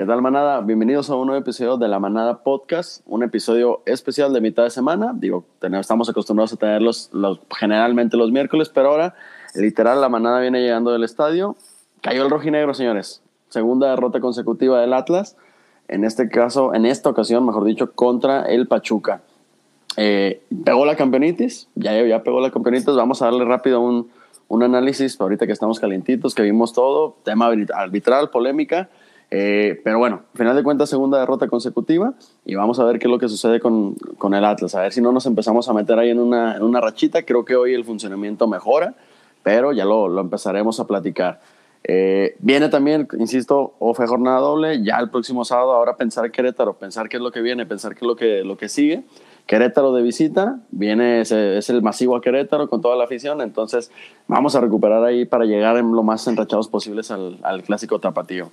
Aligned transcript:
¿Qué 0.00 0.06
tal, 0.06 0.22
manada? 0.22 0.62
Bienvenidos 0.62 1.10
a 1.10 1.14
un 1.14 1.26
nuevo 1.26 1.42
episodio 1.42 1.76
de 1.76 1.86
La 1.86 1.98
Manada 1.98 2.42
Podcast, 2.42 3.02
un 3.04 3.22
episodio 3.22 3.82
especial 3.84 4.32
de 4.32 4.40
mitad 4.40 4.62
de 4.62 4.70
semana. 4.70 5.12
Digo, 5.14 5.44
estamos 5.60 6.08
acostumbrados 6.08 6.54
a 6.54 6.56
tenerlos 6.56 7.10
los, 7.12 7.38
generalmente 7.54 8.16
los 8.16 8.32
miércoles, 8.32 8.70
pero 8.70 8.88
ahora, 8.88 9.14
literal, 9.54 10.00
la 10.00 10.08
manada 10.08 10.40
viene 10.40 10.62
llegando 10.62 10.90
del 10.90 11.04
estadio. 11.04 11.54
Cayó 12.02 12.24
el 12.24 12.30
rojinegro, 12.30 12.74
señores. 12.74 13.22
Segunda 13.48 13.90
derrota 13.90 14.20
consecutiva 14.20 14.80
del 14.80 14.92
Atlas. 14.92 15.36
En 15.88 16.04
este 16.04 16.28
caso, 16.28 16.74
en 16.74 16.86
esta 16.86 17.10
ocasión, 17.10 17.44
mejor 17.44 17.64
dicho, 17.64 17.92
contra 17.92 18.44
el 18.44 18.68
Pachuca. 18.68 19.22
Eh, 19.96 20.40
pegó 20.64 20.86
la 20.86 20.96
campeonitis, 20.96 21.68
ya, 21.74 22.00
ya 22.06 22.22
pegó 22.22 22.40
la 22.40 22.50
campeonitis. 22.50 22.94
Vamos 22.94 23.22
a 23.22 23.26
darle 23.26 23.44
rápido 23.44 23.80
un, 23.80 24.08
un 24.48 24.62
análisis 24.62 25.20
ahorita 25.20 25.46
que 25.46 25.52
estamos 25.52 25.78
calientitos, 25.80 26.34
que 26.34 26.42
vimos 26.42 26.72
todo, 26.72 27.16
tema 27.24 27.50
arbitral, 27.74 28.30
polémica. 28.30 28.88
Eh, 29.32 29.80
pero 29.84 29.98
bueno, 29.98 30.22
al 30.32 30.38
final 30.38 30.56
de 30.56 30.62
cuentas, 30.62 30.90
segunda 30.90 31.20
derrota 31.20 31.46
consecutiva 31.46 32.14
y 32.44 32.56
vamos 32.56 32.80
a 32.80 32.84
ver 32.84 32.98
qué 32.98 33.06
es 33.06 33.10
lo 33.10 33.18
que 33.18 33.28
sucede 33.28 33.60
con, 33.60 33.94
con 34.16 34.34
el 34.34 34.44
Atlas. 34.44 34.74
A 34.74 34.82
ver 34.82 34.92
si 34.92 35.00
no 35.00 35.12
nos 35.12 35.26
empezamos 35.26 35.68
a 35.68 35.72
meter 35.72 35.98
ahí 35.98 36.10
en 36.10 36.18
una, 36.18 36.56
en 36.56 36.62
una 36.62 36.80
rachita. 36.80 37.24
Creo 37.24 37.44
que 37.44 37.56
hoy 37.56 37.74
el 37.74 37.84
funcionamiento 37.84 38.48
mejora, 38.48 38.94
pero 39.42 39.72
ya 39.72 39.84
lo, 39.84 40.08
lo 40.08 40.20
empezaremos 40.20 40.80
a 40.80 40.86
platicar. 40.86 41.40
Eh, 41.84 42.36
viene 42.40 42.68
también, 42.68 43.08
insisto, 43.18 43.74
o 43.78 43.94
fue 43.94 44.06
jornada 44.06 44.38
doble, 44.38 44.82
ya 44.84 44.98
el 44.98 45.10
próximo 45.10 45.44
sábado, 45.44 45.72
ahora 45.72 45.96
pensar 45.96 46.30
Querétaro, 46.30 46.74
pensar 46.74 47.08
qué 47.08 47.16
es 47.16 47.22
lo 47.22 47.32
que 47.32 47.40
viene, 47.40 47.64
pensar 47.64 47.94
qué 47.94 48.00
es 48.04 48.06
lo 48.06 48.16
que, 48.16 48.44
lo 48.44 48.56
que 48.56 48.68
sigue. 48.68 49.02
Querétaro 49.46 49.92
de 49.92 50.02
visita, 50.02 50.60
viene, 50.70 51.22
ese, 51.22 51.58
es 51.58 51.70
el 51.70 51.82
masivo 51.82 52.14
a 52.14 52.20
Querétaro 52.20 52.68
con 52.68 52.80
toda 52.80 52.96
la 52.96 53.04
afición, 53.04 53.40
entonces 53.40 53.90
vamos 54.28 54.54
a 54.54 54.60
recuperar 54.60 55.02
ahí 55.02 55.24
para 55.24 55.44
llegar 55.44 55.76
en 55.76 55.90
lo 55.92 56.02
más 56.02 56.26
enrachados 56.28 56.68
posibles 56.68 57.10
al, 57.10 57.62
clásico 57.64 57.98
tapatío. 57.98 58.52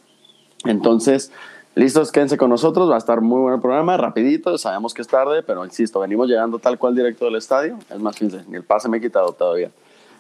Entonces, 0.66 1.32
listos, 1.76 2.12
quédense 2.12 2.38
con 2.38 2.50
nosotros, 2.50 2.90
va 2.90 2.96
a 2.96 2.98
estar 2.98 3.22
muy 3.22 3.42
buen 3.42 3.54
el 3.54 3.62
programa, 3.62 3.98
rapidito, 3.98 4.58
sabemos 4.58 4.94
que 4.94 5.04
es 5.04 5.08
tarde, 5.08 5.44
pero 5.44 5.64
insisto, 5.66 6.00
venimos 6.00 6.28
llegando 6.28 6.58
tal 6.58 6.80
cual 6.80 6.96
directo 6.96 7.26
del 7.26 7.36
estadio, 7.36 7.78
es 7.90 8.00
más, 8.00 8.18
fíjense, 8.18 8.46
el 8.52 8.64
pase 8.64 8.90
me 8.90 8.98
he 8.98 9.02
quitado 9.02 9.34
todavía. 9.34 9.70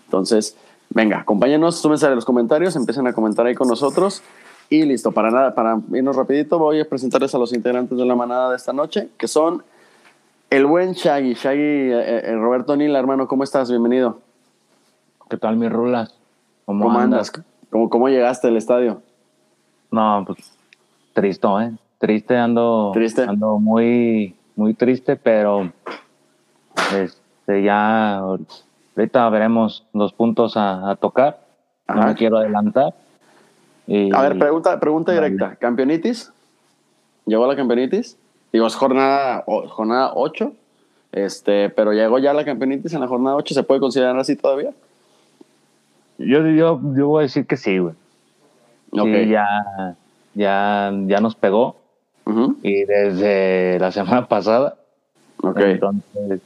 Entonces, 0.06 0.56
venga, 0.90 1.20
acompáñenos, 1.20 1.80
súmense 1.80 2.06
a 2.06 2.10
los 2.10 2.26
comentarios, 2.26 2.76
empiecen 2.76 3.08
a 3.08 3.14
comentar 3.14 3.46
ahí 3.46 3.56
con 3.56 3.68
nosotros. 3.68 4.24
Y 4.70 4.84
listo, 4.84 5.12
para 5.12 5.32
nada, 5.32 5.56
para 5.56 5.80
irnos 5.94 6.16
rapidito, 6.16 6.60
voy 6.60 6.82
a 6.82 6.86
presentarles 6.90 7.34
a 7.34 7.38
los 7.38 7.54
integrantes 7.54 7.98
de 7.98 8.06
la 8.06 8.16
manada 8.16 8.50
de 8.50 8.58
esta 8.58 8.74
noche, 8.74 9.10
que 9.18 9.28
son 9.28 9.64
el 10.50 10.66
buen 10.66 10.94
Shaggy, 10.94 11.34
Shaggy, 11.34 11.62
eh, 11.62 12.22
eh, 12.26 12.36
Roberto 12.36 12.76
Nila, 12.76 13.00
hermano, 13.00 13.28
¿cómo 13.28 13.44
estás? 13.44 13.70
Bienvenido. 13.70 14.20
¿Qué 15.30 15.38
tal, 15.38 15.58
mi 15.58 15.70
Rula? 15.70 16.10
¿Cómo, 16.66 16.86
¿Cómo 16.86 17.00
andas? 17.00 17.30
andas? 17.30 17.46
¿Cómo, 17.70 17.90
¿Cómo 17.90 18.10
llegaste 18.10 18.48
al 18.48 18.58
estadio? 18.58 19.02
No, 19.92 20.24
pues 20.26 20.58
triste, 21.14 21.48
¿eh? 21.48 21.72
Triste, 21.98 22.38
ando, 22.38 22.92
Triste. 22.94 23.24
ando 23.24 23.58
muy, 23.58 24.36
muy 24.56 24.74
triste, 24.74 25.16
pero 25.16 25.72
este, 26.96 27.64
ya 27.64 28.22
ahorita 28.98 29.30
veremos 29.30 29.86
los 29.94 30.12
puntos 30.14 30.58
a, 30.58 30.90
a 30.92 30.96
tocar. 30.96 31.40
No 31.88 31.96
Ajá. 32.02 32.08
me 32.10 32.16
quiero 32.16 32.38
adelantar. 32.38 32.94
Y- 33.86 34.14
A 34.14 34.22
ver, 34.22 34.38
pregunta, 34.38 34.80
pregunta 34.80 35.12
directa. 35.14 35.56
¿Campeonitis? 35.56 36.32
¿Llegó 37.26 37.48
la 37.48 37.56
campeonitis? 37.56 38.18
Digo, 38.52 38.68
es 38.68 38.76
jornada, 38.76 39.44
jornada 39.70 40.12
8, 40.16 40.52
este, 41.12 41.70
pero 41.70 41.92
llegó 41.94 42.20
ya 42.20 42.34
la 42.34 42.44
campeonitis 42.46 42.94
en 42.94 43.02
la 43.02 43.08
jornada 43.08 43.36
8. 43.36 43.54
¿Se 43.54 43.64
puede 43.64 43.80
considerar 43.80 44.18
así 44.18 44.36
todavía? 44.36 44.72
yo, 46.18 46.46
yo, 46.48 46.80
yo 46.96 47.08
voy 47.08 47.20
a 47.22 47.24
decir 47.24 47.46
que 47.46 47.58
sí, 47.58 47.78
güey. 47.78 47.94
Ok. 48.92 49.04
Sí, 49.06 49.28
ya, 49.30 49.96
ya, 50.34 50.92
ya 51.06 51.20
nos 51.22 51.36
pegó. 51.36 51.76
Ujú, 52.26 52.58
Y 52.64 52.84
desde 52.86 53.78
la 53.80 53.92
semana 53.92 54.28
pasada. 54.28 54.76
ok. 55.44 55.58
Entonces, 55.60 56.42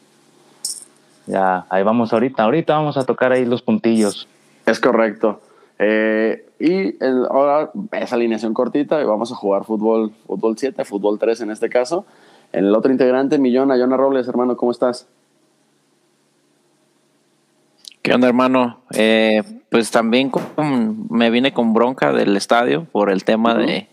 ya, 1.27 1.65
ahí 1.69 1.83
vamos 1.83 2.11
ahorita. 2.13 2.43
Ahorita 2.43 2.75
vamos 2.75 2.97
a 2.97 3.05
tocar 3.05 3.31
ahí 3.31 3.45
los 3.45 3.61
puntillos. 3.61 4.27
Es 4.65 4.79
correcto. 4.79 5.41
Eh, 5.79 6.45
y 6.59 7.03
el- 7.03 7.25
ahora 7.29 7.71
esa 7.93 8.15
alineación 8.15 8.53
cortita 8.53 9.01
y 9.01 9.05
vamos 9.05 9.31
a 9.31 9.35
jugar 9.35 9.63
fútbol, 9.65 10.11
fútbol 10.27 10.55
7, 10.57 10.85
fútbol 10.85 11.17
3 11.17 11.41
en 11.41 11.51
este 11.51 11.69
caso. 11.69 12.05
El 12.51 12.73
otro 12.75 12.91
integrante, 12.91 13.39
Millón, 13.39 13.71
Ayona 13.71 13.97
Robles, 13.97 14.27
hermano, 14.27 14.57
¿cómo 14.57 14.71
estás? 14.71 15.07
¿Qué 18.01 18.13
onda, 18.13 18.27
hermano? 18.27 18.81
Eh, 18.93 19.43
pues 19.69 19.91
también 19.91 20.29
con- 20.29 21.07
me 21.09 21.29
vine 21.29 21.53
con 21.53 21.73
bronca 21.73 22.11
del 22.11 22.35
estadio 22.35 22.85
por 22.85 23.09
el 23.11 23.23
tema 23.23 23.55
de, 23.55 23.87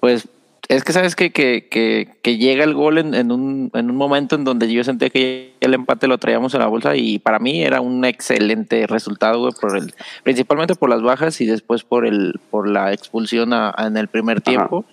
pues, 0.00 0.28
es 0.68 0.82
que 0.84 0.92
sabes 0.92 1.14
que, 1.14 1.30
que, 1.32 1.68
que, 1.70 2.08
que 2.22 2.38
llega 2.38 2.64
el 2.64 2.74
gol 2.74 2.98
en, 2.98 3.14
en, 3.14 3.30
un, 3.32 3.70
en 3.74 3.90
un 3.90 3.96
momento 3.96 4.34
en 4.36 4.44
donde 4.44 4.72
yo 4.72 4.82
sentía 4.84 5.10
que 5.10 5.54
el 5.60 5.74
empate 5.74 6.06
lo 6.06 6.18
traíamos 6.18 6.54
en 6.54 6.60
la 6.60 6.66
bolsa 6.66 6.96
y 6.96 7.18
para 7.18 7.38
mí 7.38 7.62
era 7.62 7.80
un 7.80 8.04
excelente 8.04 8.86
resultado, 8.86 9.40
güey, 9.40 9.52
por 9.60 9.76
el, 9.76 9.94
principalmente 10.22 10.74
por 10.74 10.88
las 10.90 11.02
bajas 11.02 11.40
y 11.40 11.46
después 11.46 11.82
por 11.84 12.06
el 12.06 12.40
por 12.50 12.68
la 12.68 12.92
expulsión 12.92 13.52
a- 13.52 13.74
a- 13.76 13.86
en 13.86 13.96
el 13.96 14.08
primer 14.08 14.40
tiempo. 14.40 14.84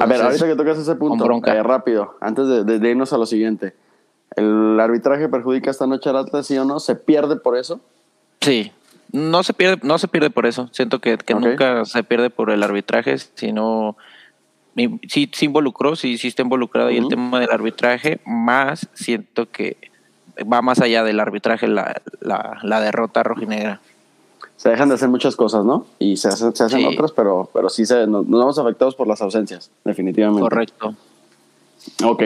A 0.00 0.06
ver, 0.06 0.22
ahorita 0.22 0.46
que 0.46 0.56
tocas 0.56 0.78
ese 0.78 0.94
punto, 0.94 1.24
eh, 1.46 1.62
rápido, 1.62 2.16
antes 2.20 2.46
de, 2.48 2.64
de- 2.64 2.78
de 2.78 2.90
irnos 2.90 3.12
a 3.12 3.18
lo 3.18 3.26
siguiente. 3.26 3.74
¿El 4.36 4.80
arbitraje 4.80 5.28
perjudica 5.28 5.70
esta 5.70 5.86
noche 5.86 6.08
al 6.08 6.16
Atlas, 6.16 6.46
sí 6.46 6.56
o 6.56 6.64
no? 6.64 6.80
¿Se 6.80 6.94
pierde 6.94 7.36
por 7.36 7.58
eso? 7.58 7.78
Sí, 8.40 8.72
no 9.12 9.42
se 9.42 9.52
pierde, 9.52 9.78
no 9.86 9.98
se 9.98 10.08
pierde 10.08 10.30
por 10.30 10.46
eso. 10.46 10.70
Siento 10.72 11.00
que, 11.00 11.18
que 11.18 11.34
nunca 11.34 11.84
se 11.84 12.02
pierde 12.02 12.30
por 12.30 12.48
el 12.50 12.62
arbitraje, 12.62 13.18
sino 13.18 13.98
sí, 15.08 15.30
sí 15.32 15.44
involucró, 15.46 15.96
sí, 15.96 16.18
sí 16.18 16.28
está 16.28 16.42
involucrado 16.42 16.88
ahí 16.88 16.96
el 16.98 17.08
tema 17.08 17.40
del 17.40 17.50
arbitraje, 17.50 18.20
más 18.24 18.88
siento 18.94 19.50
que 19.50 19.76
va 20.50 20.62
más 20.62 20.80
allá 20.80 21.04
del 21.04 21.20
arbitraje 21.20 21.68
la, 21.68 22.00
la, 22.20 22.58
la 22.62 22.80
derrota 22.80 23.22
rojinegra. 23.22 23.80
Se 24.56 24.68
dejan 24.68 24.88
de 24.88 24.94
hacer 24.94 25.08
muchas 25.08 25.34
cosas, 25.36 25.64
¿no? 25.64 25.86
Y 25.98 26.16
se 26.16 26.28
hacen, 26.28 26.54
se 26.54 26.64
hacen 26.64 26.80
Sí. 26.80 26.86
otras, 26.86 27.10
pero, 27.12 27.50
pero 27.52 27.68
sí 27.68 27.84
se, 27.84 28.06
nos, 28.06 28.26
nos 28.28 28.40
vemos 28.40 28.58
afectados 28.58 28.94
por 28.94 29.08
las 29.08 29.20
ausencias, 29.20 29.70
definitivamente. 29.84 30.40
Correcto. 30.42 30.94
Ok, 32.04 32.22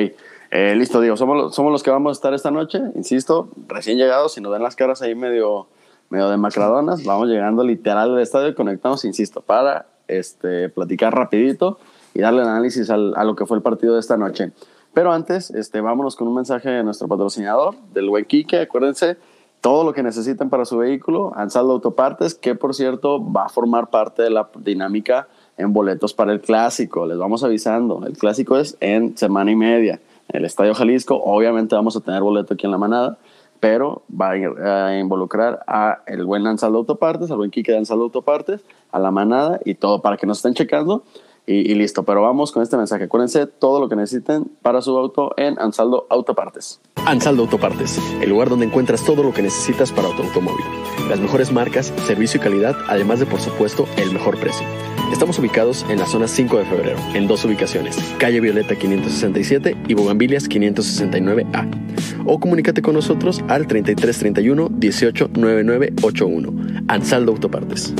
eh, 0.50 0.74
listo, 0.76 1.00
digo, 1.00 1.16
somos, 1.16 1.36
los- 1.36 1.54
somos 1.54 1.72
los 1.72 1.82
que 1.82 1.90
vamos 1.90 2.10
a 2.10 2.12
estar 2.12 2.34
esta 2.34 2.50
noche, 2.50 2.78
insisto, 2.94 3.48
recién 3.68 3.96
llegados, 3.96 4.34
si 4.34 4.40
nos 4.40 4.52
ven 4.52 4.62
las 4.62 4.76
caras 4.76 5.00
ahí 5.02 5.14
medio, 5.14 5.66
medio 6.10 6.28
demacradonas, 6.28 7.04
vamos 7.04 7.28
llegando 7.28 7.64
literal 7.64 8.14
al 8.14 8.20
estadio 8.20 8.48
y 8.48 8.54
conectamos, 8.54 9.04
insisto, 9.04 9.40
para 9.40 9.86
este, 10.06 10.68
platicar 10.68 11.14
rapidito 11.14 11.78
y 12.16 12.20
darle 12.22 12.42
el 12.42 12.48
análisis 12.48 12.88
al- 12.90 13.14
a 13.16 13.24
lo 13.24 13.36
que 13.36 13.46
fue 13.46 13.56
el 13.58 13.62
partido 13.62 13.94
de 13.94 14.00
esta 14.00 14.16
noche. 14.16 14.52
Pero 14.94 15.12
antes, 15.12 15.50
este, 15.50 15.80
vámonos 15.80 16.16
con 16.16 16.26
un 16.26 16.34
mensaje 16.34 16.70
de 16.70 16.82
nuestro 16.82 17.06
patrocinador, 17.06 17.74
del 17.92 18.08
buen 18.08 18.24
Quique, 18.24 18.60
acuérdense, 18.60 19.16
todo 19.60 19.84
lo 19.84 19.92
que 19.92 20.02
necesiten 20.02 20.48
para 20.48 20.64
su 20.64 20.78
vehículo, 20.78 21.32
Ansaldo 21.34 21.72
Autopartes, 21.72 22.34
que 22.34 22.54
por 22.54 22.74
cierto 22.74 23.20
va 23.32 23.46
a 23.46 23.48
formar 23.48 23.90
parte 23.90 24.22
de 24.22 24.30
la 24.30 24.48
dinámica 24.58 25.28
en 25.58 25.72
boletos 25.72 26.14
para 26.14 26.32
el 26.32 26.40
clásico. 26.40 27.04
Les 27.06 27.18
vamos 27.18 27.42
avisando, 27.44 28.06
el 28.06 28.16
clásico 28.16 28.56
es 28.58 28.76
en 28.80 29.16
semana 29.16 29.50
y 29.50 29.56
media. 29.56 30.00
En 30.28 30.38
el 30.40 30.44
Estadio 30.44 30.74
Jalisco, 30.74 31.16
obviamente 31.22 31.74
vamos 31.74 31.96
a 31.96 32.00
tener 32.00 32.22
boleto 32.22 32.54
aquí 32.54 32.66
en 32.66 32.72
la 32.72 32.78
manada, 32.78 33.18
pero 33.60 34.02
va 34.10 34.32
a, 34.32 34.86
a 34.88 34.98
involucrar 34.98 35.60
a 35.66 36.00
el 36.06 36.24
buen 36.24 36.46
Ansaldo 36.46 36.78
Autopartes, 36.78 37.30
al 37.30 37.38
buen 37.38 37.50
Quique 37.50 37.72
de 37.72 37.78
Ansaldo 37.78 38.04
Autopartes, 38.04 38.60
a 38.92 38.98
la 38.98 39.10
manada 39.10 39.60
y 39.64 39.74
todo 39.74 40.00
para 40.00 40.16
que 40.16 40.26
nos 40.26 40.38
estén 40.38 40.54
checando. 40.54 41.02
Y, 41.48 41.74
listo, 41.74 42.02
pero 42.02 42.22
vamos 42.22 42.50
con 42.50 42.64
este 42.64 42.76
mensaje. 42.76 43.04
Acuérdense 43.04 43.46
todo 43.46 43.78
lo 43.78 43.88
que 43.88 43.94
necesiten 43.94 44.50
para 44.62 44.82
su 44.82 44.98
auto 44.98 45.32
en 45.36 45.56
Ansaldo 45.60 46.08
Autopartes. 46.10 46.80
Ansaldo 47.06 47.42
Autopartes, 47.42 48.00
el 48.20 48.30
lugar 48.30 48.48
donde 48.48 48.66
encuentras 48.66 49.04
todo 49.04 49.22
lo 49.22 49.32
que 49.32 49.42
necesitas 49.42 49.92
para 49.92 50.08
tu 50.16 50.24
automóvil. 50.24 50.64
Las 51.08 51.20
mejores 51.20 51.52
marcas, 51.52 51.92
servicio 52.04 52.40
y 52.40 52.42
calidad, 52.42 52.74
además 52.88 53.20
de 53.20 53.26
por 53.26 53.38
supuesto 53.38 53.86
el 53.96 54.12
mejor 54.12 54.40
precio. 54.40 54.66
Estamos 55.12 55.38
ubicados 55.38 55.86
en 55.88 56.00
la 56.00 56.06
zona 56.06 56.26
5 56.26 56.58
de 56.58 56.64
febrero, 56.64 56.98
en 57.14 57.28
dos 57.28 57.44
ubicaciones, 57.44 57.96
calle 58.18 58.40
Violeta 58.40 58.74
567 58.74 59.76
y 59.86 59.94
Bogambilias 59.94 60.48
569A. 60.48 62.24
O 62.26 62.40
comunícate 62.40 62.82
con 62.82 62.94
nosotros 62.94 63.40
al 63.46 63.68
3331 63.68 64.68
189981. 64.68 66.82
Ansaldo 66.88 67.30
Autopartes. 67.30 67.94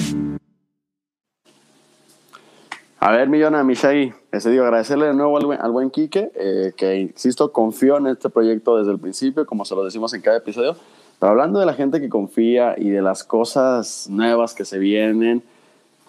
A 3.06 3.12
ver, 3.12 3.28
Millona, 3.28 3.62
Mishagi, 3.62 4.12
ese 4.32 4.50
digo, 4.50 4.64
agradecerle 4.64 5.06
de 5.06 5.14
nuevo 5.14 5.38
al 5.38 5.46
buen, 5.46 5.60
al 5.60 5.70
buen 5.70 5.90
Quique, 5.90 6.32
eh, 6.34 6.72
que 6.76 6.96
insisto, 6.96 7.52
confió 7.52 7.98
en 7.98 8.08
este 8.08 8.30
proyecto 8.30 8.76
desde 8.78 8.90
el 8.90 8.98
principio, 8.98 9.46
como 9.46 9.64
se 9.64 9.76
lo 9.76 9.84
decimos 9.84 10.12
en 10.12 10.22
cada 10.22 10.38
episodio. 10.38 10.74
Pero 11.20 11.30
hablando 11.30 11.60
de 11.60 11.66
la 11.66 11.74
gente 11.74 12.00
que 12.00 12.08
confía 12.08 12.74
y 12.76 12.90
de 12.90 13.02
las 13.02 13.22
cosas 13.22 14.08
nuevas 14.10 14.54
que 14.54 14.64
se 14.64 14.80
vienen, 14.80 15.44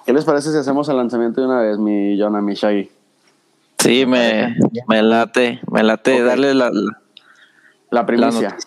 ¿Qué 0.08 0.14
les 0.14 0.26
parece 0.26 0.52
si 0.52 0.58
hacemos 0.58 0.90
el 0.90 0.98
lanzamiento 0.98 1.40
de 1.40 1.48
una 1.48 1.60
vez, 1.60 1.78
mi 1.78 2.20
Jonah, 2.20 2.42
mi 2.42 2.56
Shaggy? 2.56 2.90
Sí, 3.78 4.08
me, 4.08 4.56
me 4.88 5.04
late, 5.04 5.60
me 5.72 5.84
late 5.84 6.20
Ok. 6.20 6.28
darle 6.28 6.56
la, 6.56 6.72
la, 7.92 8.06
primicia. 8.08 8.58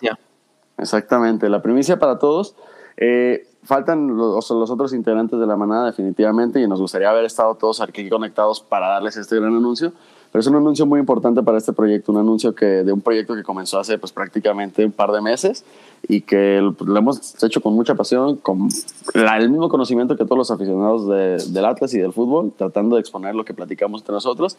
Exactamente, 0.77 1.49
la 1.49 1.61
primicia 1.61 1.99
para 1.99 2.17
todos. 2.17 2.55
Eh, 2.95 3.45
faltan 3.63 4.15
los, 4.17 4.49
los 4.49 4.69
otros 4.69 4.93
integrantes 4.93 5.39
de 5.39 5.45
la 5.45 5.55
manada 5.55 5.85
definitivamente 5.87 6.59
y 6.61 6.67
nos 6.67 6.79
gustaría 6.81 7.09
haber 7.09 7.25
estado 7.25 7.55
todos 7.55 7.81
aquí 7.81 8.09
conectados 8.09 8.61
para 8.61 8.87
darles 8.89 9.17
este 9.17 9.35
gran 9.39 9.55
anuncio. 9.55 9.91
Pero 10.31 10.39
es 10.39 10.47
un 10.47 10.55
anuncio 10.55 10.85
muy 10.85 10.99
importante 11.01 11.43
para 11.43 11.57
este 11.57 11.73
proyecto, 11.73 12.11
un 12.13 12.17
anuncio 12.17 12.55
que 12.55 12.65
de 12.65 12.93
un 12.93 13.01
proyecto 13.01 13.35
que 13.35 13.43
comenzó 13.43 13.79
hace 13.79 13.97
pues 13.97 14.13
prácticamente 14.13 14.85
un 14.85 14.93
par 14.93 15.11
de 15.11 15.19
meses 15.19 15.65
y 16.07 16.21
que 16.21 16.61
lo, 16.61 16.73
lo 16.85 16.97
hemos 16.99 17.43
hecho 17.43 17.59
con 17.61 17.73
mucha 17.73 17.95
pasión, 17.95 18.37
con 18.37 18.69
la- 19.13 19.37
el 19.37 19.49
mismo 19.49 19.67
conocimiento 19.67 20.15
que 20.15 20.23
todos 20.23 20.37
los 20.37 20.49
aficionados 20.51 21.05
de- 21.09 21.51
del 21.51 21.65
Atlas 21.65 21.93
y 21.95 21.99
del 21.99 22.13
fútbol, 22.13 22.53
tratando 22.57 22.95
de 22.95 23.01
exponer 23.01 23.35
lo 23.35 23.43
que 23.43 23.53
platicamos 23.53 24.01
entre 24.01 24.13
nosotros. 24.13 24.55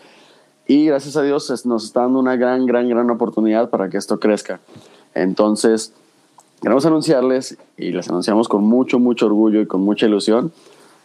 Y 0.67 0.85
gracias 0.87 1.17
a 1.17 1.23
Dios 1.23 1.65
nos 1.65 1.85
está 1.85 2.03
dando 2.03 2.19
una 2.21 2.37
gran, 2.37 2.67
gran, 2.67 2.87
gran 2.91 3.09
oportunidad 3.11 3.71
para 3.71 3.89
que 3.89 3.97
esto 3.97 4.21
crezca. 4.21 4.61
Entonces, 5.15 5.93
queremos 6.63 6.87
anunciarles, 6.87 7.59
y 7.77 7.91
les 7.91 8.09
anunciamos 8.09 8.49
con 8.49 8.63
mucho, 8.63 9.01
mucho 9.01 9.27
orgullo 9.27 9.61
y 9.61 9.67
con 9.67 9.83
mucha 9.83 10.07
ilusión, 10.07 10.53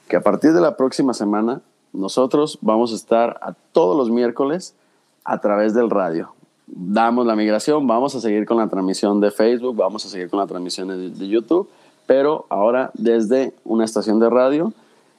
que 0.07 0.15
a 0.15 0.21
partir 0.21 0.54
de 0.54 0.62
la 0.62 0.77
próxima 0.77 1.15
semana 1.15 1.62
nosotros 1.94 2.59
vamos 2.62 2.94
a 2.94 2.95
estar 2.95 3.39
a 3.42 3.54
todos 3.71 3.98
los 3.98 4.12
miércoles 4.12 4.75
a 5.25 5.42
través 5.42 5.74
del 5.74 5.89
radio. 5.89 6.31
Damos 6.68 7.25
la 7.25 7.36
migración, 7.36 7.88
vamos 7.88 8.13
a 8.13 8.21
seguir 8.21 8.45
con 8.45 8.57
la 8.57 8.68
transmisión 8.68 9.19
de 9.19 9.31
Facebook, 9.31 9.75
vamos 9.75 10.06
a 10.06 10.09
seguir 10.09 10.30
con 10.30 10.39
la 10.39 10.45
transmisión 10.45 10.89
de, 10.89 11.09
de 11.09 11.27
YouTube, 11.27 11.68
pero 12.06 12.45
ahora 12.50 12.92
desde 12.94 13.53
una 13.65 13.83
estación 13.83 14.19
de 14.19 14.30
radio 14.30 14.74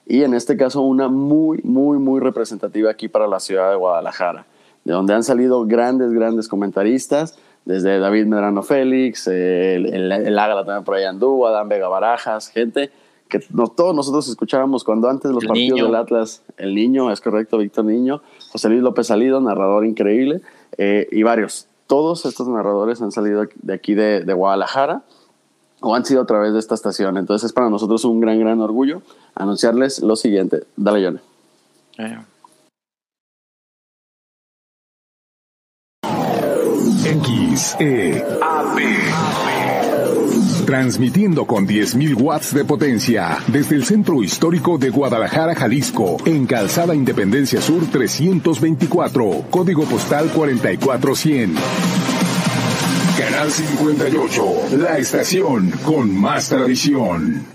y 0.07 0.23
en 0.23 0.35
este 0.35 0.57
caso 0.57 0.83
una 0.83 1.09
muy, 1.09 1.61
muy, 1.65 1.99
muy 1.99 2.21
representativa 2.21 2.91
aquí 2.91 3.09
para 3.09 3.27
la 3.27 3.41
ciudad 3.41 3.71
de 3.71 3.77
Guadalajara, 3.77 4.47
de 4.85 4.93
donde 4.93 5.15
han 5.15 5.25
salido 5.25 5.67
grandes, 5.67 6.13
grandes 6.13 6.49
comentaristas, 6.49 7.37
desde 7.69 7.99
David 7.99 8.25
Medrano 8.25 8.63
Félix, 8.63 9.29
eh, 9.29 9.75
el, 9.75 10.39
Ágala 10.39 10.65
también 10.65 10.85
por 10.85 10.95
ahí 10.95 11.05
anduvo, 11.05 11.47
Adán 11.47 11.69
Vega 11.69 11.87
Barajas, 11.87 12.49
gente 12.49 12.91
que 13.29 13.41
no, 13.51 13.69
todos 13.69 13.95
nosotros 13.95 14.27
escuchábamos 14.27 14.85
cuando 14.85 15.07
antes 15.07 15.31
los 15.31 15.43
El 15.43 15.49
partidos 15.49 15.77
Niño. 15.77 15.85
del 15.85 15.95
Atlas, 15.97 16.43
el 16.57 16.75
Niño, 16.75 17.13
es 17.13 17.21
correcto, 17.21 17.59
Víctor 17.59 17.85
Niño, 17.85 18.23
José 18.51 18.71
Luis 18.71 18.81
López 18.81 19.09
Salido, 19.09 19.39
narrador 19.43 19.85
increíble, 19.85 20.41
eh, 20.79 21.09
y 21.13 21.23
varios. 21.25 21.67
Todos 21.87 22.25
estos 22.25 22.49
narradores 22.49 23.03
han 23.03 23.13
salido 23.13 23.47
de 23.55 23.75
aquí 23.75 23.93
de, 23.93 24.25
de 24.25 24.33
Guadalajara 24.33 25.03
o 25.83 25.95
han 25.95 26.07
sido 26.07 26.23
a 26.23 26.27
través 26.27 26.55
de 26.55 26.61
esta 26.61 26.75
estación. 26.75 27.19
Entonces 27.19 27.49
es 27.49 27.53
para 27.53 27.69
nosotros 27.69 28.03
un 28.07 28.21
gran, 28.21 28.41
gran 28.41 28.63
orgullo 28.63 29.03
anunciarles 29.35 30.01
lo 30.01 30.17
siguiente. 30.17 30.65
Dale, 30.75 31.05
John. 31.05 31.21
Eh, 31.99 32.19
XEAP. 37.09 38.19
Transmitiendo 40.67 41.47
con 41.47 41.67
10.000 41.67 42.21
watts 42.21 42.53
de 42.53 42.65
potencia 42.67 43.39
desde 43.47 43.77
el 43.77 43.85
centro 43.87 44.23
histórico 44.23 44.77
de 44.77 44.91
Guadalajara, 44.91 45.55
Jalisco, 45.55 46.19
en 46.27 46.47
Calzada 46.47 46.95
Independencia 46.95 47.63
Sur 47.63 47.87
324, 47.91 49.47
código 49.49 49.85
postal 49.85 50.29
44100. 50.35 51.55
Canal 53.19 53.51
58, 53.51 54.43
la 54.79 54.99
estación 54.99 55.71
con 55.87 56.15
más 56.15 56.51
tradición. 56.51 57.47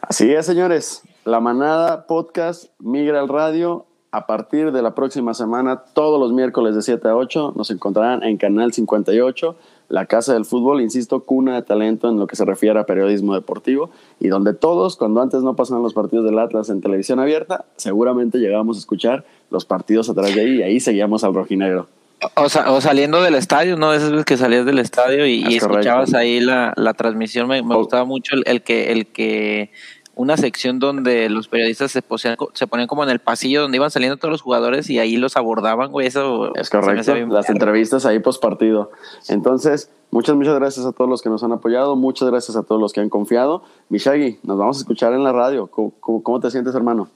Así 0.00 0.32
es, 0.32 0.46
señores. 0.46 1.02
La 1.26 1.40
Manada 1.40 2.06
Podcast 2.06 2.70
migra 2.78 3.20
al 3.20 3.28
radio. 3.28 3.87
A 4.10 4.26
partir 4.26 4.72
de 4.72 4.80
la 4.80 4.94
próxima 4.94 5.34
semana, 5.34 5.82
todos 5.92 6.18
los 6.18 6.32
miércoles 6.32 6.74
de 6.74 6.80
7 6.80 7.08
a 7.08 7.14
8, 7.16 7.52
nos 7.56 7.70
encontrarán 7.70 8.22
en 8.22 8.38
Canal 8.38 8.72
58, 8.72 9.54
la 9.90 10.06
Casa 10.06 10.32
del 10.32 10.46
Fútbol, 10.46 10.80
insisto, 10.80 11.20
cuna 11.24 11.54
de 11.56 11.62
talento 11.62 12.08
en 12.08 12.18
lo 12.18 12.26
que 12.26 12.34
se 12.34 12.46
refiere 12.46 12.78
a 12.80 12.86
periodismo 12.86 13.34
deportivo, 13.34 13.90
y 14.18 14.28
donde 14.28 14.54
todos, 14.54 14.96
cuando 14.96 15.20
antes 15.20 15.42
no 15.42 15.56
pasaban 15.56 15.82
los 15.82 15.92
partidos 15.92 16.24
del 16.24 16.38
Atlas 16.38 16.70
en 16.70 16.80
televisión 16.80 17.20
abierta, 17.20 17.66
seguramente 17.76 18.38
llegamos 18.38 18.78
a 18.78 18.80
escuchar 18.80 19.24
los 19.50 19.66
partidos 19.66 20.08
a 20.08 20.14
través 20.14 20.34
de 20.34 20.40
ahí, 20.40 20.54
y 20.56 20.62
ahí 20.62 20.80
seguíamos 20.80 21.22
al 21.22 21.34
rojinegro. 21.34 21.86
O, 22.34 22.48
sa- 22.48 22.72
o 22.72 22.80
saliendo 22.80 23.22
del 23.22 23.36
estadio, 23.36 23.76
¿no? 23.76 23.92
Esas 23.92 24.10
veces 24.10 24.24
que 24.24 24.36
salías 24.36 24.66
del 24.66 24.80
estadio 24.80 25.24
y, 25.24 25.34
y 25.34 25.56
Es 25.56 25.62
correcto. 25.62 25.78
escuchabas 25.80 26.14
ahí 26.14 26.40
la, 26.40 26.72
la 26.76 26.92
transmisión. 26.94 27.46
Me, 27.46 27.62
me 27.62 27.74
Oh. 27.76 27.78
gustaba 27.78 28.04
mucho 28.04 28.34
el, 28.34 28.42
el 28.46 28.62
que, 28.62 28.90
el 28.90 29.06
que 29.06 29.70
una 30.18 30.36
sección 30.36 30.80
donde 30.80 31.30
los 31.30 31.46
periodistas 31.46 31.92
se, 31.92 32.02
posean- 32.02 32.36
se 32.52 32.66
ponían 32.66 32.88
como 32.88 33.04
en 33.04 33.10
el 33.10 33.20
pasillo 33.20 33.62
donde 33.62 33.76
iban 33.76 33.90
saliendo 33.90 34.16
todos 34.16 34.32
los 34.32 34.42
jugadores 34.42 34.90
y 34.90 34.98
ahí 34.98 35.16
los 35.16 35.36
abordaban, 35.36 35.92
güey. 35.92 36.08
Eso 36.08 36.52
Es 36.56 36.68
correcto, 36.70 37.14
las 37.28 37.48
entrevistas 37.48 38.04
ahí 38.04 38.18
post 38.18 38.42
partido. 38.42 38.90
Entonces, 39.28 39.90
muchas, 40.10 40.34
muchas 40.34 40.56
gracias 40.56 40.84
a 40.86 40.90
todos 40.92 41.08
los 41.08 41.22
que 41.22 41.30
nos 41.30 41.44
han 41.44 41.52
apoyado, 41.52 41.94
muchas 41.94 42.28
gracias 42.30 42.56
a 42.56 42.64
todos 42.64 42.80
los 42.80 42.92
que 42.92 43.00
han 43.00 43.08
confiado. 43.08 43.62
Mishagi, 43.90 44.40
nos 44.42 44.58
vamos 44.58 44.78
a 44.78 44.80
escuchar 44.80 45.12
en 45.12 45.22
la 45.22 45.32
radio. 45.32 45.68
¿Cómo, 45.68 45.92
cómo- 46.00 46.22
cómo 46.22 46.40
te 46.40 46.50
sientes, 46.50 46.74
hermano? 46.74 47.08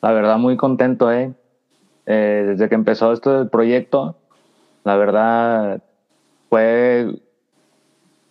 La 0.00 0.12
verdad, 0.12 0.38
muy 0.38 0.56
contento, 0.56 1.10
¿eh? 1.10 1.32
Eh, 2.06 2.44
Desde 2.50 2.68
que 2.68 2.74
empezó 2.76 3.12
esto 3.12 3.36
del 3.38 3.48
proyecto, 3.48 4.14
la 4.84 4.96
verdad, 4.96 5.82
fue. 6.48 7.16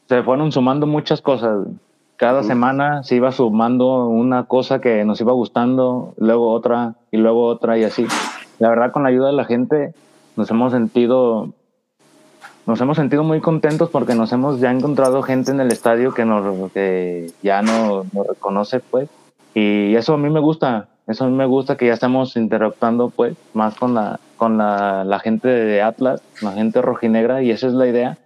Se 0.07 0.23
fueron 0.23 0.51
sumando 0.51 0.87
muchas 0.87 1.21
cosas. 1.21 1.67
Cada 2.21 2.43
semana 2.43 3.01
se 3.01 3.15
iba 3.15 3.31
sumando 3.31 4.05
una 4.05 4.43
cosa 4.43 4.79
que 4.79 5.03
nos 5.05 5.19
iba 5.19 5.33
gustando, 5.33 6.13
luego 6.17 6.51
otra, 6.51 6.93
y 7.09 7.17
luego 7.17 7.47
otra, 7.47 7.79
y 7.79 7.83
así. 7.83 8.05
La 8.59 8.69
verdad, 8.69 8.91
con 8.91 9.01
la 9.01 9.09
ayuda 9.09 9.25
de 9.25 9.33
la 9.33 9.45
gente, 9.45 9.95
nos 10.35 10.51
hemos 10.51 10.71
sentido. 10.71 11.51
Nos 12.67 12.79
hemos 12.79 12.97
sentido 12.97 13.23
muy 13.23 13.41
contentos 13.41 13.89
porque 13.89 14.13
nos 14.13 14.31
hemos 14.33 14.59
ya 14.59 14.69
encontrado 14.69 15.23
gente 15.23 15.49
en 15.49 15.61
el 15.61 15.71
estadio 15.71 16.13
que 16.13 16.23
nos 16.23 16.71
que 16.73 17.31
ya 17.41 17.63
no 17.63 18.05
nos 18.13 18.27
reconoce, 18.27 18.81
pues. 18.81 19.09
Y 19.55 19.95
eso 19.95 20.13
a 20.13 20.17
mí 20.17 20.29
me 20.29 20.41
gusta, 20.41 20.89
eso 21.07 21.23
a 21.23 21.27
mí 21.27 21.35
me 21.35 21.47
gusta 21.47 21.75
que 21.75 21.87
ya 21.87 21.93
estamos 21.93 22.35
interactuando 22.37 23.09
pues 23.09 23.35
más 23.55 23.73
con 23.73 23.95
la 23.95 24.19
con 24.37 24.59
la, 24.59 25.03
la 25.05 25.17
gente 25.17 25.47
de 25.47 25.81
Atlas, 25.81 26.21
la 26.43 26.51
gente 26.51 26.83
rojinegra 26.83 27.41
y 27.41 27.49
esa 27.49 27.65
es 27.65 27.73
la 27.73 27.87
idea. 27.87 28.19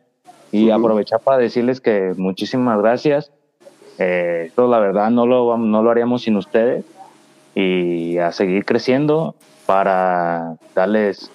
Y 0.51 0.65
Ujú. 0.65 0.73
aprovechar 0.73 1.21
para 1.21 1.37
decirles 1.37 1.79
que 1.79 2.13
muchísimas 2.17 2.77
gracias. 2.79 3.31
Eh, 3.97 4.45
esto 4.47 4.67
la 4.67 4.79
verdad 4.79 5.09
no 5.09 5.25
lo 5.25 5.57
no 5.57 5.81
lo 5.81 5.89
haríamos 5.91 6.23
sin 6.23 6.35
ustedes 6.35 6.83
y 7.53 8.17
a 8.17 8.31
seguir 8.31 8.65
creciendo 8.65 9.35
para 9.65 10.55
darles 10.75 11.31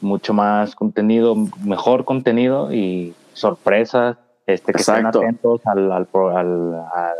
mucho 0.00 0.32
más 0.32 0.74
contenido, 0.76 1.34
mejor 1.64 2.04
contenido 2.04 2.72
y 2.72 3.14
sorpresas, 3.34 4.16
este 4.46 4.72
que 4.72 4.78
Exacto. 4.78 5.08
estén 5.08 5.22
atentos 5.24 5.60
al, 5.66 5.90
al 5.92 6.08
al- 6.36 6.74
a, 6.74 7.12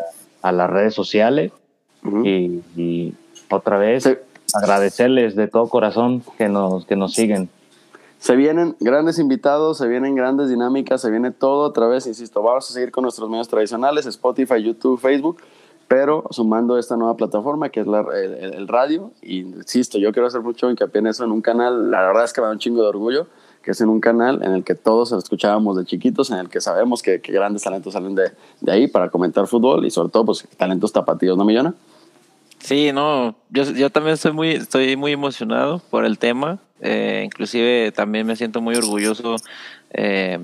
a 0.43 0.53
las 0.53 0.71
redes 0.71 0.95
sociales 0.95 1.53
y, 2.25 2.63
y 2.77 3.15
otra 3.51 3.77
vez 3.77 4.07
agradecerles 4.55 5.37
de 5.37 5.49
todo 5.49 5.69
corazón 5.69 6.23
que 6.39 6.49
nos, 6.49 6.87
que 6.87 6.97
nos 6.97 7.13
siguen. 7.15 7.51
Se 8.21 8.37
vienen 8.37 8.77
grandes 8.81 9.19
invitados, 9.19 9.79
se 9.79 9.89
vienen 9.89 10.15
grandes 10.15 10.51
dinámicas, 10.51 11.01
se 11.01 11.11
viene 11.11 11.31
todo 11.31 11.63
otra 11.67 11.87
vez, 11.89 12.07
insisto, 12.07 12.43
vamos 12.43 12.71
a 12.71 12.75
seguir 12.75 12.93
con 12.93 13.03
nuestros 13.03 13.31
medios 13.31 13.49
tradicionales, 13.49 14.05
Spotify, 14.05 14.63
YouTube, 14.63 15.01
Facebook, 15.01 15.39
pero 15.89 16.25
sumando 16.31 16.79
esta 16.79 16.97
nueva 16.97 17.17
plataforma 17.17 17.71
que 17.71 17.81
es 17.81 17.87
la- 17.87 18.07
el, 18.15 18.69
radio. 18.69 19.11
Y 19.23 19.39
insisto, 19.41 19.99
yo 19.99 20.13
quiero 20.13 20.29
hacer 20.29 20.43
mucho 20.43 20.71
hincapié 20.71 21.01
en 21.01 21.07
eso, 21.09 21.25
en 21.25 21.33
un 21.33 21.41
canal, 21.41 21.91
la 21.91 22.03
verdad 22.03 22.25
es 22.25 22.33
que 22.35 22.43
me 22.43 22.47
da 22.47 22.53
un 22.53 22.59
chingo 22.59 22.83
de 22.83 22.89
orgullo, 22.89 23.27
que 23.63 23.71
es 23.71 23.81
en 23.81 23.89
un 23.89 24.01
canal 24.01 24.43
en 24.43 24.53
el 24.53 24.65
que 24.65 24.75
todos 24.75 25.13
escuchábamos 25.13 25.77
de 25.79 25.87
chiquitos, 25.87 26.31
en 26.31 26.37
el 26.39 26.49
que 26.51 26.61
sabemos 26.61 27.03
que, 27.03 27.21
que 27.23 27.33
grandes 27.33 27.63
talentos 27.63 27.95
salen 27.95 28.15
de, 28.15 28.33
de 28.61 28.71
ahí 28.73 28.87
para 28.87 29.09
comentar 29.11 29.47
fútbol 29.47 29.85
y 29.87 29.91
sobre 29.91 30.11
todo 30.11 30.27
pues 30.27 30.47
talentos 30.59 30.93
tapatíos, 30.93 31.37
¿no, 31.37 31.45
Millona? 31.45 31.75
Sí, 32.59 32.93
no, 32.93 33.35
yo, 33.49 33.65
yo 33.65 33.89
también 33.91 34.15
estoy 34.15 34.33
muy, 34.33 34.51
estoy 34.51 34.95
muy 34.97 35.13
emocionado 35.13 35.81
por 35.91 36.05
el 36.05 36.19
tema. 36.19 36.59
Eh, 36.83 37.23
inclusive 37.25 37.93
también 37.93 38.27
me 38.27 38.37
siento 38.37 38.61
muy 38.61 38.75
orgulloso 38.75 39.37
eh, 39.91 40.39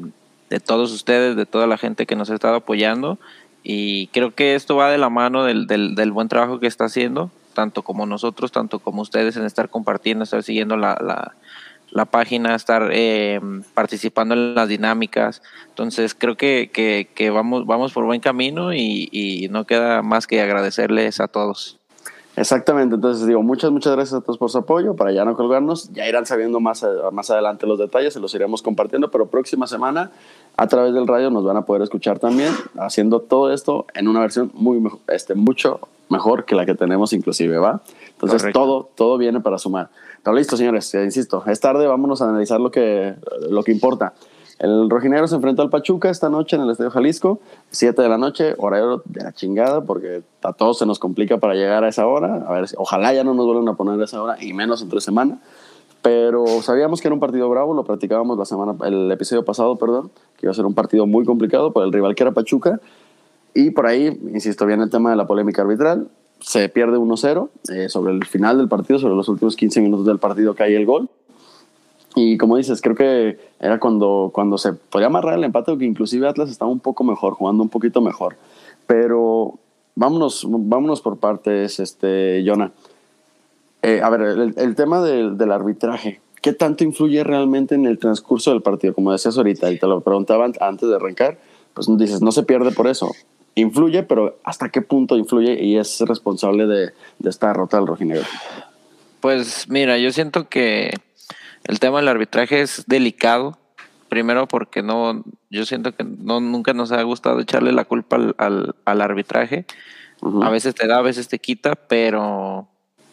de 0.50 0.60
todos 0.60 0.92
ustedes, 0.92 1.36
de 1.36 1.46
toda 1.46 1.66
la 1.66 1.78
gente 1.78 2.06
que 2.06 2.16
nos 2.16 2.30
ha 2.30 2.34
estado 2.34 2.56
apoyando. 2.56 3.18
Y 3.62 4.08
creo 4.08 4.34
que 4.34 4.54
esto 4.54 4.76
va 4.76 4.90
de 4.90 4.98
la 4.98 5.10
mano 5.10 5.44
del, 5.44 5.66
del, 5.66 6.12
buen 6.12 6.28
trabajo 6.28 6.60
que 6.60 6.68
está 6.68 6.84
haciendo, 6.84 7.30
tanto 7.52 7.82
como 7.82 8.06
nosotros, 8.06 8.52
tanto 8.52 8.78
como 8.78 9.02
ustedes 9.02 9.36
en 9.36 9.44
estar 9.44 9.68
compartiendo, 9.70 10.22
estar 10.22 10.44
siguiendo 10.44 10.76
la, 10.76 10.96
la, 11.02 11.34
la 11.90 12.04
página, 12.04 12.54
estar 12.54 12.90
eh, 12.92 13.40
participando 13.74 14.34
en 14.34 14.54
las 14.54 14.68
dinámicas. 14.68 15.42
Entonces 15.68 16.14
creo 16.14 16.36
que, 16.36 16.70
que, 16.72 17.30
vamos, 17.30 17.66
vamos 17.66 17.92
por 17.92 18.04
buen 18.04 18.20
camino 18.20 18.72
y 18.72 19.48
no 19.50 19.66
queda 19.66 20.02
más 20.02 20.28
que 20.28 20.40
agradecerles 20.40 21.18
a 21.18 21.26
todos. 21.26 21.80
Exactamente, 22.36 22.96
entonces 22.96 23.26
digo, 23.26 23.42
muchas, 23.42 23.70
muchas 23.70 23.94
gracias 23.94 24.20
a 24.20 24.20
todos 24.20 24.36
por 24.36 24.50
su 24.50 24.58
apoyo, 24.58 24.94
para 24.94 25.10
ya 25.10 25.24
no 25.24 25.34
colgarnos, 25.34 25.90
ya 25.92 26.06
irán 26.06 26.26
sabiendo 26.26 26.60
más, 26.60 26.84
a- 26.84 27.10
más 27.10 27.30
adelante 27.30 27.66
los 27.66 27.78
detalles, 27.78 28.12
se 28.12 28.20
los 28.20 28.34
iremos 28.34 28.60
compartiendo, 28.62 29.10
pero 29.10 29.26
próxima 29.26 29.66
semana 29.66 30.10
a 30.58 30.66
través 30.66 30.92
del 30.92 31.06
radio 31.06 31.30
nos 31.30 31.44
van 31.44 31.56
a 31.56 31.62
poder 31.64 31.80
escuchar 31.82 32.18
también, 32.18 32.52
haciendo 32.78 33.20
todo 33.20 33.52
esto 33.52 33.86
en 33.94 34.06
una 34.06 34.20
versión 34.20 34.50
muy 34.54 34.82
este, 35.08 35.34
mucho 35.34 35.80
mejor 36.10 36.44
que 36.44 36.54
la 36.54 36.66
que 36.66 36.74
tenemos 36.74 37.12
inclusive, 37.14 37.56
¿va? 37.58 37.80
Entonces 38.10 38.42
Correcto. 38.42 38.60
todo, 38.60 38.88
todo 38.94 39.18
viene 39.18 39.40
para 39.40 39.56
sumar. 39.58 39.88
Pero 40.22 40.36
listo, 40.36 40.56
señores, 40.56 40.94
eh, 40.94 41.04
insisto, 41.04 41.42
es 41.46 41.58
tarde, 41.60 41.86
vámonos 41.86 42.20
a 42.20 42.28
analizar 42.28 42.60
lo 42.60 42.70
que, 42.70 43.14
lo 43.48 43.62
que 43.62 43.72
importa. 43.72 44.12
El 44.58 44.88
Rojinegro 44.88 45.28
se 45.28 45.34
enfrentó 45.34 45.62
al 45.62 45.68
Pachuca 45.68 46.08
esta 46.08 46.30
noche 46.30 46.56
en 46.56 46.62
el 46.62 46.70
Estadio 46.70 46.90
Jalisco, 46.90 47.40
7 47.70 48.00
de 48.00 48.08
la 48.08 48.16
noche, 48.16 48.54
horario 48.56 49.02
de 49.04 49.22
la 49.22 49.32
chingada, 49.32 49.82
porque 49.82 50.22
a 50.42 50.52
todos 50.54 50.78
se 50.78 50.86
nos 50.86 50.98
complica 50.98 51.36
para 51.36 51.54
llegar 51.54 51.84
a 51.84 51.88
esa 51.88 52.06
hora. 52.06 52.46
A 52.48 52.52
ver, 52.52 52.66
ojalá 52.76 53.12
ya 53.12 53.22
no 53.22 53.34
nos 53.34 53.44
vuelvan 53.44 53.68
a 53.68 53.74
poner 53.74 54.00
a 54.00 54.04
esa 54.04 54.22
hora, 54.22 54.42
y 54.42 54.54
menos 54.54 54.80
entre 54.80 55.00
semana. 55.02 55.40
Pero 56.00 56.46
sabíamos 56.62 57.02
que 57.02 57.08
era 57.08 57.14
un 57.14 57.20
partido 57.20 57.50
bravo, 57.50 57.74
lo 57.74 57.84
practicábamos 57.84 58.38
la 58.38 58.46
semana, 58.46 58.74
el 58.84 59.10
episodio 59.12 59.44
pasado, 59.44 59.76
perdón, 59.76 60.10
que 60.38 60.46
iba 60.46 60.52
a 60.52 60.54
ser 60.54 60.64
un 60.64 60.74
partido 60.74 61.06
muy 61.06 61.24
complicado 61.24 61.72
por 61.72 61.84
el 61.84 61.92
rival 61.92 62.14
que 62.14 62.22
era 62.22 62.32
Pachuca. 62.32 62.80
Y 63.52 63.70
por 63.70 63.86
ahí, 63.86 64.18
insisto, 64.32 64.64
viene 64.64 64.84
el 64.84 64.90
tema 64.90 65.10
de 65.10 65.16
la 65.16 65.26
polémica 65.26 65.62
arbitral. 65.62 66.08
Se 66.40 66.68
pierde 66.68 66.98
1-0 66.98 67.48
eh, 67.72 67.88
sobre 67.88 68.12
el 68.12 68.24
final 68.24 68.58
del 68.58 68.68
partido, 68.68 68.98
sobre 68.98 69.16
los 69.16 69.28
últimos 69.28 69.56
15 69.56 69.80
minutos 69.80 70.06
del 70.06 70.18
partido 70.18 70.54
cae 70.54 70.76
el 70.76 70.86
gol. 70.86 71.08
Y 72.18 72.38
como 72.38 72.56
dices, 72.56 72.80
creo 72.80 72.96
que 72.96 73.38
era 73.60 73.78
cuando, 73.78 74.30
cuando 74.32 74.56
se 74.56 74.72
podía 74.72 75.08
amarrar 75.08 75.34
el 75.34 75.44
empate, 75.44 75.70
o 75.70 75.76
que 75.76 75.84
inclusive 75.84 76.26
Atlas 76.26 76.48
estaba 76.48 76.70
un 76.70 76.80
poco 76.80 77.04
mejor, 77.04 77.34
jugando 77.34 77.62
un 77.62 77.68
poquito 77.68 78.00
mejor. 78.00 78.36
Pero 78.86 79.58
vámonos, 79.94 80.46
vámonos 80.48 81.02
por 81.02 81.18
partes, 81.18 81.78
este, 81.78 82.42
Jonah. 82.44 82.72
Eh, 83.82 84.00
a 84.02 84.08
ver, 84.08 84.54
el, 84.56 84.74
tema 84.74 85.02
del, 85.02 85.52
arbitraje, 85.52 86.22
¿qué 86.40 86.54
tanto 86.54 86.84
influye 86.84 87.22
realmente 87.22 87.74
en 87.74 87.84
el 87.84 87.98
transcurso 87.98 88.50
del 88.50 88.62
partido? 88.62 88.94
Como 88.94 89.12
decías 89.12 89.36
ahorita, 89.36 89.70
y 89.70 89.78
te 89.78 89.86
lo 89.86 90.00
preguntaban 90.00 90.54
antes 90.58 90.88
de 90.88 90.96
arrancar, 90.96 91.36
pues 91.74 91.86
dices, 91.98 92.22
no 92.22 92.32
se 92.32 92.44
pierde 92.44 92.70
por 92.70 92.86
eso. 92.86 93.12
Influye, 93.56 94.04
pero 94.04 94.38
¿hasta 94.42 94.70
qué 94.70 94.80
punto 94.80 95.18
influye 95.18 95.62
y 95.62 95.76
es 95.76 96.00
responsable 96.00 96.66
de 96.66 96.92
esta 97.28 97.48
derrota 97.48 97.76
del 97.76 97.86
rojinegro? 97.86 98.24
Pues 99.20 99.68
mira, 99.68 99.98
yo 99.98 100.10
siento 100.12 100.48
que 100.48 100.94
el 101.66 101.78
tema 101.80 101.98
del 101.98 102.08
arbitraje 102.08 102.60
es 102.60 102.84
delicado. 102.86 103.58
Primero 104.08 104.46
porque 104.46 104.82
no, 104.82 105.24
yo 105.50 105.66
siento 105.66 105.92
que 105.92 106.04
no 106.04 106.40
nunca 106.40 106.72
nos 106.72 106.92
ha 106.92 107.02
gustado 107.02 107.40
echarle 107.40 107.72
la 107.72 107.84
culpa 107.84 108.16
al, 108.16 108.34
al, 108.38 108.74
al 108.84 109.00
arbitraje. 109.00 109.66
A 110.42 110.48
veces 110.50 110.74
te 110.74 110.86
da, 110.86 110.98
a 110.98 111.02
veces 111.02 111.28
te 111.28 111.38
quita, 111.38 111.74
pero 111.74 112.68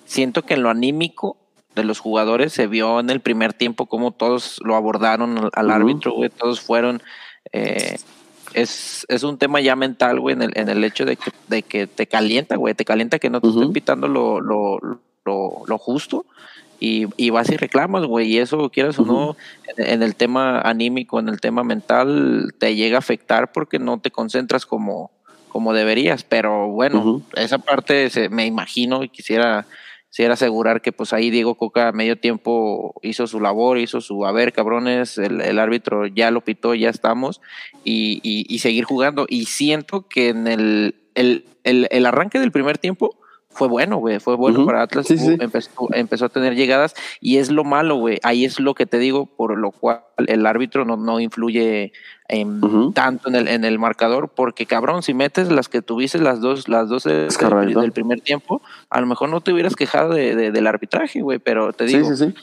siento 0.05 0.43
que 0.43 0.53
en 0.53 0.63
lo 0.63 0.69
anímico 0.69 1.38
de 1.75 1.83
los 1.83 2.00
jugadores 2.00 2.53
se 2.53 2.67
vio 2.67 3.00
en 3.00 3.10
el 3.10 3.19
primer 3.19 3.53
tiempo 3.53 3.88
cómo 3.88 4.12
todos 4.12 4.60
lo 4.63 4.75
abordaron 4.75 5.50
al, 5.51 5.72
árbitro, 5.72 6.13
güey. 6.13 6.29
Todos 6.29 6.62
fueron. 6.62 7.01
eh, 7.51 7.98
es, 8.53 9.05
es 9.10 9.24
un 9.24 9.39
tema 9.39 9.62
ya 9.62 9.75
mental, 9.75 10.19
güey, 10.19 10.36
en 10.36 10.43
el, 10.43 10.51
en 10.55 10.69
el 10.69 10.83
hecho 10.83 11.05
de 11.05 11.15
que, 11.15 11.31
de 11.48 11.63
que 11.63 11.88
te 11.88 12.05
calienta, 12.07 12.55
güey. 12.55 12.75
Te 12.75 12.86
calienta 12.86 13.17
que 13.17 13.31
no 13.31 13.41
te 13.41 13.48
Ujú. 13.48 13.60
estén 13.62 13.74
pitando 13.74 14.07
lo, 14.07 14.39
lo, 14.41 14.77
lo, 15.25 15.63
lo 15.65 15.77
justo. 15.79 16.25
Y, 16.85 17.07
y 17.15 17.29
vas 17.29 17.49
y 17.49 17.55
reclamas, 17.55 18.03
güey. 18.05 18.27
Y 18.33 18.39
eso, 18.39 18.69
quieras 18.69 18.99
o 18.99 19.05
no, 19.05 19.37
en, 19.77 19.85
en 19.87 20.03
el 20.03 20.15
tema 20.15 20.59
anímico, 20.59 21.17
en 21.19 21.29
el 21.29 21.39
tema 21.39 21.63
mental, 21.63 22.53
te 22.59 22.75
llega 22.75 22.97
a 22.97 22.99
afectar 22.99 23.51
porque 23.53 23.79
no 23.79 23.99
te 24.01 24.11
concentras 24.11 24.65
como, 24.65 25.09
como 25.47 25.71
deberías. 25.73 26.23
Pero 26.25 26.67
bueno, 26.67 27.01
esa 27.35 27.57
parte 27.59 28.09
se- 28.09 28.27
me 28.27 28.45
imagino 28.45 29.01
y 29.03 29.07
quisiera, 29.09 29.65
quisiera 30.09 30.33
asegurar 30.33 30.81
que 30.81 30.91
pues 30.91 31.13
ahí 31.13 31.29
Diego 31.31 31.55
Coca 31.55 31.87
a 31.87 31.91
medio 31.93 32.17
tiempo 32.17 32.93
hizo 33.01 33.27
su 33.27 33.39
labor, 33.39 33.77
hizo 33.77 34.01
su, 34.01 34.25
a 34.25 34.33
ver, 34.33 34.51
cabrones, 34.51 35.17
el, 35.17 35.39
el 35.39 35.59
árbitro 35.59 36.05
ya 36.07 36.31
lo 36.31 36.41
pitó, 36.41 36.75
ya 36.75 36.89
estamos, 36.89 37.39
y, 37.85 38.19
y- 38.23 38.45
y 38.53 38.59
seguir 38.59 38.83
jugando. 38.83 39.25
Y 39.29 39.45
siento 39.45 40.07
que 40.09 40.29
en 40.29 40.47
el, 40.47 40.95
el, 41.15 41.45
el, 41.63 41.87
el 41.91 42.05
arranque 42.05 42.39
del 42.39 42.51
primer 42.51 42.77
tiempo 42.77 43.15
fue 43.53 43.67
bueno, 43.67 43.98
güey, 43.98 44.19
fue 44.19 44.36
bueno 44.36 44.65
para 44.65 44.81
Atlas, 44.81 45.07
Sí, 45.07 45.17
sí. 45.17 45.38
Empezó, 45.39 45.69
empezó 45.93 46.25
a 46.25 46.29
tener 46.29 46.55
llegadas 46.55 46.93
y 47.22 47.38
es 47.38 47.50
lo 47.51 47.63
malo, 47.63 47.95
güey, 47.95 48.19
ahí 48.24 48.45
es 48.45 48.60
lo 48.60 48.74
que 48.75 48.86
te 48.86 48.98
digo, 49.00 49.25
por 49.25 49.57
lo 49.57 49.72
cual 49.72 50.01
el 50.27 50.45
árbitro 50.45 50.86
no, 50.86 50.98
no 50.98 51.19
influye 51.19 51.91
tanto 52.93 53.29
en 53.29 53.36
el, 53.36 53.48
en 53.48 53.63
el 53.63 53.77
marcador, 53.79 54.29
porque 54.29 54.65
cabrón, 54.65 55.03
si 55.03 55.13
metes 55.13 55.51
las 55.51 55.69
que 55.69 55.81
tuviste 55.81 56.17
las 56.19 56.39
dos, 56.41 56.67
las 56.67 56.89
dos 56.89 57.03
del, 57.03 57.29
del 57.81 57.91
primer 57.91 58.22
tiempo, 58.22 58.62
a 58.89 59.00
lo 59.01 59.07
mejor 59.07 59.29
no 59.29 59.41
te 59.41 59.53
hubieras 59.53 59.75
quejado 59.75 60.13
de, 60.13 60.36
de- 60.36 60.51
del 60.51 60.67
arbitraje, 60.67 61.22
güey, 61.22 61.39
pero 61.39 61.74
te 61.74 61.88
Sí, 61.88 61.98
digo, 61.98 62.15
sí, 62.15 62.25
sí. 62.25 62.33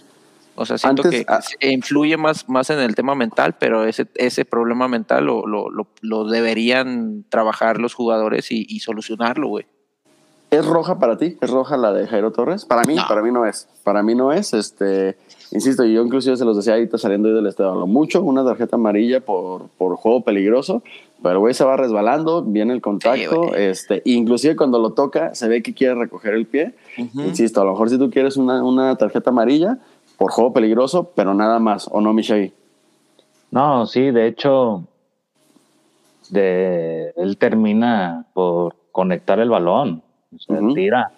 o 0.55 0.65
sea, 0.67 0.79
siento 0.79 1.03
Antes, 1.03 1.25
que 1.59 1.73
influye 1.73 2.17
más, 2.17 2.49
más 2.49 2.71
en 2.71 2.79
el 2.79 2.95
tema 2.95 3.15
mental, 3.17 3.57
pero 3.59 3.85
ese, 3.85 4.07
ese 4.15 4.45
problema 4.45 4.87
mental 4.87 5.25
lo, 5.25 5.47
lo, 5.47 5.71
lo, 5.71 5.89
lo 6.03 6.25
deberían 6.29 7.25
trabajar 7.29 7.81
los 7.81 7.95
jugadores 7.95 8.53
y, 8.53 8.65
y 8.69 8.81
solucionarlo, 8.81 9.49
güey. 9.49 9.67
¿Es 10.51 10.67
roja 10.67 10.99
para 10.99 11.17
ti? 11.17 11.39
¿Es 11.41 11.51
roja 11.51 11.77
la 11.77 11.93
de 11.93 12.07
Jairo 12.09 12.33
Torres? 12.33 12.65
Para 12.65 12.83
mí, 12.83 12.97
No. 12.97 13.05
para 13.09 13.23
mí 13.23 13.31
no 13.31 13.47
es. 13.47 13.69
Para 13.85 14.03
mí 14.03 14.15
no 14.17 14.33
es. 14.33 14.53
Este, 14.53 15.17
insisto, 15.53 15.85
y 15.85 15.93
yo 15.95 16.03
inclusive 16.03 16.37
se 16.37 16.45
los 16.45 16.57
decía 16.57 16.75
ahorita 16.75 16.99
saliendo 16.99 17.29
ahí 17.29 17.35
del 17.35 17.47
estadio. 17.47 17.77
Lo 17.77 17.87
mucho, 17.87 18.23
una 18.23 18.45
tarjeta 18.45 18.75
amarilla 18.77 19.21
por, 19.21 19.69
por 19.79 19.95
juego 19.97 20.23
peligroso. 20.23 20.83
Pero 21.23 21.35
el 21.35 21.39
güey 21.39 21.55
se 21.55 21.65
va 21.65 21.77
resbalando, 21.77 22.43
viene 22.43 22.73
el 22.73 22.81
contacto. 22.81 23.49
Sí, 23.49 23.51
este, 23.57 24.03
inclusive 24.07 24.57
cuando 24.57 24.79
lo 24.79 24.91
toca, 24.95 25.35
se 25.35 25.49
ve 25.49 25.63
que 25.63 25.73
quiere 25.75 25.95
recoger 25.95 26.35
el 26.35 26.47
pie. 26.47 26.75
Insisto, 26.97 27.61
a 27.61 27.65
lo 27.65 27.73
mejor 27.73 27.91
si 27.91 27.99
tú 27.99 28.11
quieres 28.11 28.37
una, 28.37 28.65
una 28.65 28.97
tarjeta 28.97 29.31
amarilla 29.31 29.79
por 30.17 30.33
juego 30.33 30.53
peligroso, 30.53 31.13
pero 31.15 31.33
nada 31.35 31.59
más. 31.61 31.89
¿O 31.93 32.01
no, 32.01 32.13
Michelle? 32.13 32.53
No, 33.51 33.87
sí, 33.87 34.11
de 34.11 34.27
hecho, 34.27 34.85
de, 36.31 37.13
él 37.17 37.37
termina 37.37 38.27
por 38.33 38.75
conectar 38.93 39.39
el 39.41 39.51
balón. 39.51 40.03
Tira. 40.75 41.11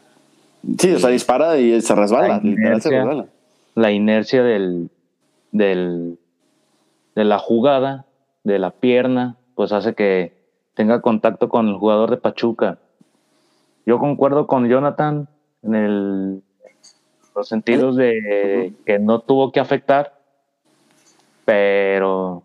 Sí, 0.79 0.93
o 0.93 0.99
sea, 0.99 1.11
dispara 1.11 1.59
y 1.59 1.81
se 1.81 1.95
resbala. 1.95 2.29
La 2.29 2.39
Literal 2.41 2.81
se 2.81 2.89
inercia. 2.89 2.99
resbala. 3.05 3.27
La 3.75 3.91
inercia 3.91 4.43
del, 4.43 4.91
del, 5.51 6.19
de 7.15 7.25
la 7.25 7.39
jugada, 7.39 8.05
de 8.45 8.59
la 8.59 8.71
pierna, 8.71 9.37
pues 9.55 9.73
hace 9.73 9.95
que 9.95 10.33
tenga 10.75 11.01
contacto 11.01 11.49
con 11.49 11.69
el 11.69 11.77
jugador 11.77 12.11
de 12.11 12.17
Pachuca. 12.17 12.79
Yo 13.87 13.99
concuerdo 13.99 14.47
con 14.47 14.69
Jonathan 14.69 15.29
en 15.63 15.75
el, 15.75 16.43
los 17.35 17.49
sentidos 17.49 17.97
de 17.97 18.73
que 18.87 18.99
no 18.99 19.21
tuvo 19.21 19.53
que 19.53 19.61
afectar, 19.61 20.15
pero 21.45 22.43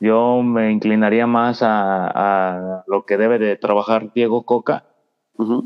yo 0.00 0.42
me 0.42 0.70
inclinaría 0.70 1.26
más 1.26 1.62
a, 1.62 2.06
a 2.14 2.84
lo 2.86 3.04
que 3.06 3.16
debe 3.16 3.38
de 3.38 3.56
trabajar 3.56 4.12
Diego 4.12 4.42
Coca. 4.42 4.84
Ujú. 5.38 5.64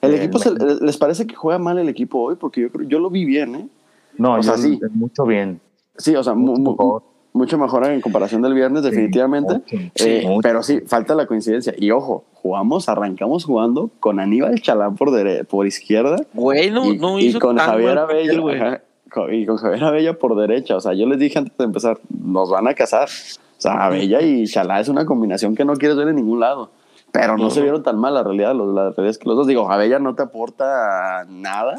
El 0.00 0.12
Eh, 0.14 0.16
equipo, 0.18 0.38
se- 0.38 0.52
¿les 0.80 0.96
parece 0.96 1.26
que 1.26 1.34
juega 1.34 1.58
mal 1.58 1.78
el 1.78 1.88
equipo 1.88 2.20
hoy? 2.20 2.36
Porque 2.36 2.60
yo, 2.62 2.70
creo- 2.70 2.88
yo 2.88 2.98
lo 3.00 3.10
vi 3.10 3.24
bien, 3.24 3.54
¿eh? 3.54 3.68
No, 4.16 4.34
O 4.34 4.42
sea, 4.42 4.56
sí. 4.56 4.78
mucho 4.92 5.24
bien. 5.26 5.60
Sí, 5.96 6.14
o 6.14 6.22
sea, 6.22 6.34
mu- 6.34 6.52
Mucho 6.52 6.60
mu- 6.62 6.70
mejor. 6.72 7.02
mucho 7.32 7.58
mejor 7.58 7.86
en 7.86 8.00
comparación 8.00 8.42
del 8.42 8.54
viernes, 8.54 8.82
Sí, 8.84 8.90
definitivamente. 8.90 9.54
mucho, 9.54 9.76
Eh, 9.76 9.90
sí, 9.94 10.26
mucho. 10.26 10.40
pero 10.42 10.62
sí, 10.62 10.80
falta 10.86 11.14
la 11.14 11.26
coincidencia. 11.26 11.74
Y 11.76 11.90
ojo, 11.90 12.24
jugamos, 12.34 12.88
arrancamos 12.88 13.44
jugando 13.44 13.90
con 14.00 14.20
Aníbal 14.20 14.60
Chalán 14.60 14.94
por, 14.96 15.10
dere- 15.10 15.44
por 15.44 15.66
izquierda 15.66 16.16
Güey, 16.32 16.70
no, 16.70 16.84
y, 16.86 16.96
no 16.98 17.18
y 17.18 17.32
con 17.38 17.56
tan 17.56 17.66
Javier 17.70 17.96
papel, 17.96 18.16
Abella. 18.30 18.40
güey. 18.40 18.60
ajá, 18.60 18.82
co- 19.10 19.30
y 19.30 19.46
con 19.46 19.56
Javier 19.56 19.84
Abella 19.84 20.18
por 20.18 20.36
derecha. 20.36 20.76
O 20.76 20.80
sea, 20.80 20.92
yo 20.94 21.06
les 21.06 21.18
dije 21.18 21.38
antes 21.38 21.56
de 21.58 21.64
empezar, 21.64 21.98
nos 22.24 22.50
van 22.50 22.68
a 22.68 22.74
casar. 22.74 23.08
O 23.08 23.60
sea, 23.64 23.84
Abella 23.86 24.20
y 24.22 24.46
Chalá 24.46 24.80
es 24.80 24.88
una 24.88 25.04
combinación 25.06 25.54
que 25.56 25.64
no 25.64 25.74
quieres 25.74 25.96
ver 25.96 26.08
en 26.08 26.16
ningún 26.16 26.40
lado. 26.40 26.70
Pero 27.14 27.38
no 27.38 27.48
se 27.48 27.62
vieron 27.62 27.82
tan 27.84 27.98
mal, 27.98 28.12
la 28.12 28.22
realidad. 28.24 28.54
Los, 28.54 28.74
la 28.74 28.90
realidad 28.90 29.06
es 29.08 29.18
que 29.18 29.28
los 29.28 29.36
dos, 29.38 29.46
digo, 29.46 29.70
Abella 29.70 29.98
no 30.00 30.14
te 30.16 30.24
aporta 30.24 31.24
nada, 31.30 31.74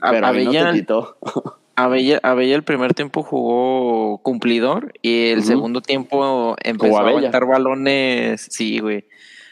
A- 0.00 0.10
pero 0.10 0.20
no 0.22 0.26
Abella- 0.28 0.72
te 0.72 0.78
quitó. 0.80 1.16
Abella, 1.76 2.18
Abella 2.24 2.56
el 2.56 2.64
primer 2.64 2.94
tiempo 2.94 3.22
jugó 3.22 4.18
cumplidor 4.22 4.92
y 5.02 5.28
el 5.28 5.44
segundo 5.44 5.80
tiempo 5.82 6.56
empezó 6.62 6.98
a 6.98 7.08
aventar 7.10 7.44
balones. 7.46 8.48
Sí, 8.50 8.78
güey. 8.80 9.04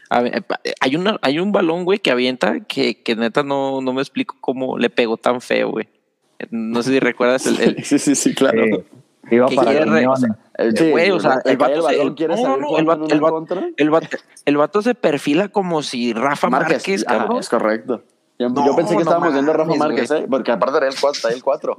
Hay, 0.09 0.97
una, 0.97 1.19
hay 1.23 1.39
un 1.39 1.53
balón, 1.53 1.85
güey, 1.85 1.99
que 1.99 2.11
avienta 2.11 2.61
que, 2.61 3.03
que 3.03 3.15
neta 3.17 3.43
no, 3.43 3.81
no 3.81 3.93
me 3.93 4.01
explico 4.01 4.37
cómo 4.41 4.79
le 4.79 4.89
pegó 4.91 5.17
tan 5.19 5.41
feo, 5.41 5.71
güey. 5.71 5.89
No 6.51 6.83
sé 6.83 6.93
si 6.93 7.01
recuerdas 7.01 7.47
el, 7.47 7.61
el- 7.61 7.77
sí, 7.85 7.99
sí, 7.99 8.15
sí, 8.15 8.35
claro. 8.35 8.65
Sí. 8.65 8.85
Iba 9.31 9.49
para 9.49 9.71
quiere 9.73 10.07
Eh, 10.59 10.71
sí, 10.75 10.91
Güey, 10.91 11.11
o 11.11 11.21
sea, 11.21 11.41
el, 11.45 11.51
el 11.53 11.57
vato 11.59 11.75
el 11.75 11.83
se- 11.83 12.03
el- 12.03 12.29
no, 12.43 12.57
no, 12.57 12.79
el 12.79 12.85
vato- 12.87 13.07
el 13.13 13.21
vato- 13.21 13.35
contra. 13.35 13.69
el, 13.77 13.91
vato, 13.91 14.07
el 14.45 14.57
vato 14.57 14.83
se 14.83 14.95
perfila 14.95 15.49
como 15.49 15.83
si 15.83 16.13
Rafa 16.15 16.49
Márquez, 16.49 17.05
ajá, 17.07 17.19
cabrón. 17.19 17.39
es 17.41 17.49
correcto. 17.49 18.03
Yo, 18.39 18.49
No, 18.51 18.65
yo 18.67 18.75
pensé 18.77 18.91
que 18.91 18.97
no 18.97 19.01
estábamos 19.03 19.33
viendo 19.33 19.51
a 19.53 19.55
Rafa 19.55 19.75
Márquez. 19.75 20.11
¿eh? 20.11 20.27
porque 20.31 20.53
aparte 20.53 20.79
era 20.79 20.89
el 20.89 20.95
4, 20.99 21.11
está 21.17 21.29
ahí 21.29 21.35
el 21.35 21.43
4. 21.43 21.77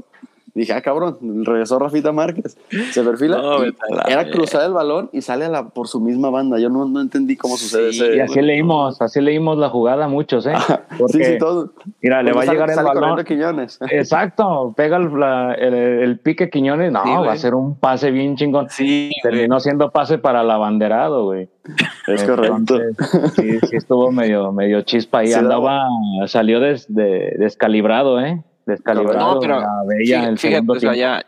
Dije, 0.57 0.73
ah, 0.73 0.81
cabrón, 0.81 1.17
regresó 1.45 1.77
Rafita 1.77 2.11
Márquez. 2.11 2.57
Se 2.91 3.03
perfila. 3.03 3.37
No, 3.37 3.63
era 4.07 4.29
cruzar 4.31 4.65
el 4.65 4.73
balón 4.73 5.09
y 5.13 5.21
sale 5.21 5.45
a 5.45 5.49
la, 5.49 5.69
por 5.69 5.87
su 5.87 5.99
misma 6.01 6.31
banda. 6.31 6.57
Yo 6.57 6.69
no, 6.69 6.85
no 6.85 6.99
entendí 6.99 7.37
cómo 7.37 7.57
sucede 7.57 7.93
Sí, 7.93 8.03
ese. 8.03 8.17
Y 8.17 8.19
así 8.21 8.41
leímos, 8.41 8.99
así 9.01 9.21
leímos 9.21 9.57
la 9.59 9.69
jugada 9.69 10.07
muchos, 10.07 10.47
¿eh? 10.47 10.53
Porque, 10.97 11.13
sí, 11.13 11.23
sí, 11.33 11.37
todo. 11.37 11.71
mira, 12.01 12.23
le 12.23 12.33
va 12.33 12.41
a 12.41 12.45
llegar 12.45 12.69
el 12.71 12.75
balón. 12.83 13.23
Quiñones. 13.23 13.77
Exacto, 13.91 14.73
pega 14.75 14.97
el, 14.97 15.13
la- 15.19 15.53
el- 15.53 15.73
el 15.75 16.19
pique 16.19 16.49
Quiñones, 16.49 16.91
no, 16.91 17.03
Sí, 17.03 17.09
va 17.11 17.17
güey. 17.19 17.29
a 17.29 17.35
ser 17.37 17.53
un 17.53 17.75
pase 17.79 18.09
bien 18.09 18.35
chingón. 18.35 18.67
Sí, 18.69 19.11
güey. 19.23 19.33
Terminó 19.35 19.59
siendo 19.59 19.91
pase 19.91 20.17
para 20.17 20.41
el 20.41 20.49
abanderado, 20.49 21.25
güey. 21.25 21.49
Es 22.07 22.23
correcto. 22.23 22.55
Entonces, 22.57 23.33
Sí, 23.35 23.59
sí 23.69 23.75
estuvo 23.75 24.11
medio, 24.11 24.51
medio 24.51 24.81
chispa 24.81 25.19
ahí. 25.19 25.27
Sí, 25.27 25.33
Andaba, 25.33 25.83
salió 26.25 26.59
des- 26.59 26.91
de- 26.91 27.35
descalibrado, 27.37 28.19
¿eh? 28.21 28.41
Descalibrado. 28.67 29.33
No, 29.36 29.39
pero 29.39 29.59
la 29.62 29.83
veía 29.88 30.21
fí- 30.24 30.27
el 30.27 30.38
fíjate, 30.39 30.71
o 30.71 30.79
sea, 30.79 30.93
ya, 30.95 31.25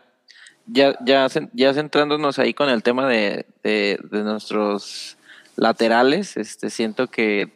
ya, 0.66 0.94
ya, 1.04 1.26
cen- 1.26 1.50
ya 1.52 1.74
centrándonos 1.74 2.38
ahí 2.38 2.54
con 2.54 2.68
el 2.68 2.82
tema 2.82 3.08
de, 3.08 3.46
de, 3.64 3.98
de 4.10 4.22
nuestros 4.22 5.16
laterales, 5.56 6.36
este, 6.36 6.70
siento 6.70 7.08
que 7.08 7.52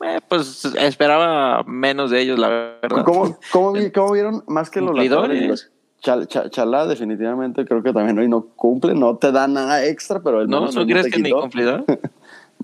eh, 0.00 0.20
pues 0.28 0.64
esperaba 0.80 1.62
menos 1.64 2.10
de 2.10 2.20
ellos, 2.20 2.38
la 2.38 2.48
verdad. 2.48 3.04
¿Cómo, 3.04 3.36
cómo, 3.52 3.72
vi- 3.72 3.90
cómo 3.90 4.12
vieron 4.12 4.42
más 4.46 4.70
que 4.70 4.80
los 4.80 4.96
laterales? 4.96 5.48
Los 5.48 5.70
Chal- 6.02 6.26
Cha- 6.28 6.48
Chalá 6.48 6.86
definitivamente 6.86 7.64
creo 7.64 7.82
que 7.82 7.92
también 7.92 8.18
hoy 8.18 8.28
no 8.28 8.42
cumple, 8.56 8.94
no 8.94 9.16
te 9.16 9.32
da 9.32 9.48
nada 9.48 9.84
extra, 9.84 10.20
pero 10.20 10.40
el 10.42 10.48
¿No? 10.48 10.60
¿No 10.60 10.72
no 10.72 10.86
crees 10.86 11.12
que 11.12 11.20
ni 11.20 11.30
cumplidor? 11.30 11.84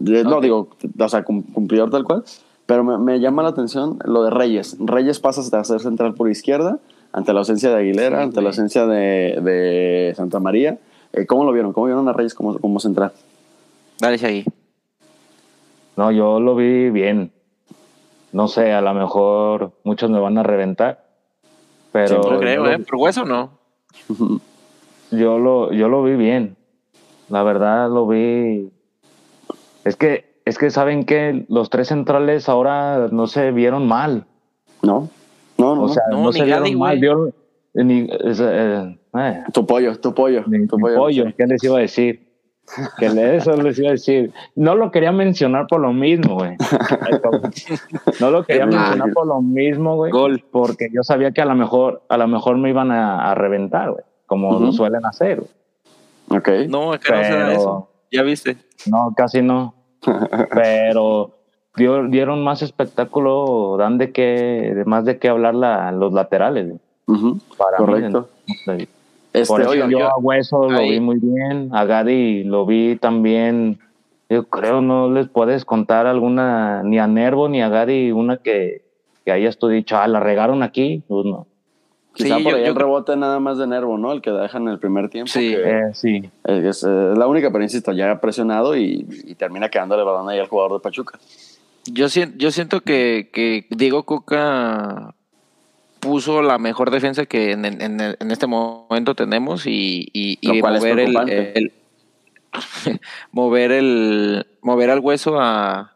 No, 0.01 0.41
digo, 0.41 0.71
o 0.99 1.09
sea, 1.09 1.23
cum- 1.23 1.43
cumplidor 1.53 1.89
tal 1.91 2.03
cual. 2.05 2.25
Pero 2.67 2.83
me, 2.85 2.99
me 2.99 3.21
llama 3.21 3.43
la 3.43 3.51
atención 3.51 3.99
lo 4.05 4.23
de 4.25 4.31
Reyes. 4.31 4.77
Reyes 4.81 5.21
pasa 5.21 5.41
a 5.59 5.65
ser 5.65 5.81
central 5.81 6.15
por 6.15 6.31
izquierda 6.31 6.79
ante 7.13 7.33
la 7.33 7.41
ausencia 7.41 7.71
de 7.71 7.77
Aguilera, 7.77 8.19
Sí, 8.19 8.23
ante 8.25 8.43
la 8.43 8.49
ausencia 8.49 8.87
de, 8.87 9.39
de 9.43 10.15
Santa 10.17 10.41
María. 10.41 10.79
Eh, 11.13 11.27
¿Cómo 11.27 11.45
lo 11.45 11.53
vieron? 11.53 11.73
¿Cómo 11.73 11.87
vieron 11.87 12.09
a 12.09 12.13
Reyes 12.13 12.35
como, 12.35 12.59
como 12.59 12.81
central? 12.81 13.13
Dale, 14.01 14.17
Shaggy. 14.17 14.45
No, 15.97 16.11
yo 16.11 16.41
lo 16.41 16.57
vi 16.57 16.91
bien. 16.91 17.33
No 18.33 18.49
sé, 18.49 18.73
a 18.73 18.81
lo 18.81 18.93
mejor 18.95 19.73
muchos 19.85 20.11
me 20.11 20.19
van 20.19 20.39
a 20.39 20.43
reventar. 20.43 21.05
Pero 21.93 22.21
No 22.23 22.41
creo, 22.41 22.69
¿eh? 22.69 22.81
¿Por 22.81 22.97
hueso 22.97 23.25
no? 23.25 23.59
yo 25.13 25.39
lo 25.39 25.73
yo 25.73 25.89
lo 25.89 26.03
vi 26.03 26.17
bien. 26.17 26.57
La 27.29 27.45
verdad 27.45 27.89
lo 27.89 28.09
vi. 28.09 28.71
Es 29.85 29.95
que 29.95 30.34
es 30.45 30.59
que 30.59 30.71
saben 30.71 31.05
que 31.05 31.45
los 31.49 31.71
tres 31.71 31.89
centrales 31.89 32.49
ahora 32.49 33.09
no 33.11 33.27
se 33.27 33.51
vieron 33.53 33.87
mal. 33.89 34.25
¿No? 34.83 35.09
No, 35.59 35.75
no. 35.77 35.83
O 35.85 35.89
sea, 35.89 36.03
No, 36.11 36.23
no, 36.25 36.33
se 36.33 36.41
Gadi, 36.47 36.75
vieron 36.75 36.79
mal. 36.79 36.99
vieron- 36.99 37.35
ni- 37.75 38.09
es, 38.25 38.41
eh, 38.41 38.97
eh, 39.17 39.43
tu 39.53 39.67
pollo, 39.67 39.99
tu 39.99 40.15
pollo. 40.15 40.45
ni- 40.47 40.67
tu 40.67 40.77
pollo. 40.79 40.97
pollo, 40.97 41.25
¿qué 41.37 41.47
les 41.47 41.63
iba 41.65 41.79
a 41.79 41.81
decir? 41.81 42.25
Que 42.99 43.07
eso 43.37 43.57
les 43.61 43.79
iba 43.79 43.89
a 43.89 43.93
decir. 43.93 44.33
No 44.55 44.75
lo 44.75 44.91
quería 44.91 45.13
mencionar 45.13 45.67
por 45.67 45.81
lo 45.81 45.93
mismo, 45.93 46.35
güey. 46.37 46.57
No 48.21 48.31
lo 48.31 48.45
quería 48.45 48.67
mencionar 48.67 49.13
por 49.13 49.27
lo 49.27 49.41
mismo, 49.43 49.97
güey. 49.97 50.11
Gol. 50.13 50.45
Porque 50.51 50.89
yo 50.93 51.03
sabía 51.03 51.33
que 51.33 51.43
a 51.43 51.45
lo 51.47 51.55
mejor, 51.55 52.03
a 52.09 52.17
lo 52.17 52.27
mejor 52.29 52.57
me 52.57 52.71
iban 52.71 52.91
a, 52.91 53.31
a 53.31 53.35
reventar, 53.35 53.91
güey. 53.91 54.05
Como 54.27 54.59
lo 54.59 54.73
suelen 54.73 55.05
hacer, 55.05 55.41
güey. 55.41 56.39
Ok. 56.41 56.69
No, 56.69 56.93
acá 56.93 57.17
no 57.17 57.25
se 57.25 57.31
da 57.33 57.47
Pero- 57.49 57.53
eso. 57.53 57.89
Ya 58.11 58.23
viste. 58.23 58.57
No, 58.87 59.13
casi 59.17 59.43
no. 59.43 59.74
Pero 60.55 61.31
dio- 61.77 62.07
dieron 62.09 62.43
más 62.45 62.63
espectáculo, 62.63 63.77
dan 63.79 63.99
de 63.99 64.13
qué, 64.13 64.73
de 64.75 64.85
más 64.85 65.05
de 65.05 65.19
qué 65.19 65.29
hablar 65.29 65.55
la- 65.55 65.93
los 65.93 66.13
laterales, 66.13 66.75
Para 67.59 67.79
mí, 67.79 67.85
Correcto. 67.87 68.29
¿no? 68.67 68.73
Este, 69.33 69.49
Por 69.53 69.61
eso 69.63 69.75
yo 69.75 69.89
yo- 69.89 70.07
a 70.09 70.17
Hueso 70.17 70.69
lo 70.71 70.81
vi 70.83 71.01
muy 71.01 71.19
bien, 71.21 71.71
a 71.73 71.85
Gadi 71.85 72.45
lo 72.45 72.65
vi 72.67 72.97
también. 72.97 73.79
Yo 74.31 74.45
creo 74.45 74.81
no 74.81 75.11
les 75.11 75.29
puedes 75.29 75.65
contar 75.65 76.07
alguna, 76.07 76.83
ni 76.85 76.99
a 76.99 77.07
Nervo 77.07 77.49
ni 77.49 77.61
a 77.61 77.69
Gadi, 77.69 78.13
una 78.13 78.37
que, 78.39 78.83
que 79.25 79.33
hayas 79.33 79.59
tú 79.59 79.69
dicho, 79.69 79.97
ah, 79.97 80.07
la 80.09 80.21
regaron 80.21 80.63
aquí. 80.63 81.03
Pues 81.09 81.27
no. 81.27 81.47
Quizá 82.15 82.37
Sí, 82.39 82.43
por 82.43 82.53
yo- 82.53 82.59
ahí 82.59 82.65
yo 82.65 82.71
el 82.71 82.77
rebote 82.77 83.17
nada 83.17 83.39
más 83.41 83.59
de 83.59 83.67
Nervo, 83.67 83.99
¿no? 83.99 84.13
El 84.13 84.23
que 84.23 84.31
dejan 84.31 84.63
en 84.63 84.69
el 84.69 84.79
primer 84.79 85.09
tiempo. 85.11 85.31
Sí. 85.31 85.51
que 85.51 85.63
Eh, 85.63 85.95
sí, 85.95 86.31
Es, 86.45 86.65
es, 86.65 86.85
eh, 86.85 87.13
la 87.17 87.27
única, 87.27 87.51
pero 87.51 87.63
insisto, 87.63 87.93
ya 87.93 88.21
presionado 88.21 88.77
y, 88.77 89.07
y 89.25 89.35
termina 89.35 89.69
quedándole 89.69 90.03
balón 90.05 90.29
ahí 90.31 90.39
al 90.39 90.49
jugador 90.49 90.75
de 90.75 90.81
Pachuca. 90.81 91.19
Yo, 91.87 92.07
yo 92.37 92.51
siento 92.51 92.81
que, 92.81 93.29
que 93.33 93.67
Diego 93.69 94.05
Coca 94.05 95.15
puso 96.01 96.41
la 96.43 96.59
mejor 96.59 96.91
defensa 96.91 97.27
que 97.27 97.53
en, 97.53 97.65
en- 97.65 97.81
en- 97.83 98.17
en 98.19 98.31
este 98.31 98.47
momento 98.47 99.15
tenemos 99.15 99.67
y, 99.67 100.09
mover 100.43 100.99
el, 101.01 101.73
mover 103.33 103.73
el 103.73 104.47
mover 104.63 104.91
al 104.91 105.01
hueso 105.01 105.41
a, 105.41 105.93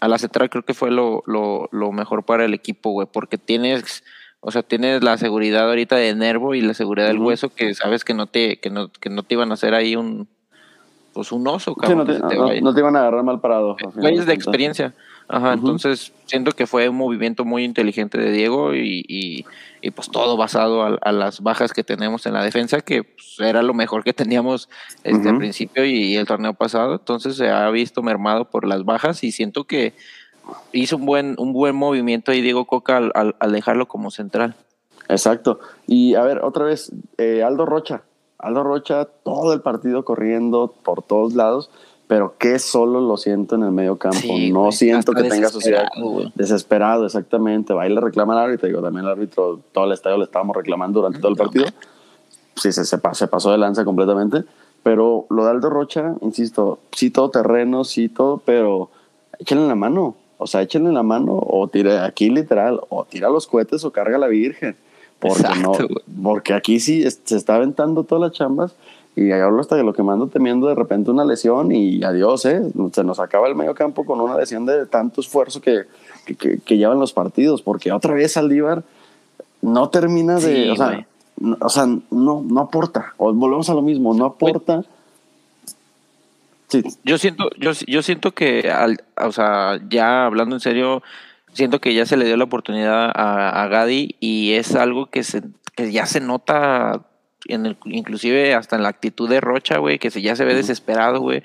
a 0.00 0.08
la 0.08 0.18
central 0.18 0.50
creo 0.50 0.64
que 0.64 0.74
fue 0.74 0.90
lo, 0.90 1.22
lo, 1.26 1.68
lo 1.70 1.92
mejor 1.92 2.24
para 2.24 2.44
el 2.44 2.54
equipo, 2.54 2.90
güey, 2.90 3.06
porque 3.10 3.38
tienes 3.38 4.02
o 4.44 4.50
sea, 4.50 4.62
tienes 4.64 5.04
la 5.04 5.16
seguridad 5.18 5.68
ahorita 5.68 5.94
de 5.96 6.14
Nervo 6.16 6.54
y 6.54 6.60
la 6.60 6.74
seguridad 6.74 7.06
del 7.06 7.18
hueso 7.18 7.48
que 7.54 7.74
sabes 7.74 8.04
que 8.04 8.12
no 8.12 8.26
te 8.26 8.58
que 8.58 8.70
no, 8.70 8.88
que 8.88 9.08
no 9.08 9.22
te 9.22 9.34
iban 9.34 9.52
a 9.52 9.54
hacer 9.54 9.72
ahí 9.72 9.94
un 9.94 10.28
pues 11.14 11.30
un 11.30 11.46
oso, 11.46 11.74
Sí, 11.74 11.80
cabrón. 11.80 11.98
no, 11.98 12.04
te, 12.06 12.14
te 12.14 12.60
no- 12.60 12.74
te 12.74 12.80
iban 12.80 12.96
a 12.96 13.00
agarrar 13.00 13.22
mal 13.22 13.40
parado. 13.40 13.76
al 13.78 13.92
Güeyes 14.00 14.26
de 14.26 14.32
experiencia. 14.32 14.94
Ajá, 15.28 15.52
entonces 15.52 16.12
siento 16.26 16.50
que 16.52 16.66
fue 16.66 16.88
un 16.88 16.96
movimiento 16.96 17.44
muy 17.44 17.64
inteligente 17.64 18.18
de 18.18 18.32
Diego 18.32 18.74
y, 18.74 19.04
y, 19.06 19.46
y, 19.80 19.90
pues 19.92 20.10
todo 20.10 20.36
basado 20.36 20.82
a, 20.82 20.98
a 21.00 21.12
las 21.12 21.40
bajas 21.40 21.72
que 21.72 21.84
tenemos 21.84 22.26
en 22.26 22.34
la 22.34 22.42
defensa, 22.42 22.80
que 22.80 23.04
pues, 23.04 23.36
era 23.38 23.62
lo 23.62 23.72
mejor 23.72 24.02
que 24.04 24.12
teníamos 24.12 24.68
este, 25.04 25.28
al 25.28 25.34
Ujú. 25.34 25.38
principio 25.38 25.84
y, 25.84 26.16
el 26.16 26.26
torneo 26.26 26.54
pasado. 26.54 26.94
Entonces 26.94 27.36
se 27.36 27.48
ha 27.48 27.70
visto 27.70 28.02
mermado 28.02 28.50
por 28.50 28.66
las 28.66 28.84
bajas 28.84 29.22
y 29.22 29.32
siento 29.32 29.64
que 29.64 29.94
hizo 30.72 30.96
un 30.96 31.06
buen, 31.06 31.34
un 31.38 31.52
buen 31.52 31.74
movimiento 31.76 32.32
ahí 32.32 32.40
Diego 32.40 32.64
Coca 32.66 32.96
al, 32.96 33.12
al- 33.14 33.36
al 33.38 33.52
dejarlo 33.52 33.86
como 33.88 34.10
central. 34.10 34.54
Exacto. 35.08 35.58
Y 35.86 36.14
a 36.14 36.22
ver, 36.22 36.44
otra 36.44 36.64
vez, 36.64 36.92
eh, 37.18 37.42
Aldo 37.42 37.66
Rocha. 37.66 38.02
Aldo 38.38 38.64
Rocha, 38.64 39.04
todo 39.24 39.52
el 39.52 39.60
partido 39.60 40.04
corriendo 40.04 40.74
por 40.82 41.02
todos 41.02 41.34
lados, 41.34 41.70
pero 42.08 42.34
que 42.38 42.58
solo 42.58 43.00
lo 43.00 43.16
siento 43.16 43.54
en 43.54 43.62
el 43.62 43.70
medio 43.70 43.96
campo. 43.96 44.18
Sí, 44.18 44.50
no 44.52 44.60
güey, 44.62 44.72
siento 44.72 45.12
que 45.12 45.22
tenga 45.24 45.48
sociedad. 45.48 45.82
desesperado, 45.82 46.10
güey. 46.10 46.32
Desesperado, 46.34 47.06
exactamente. 47.06 47.72
Va 47.72 47.86
y 47.86 47.94
le 47.94 48.00
reclama 48.00 48.32
al 48.34 48.46
árbitro. 48.46 48.66
Digo, 48.68 48.82
también 48.82 49.04
el 49.06 49.12
árbitro, 49.12 49.60
todo 49.72 49.84
el 49.84 49.92
estadio 49.92 50.18
le 50.18 50.24
estábamos 50.24 50.56
reclamando 50.56 51.00
durante 51.00 51.20
todo 51.20 51.30
el 51.30 51.36
partido. 51.36 51.66
Sí, 52.56 52.72
se, 52.72 52.84
se 52.84 52.98
pasó 52.98 53.50
de 53.52 53.58
lanza 53.58 53.84
completamente. 53.84 54.44
Pero 54.82 55.26
lo 55.30 55.44
de 55.44 55.50
Aldo 55.52 55.70
Rocha, 55.70 56.14
insisto, 56.22 56.80
sí 56.90 57.10
todo 57.10 57.30
terreno, 57.30 57.84
sí 57.84 58.08
todo, 58.08 58.38
pero 58.44 58.90
échenle 59.38 59.68
la 59.68 59.76
mano. 59.76 60.16
O 60.42 60.46
sea, 60.46 60.62
échenle 60.62 60.92
la 60.92 61.02
mano 61.02 61.38
o 61.40 61.68
tire 61.68 61.98
aquí 61.98 62.30
literal, 62.30 62.80
o 62.88 63.04
tira 63.04 63.28
los 63.30 63.46
cohetes 63.46 63.84
o 63.84 63.90
carga 63.90 64.16
a 64.16 64.20
la 64.20 64.28
Virgen. 64.28 64.76
Porque 65.18 65.40
Exacto, 65.42 65.60
no, 65.88 66.22
porque 66.22 66.52
aquí 66.54 66.80
sí 66.80 67.02
es- 67.04 67.20
se 67.24 67.36
está 67.36 67.54
aventando 67.54 68.02
todas 68.04 68.22
las 68.22 68.32
chambas 68.32 68.74
y 69.14 69.30
hablo 69.30 69.60
hasta 69.60 69.76
de 69.76 69.84
lo 69.84 69.92
que 69.92 70.02
mando 70.02 70.26
temiendo 70.26 70.66
de 70.66 70.74
repente 70.74 71.10
una 71.10 71.24
lesión 71.24 71.70
y 71.70 72.02
adiós, 72.02 72.44
¿eh? 72.46 72.60
Se 72.92 73.04
nos 73.04 73.20
acaba 73.20 73.46
el 73.46 73.54
medio 73.54 73.74
campo 73.74 74.04
con 74.04 74.20
una 74.20 74.36
lesión 74.36 74.66
de 74.66 74.86
tanto 74.86 75.20
esfuerzo 75.20 75.60
que, 75.60 75.82
que, 76.26 76.34
que- 76.34 76.58
que 76.58 76.76
llevan 76.76 76.98
los 76.98 77.12
partidos, 77.12 77.62
porque 77.62 77.92
otra 77.92 78.14
vez 78.14 78.32
Saldívar 78.32 78.82
no 79.60 79.90
termina 79.90 80.36
de, 80.36 80.40
Sí, 80.64 80.70
o 80.70 80.76
sea, 80.76 81.06
no, 81.38 81.56
o 81.60 81.68
sea, 81.68 81.86
no, 81.86 82.42
no 82.44 82.60
aporta. 82.60 83.12
O 83.16 83.32
volvemos 83.32 83.68
a 83.70 83.74
lo 83.74 83.82
mismo, 83.82 84.14
no 84.14 84.24
aporta. 84.24 84.82
Sí, 86.72 86.82
Yo 87.04 87.18
siento, 87.18 87.50
yo, 87.58 87.72
yo 87.86 88.02
siento 88.02 88.32
que, 88.32 88.70
al, 88.70 89.02
o 89.16 89.32
sea, 89.32 89.78
ya 89.88 90.24
hablando 90.26 90.56
en 90.56 90.60
serio, 90.60 91.02
siento 91.52 91.80
que 91.80 91.92
ya 91.94 92.06
se 92.06 92.16
le 92.16 92.24
dio 92.24 92.36
la 92.36 92.44
oportunidad 92.44 93.10
a, 93.14 93.62
a 93.62 93.68
Gadi 93.68 94.16
y 94.20 94.52
es 94.52 94.74
algo 94.74 95.06
que, 95.06 95.22
se, 95.22 95.42
que 95.76 95.92
ya 95.92 96.06
se 96.06 96.20
nota, 96.20 97.02
en 97.46 97.66
el, 97.66 97.76
inclusive 97.84 98.54
hasta 98.54 98.76
en 98.76 98.82
la 98.84 98.88
actitud 98.88 99.28
de 99.28 99.40
Rocha, 99.40 99.78
güey, 99.78 99.98
que 99.98 100.10
se, 100.10 100.22
ya 100.22 100.34
se 100.36 100.44
ve 100.44 100.54
desesperado, 100.54 101.20
güey. 101.20 101.42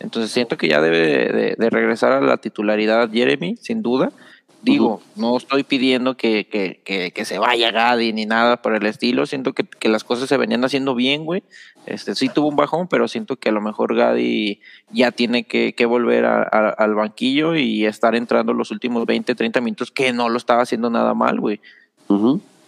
Entonces 0.00 0.30
siento 0.30 0.56
que 0.56 0.68
ya 0.68 0.80
debe 0.80 0.98
de, 0.98 1.32
de- 1.32 1.54
de 1.58 1.70
regresar 1.70 2.12
a 2.12 2.20
la 2.20 2.36
titularidad 2.36 3.10
Jeremy, 3.10 3.56
sin 3.56 3.82
duda. 3.82 4.12
Digo, 4.60 5.00
no 5.14 5.36
estoy 5.36 5.62
pidiendo 5.62 6.16
que, 6.16 6.48
que, 6.48 6.80
que, 6.84 7.12
que 7.12 7.24
se 7.24 7.38
vaya 7.38 7.70
Gadi 7.70 8.12
ni 8.12 8.26
nada 8.26 8.60
por 8.60 8.74
el 8.74 8.84
estilo. 8.86 9.24
Siento 9.24 9.52
que, 9.52 9.62
que 9.64 9.88
las 9.88 10.02
cosas 10.02 10.28
se 10.28 10.36
venían 10.36 10.64
haciendo 10.64 10.96
bien, 10.96 11.24
güey. 11.24 11.44
Este, 11.88 12.14
sí 12.14 12.28
tuvo 12.28 12.48
un 12.48 12.56
bajón, 12.56 12.86
pero 12.88 13.08
siento 13.08 13.36
que 13.36 13.48
a 13.48 13.52
lo 13.52 13.60
mejor 13.60 13.94
Gadi 13.96 14.60
ya 14.92 15.10
tiene 15.10 15.44
que, 15.44 15.74
que 15.74 15.86
volver 15.86 16.26
a- 16.26 16.42
a- 16.42 16.68
al 16.70 16.94
banquillo 16.94 17.54
y 17.56 17.86
estar 17.86 18.14
entrando 18.14 18.52
los 18.52 18.70
últimos 18.70 19.06
20, 19.06 19.34
30 19.34 19.60
minutos, 19.60 19.90
que 19.90 20.12
no 20.12 20.28
lo 20.28 20.36
estaba 20.36 20.62
haciendo 20.62 20.90
nada 20.90 21.14
mal, 21.14 21.40
güey. 21.40 21.60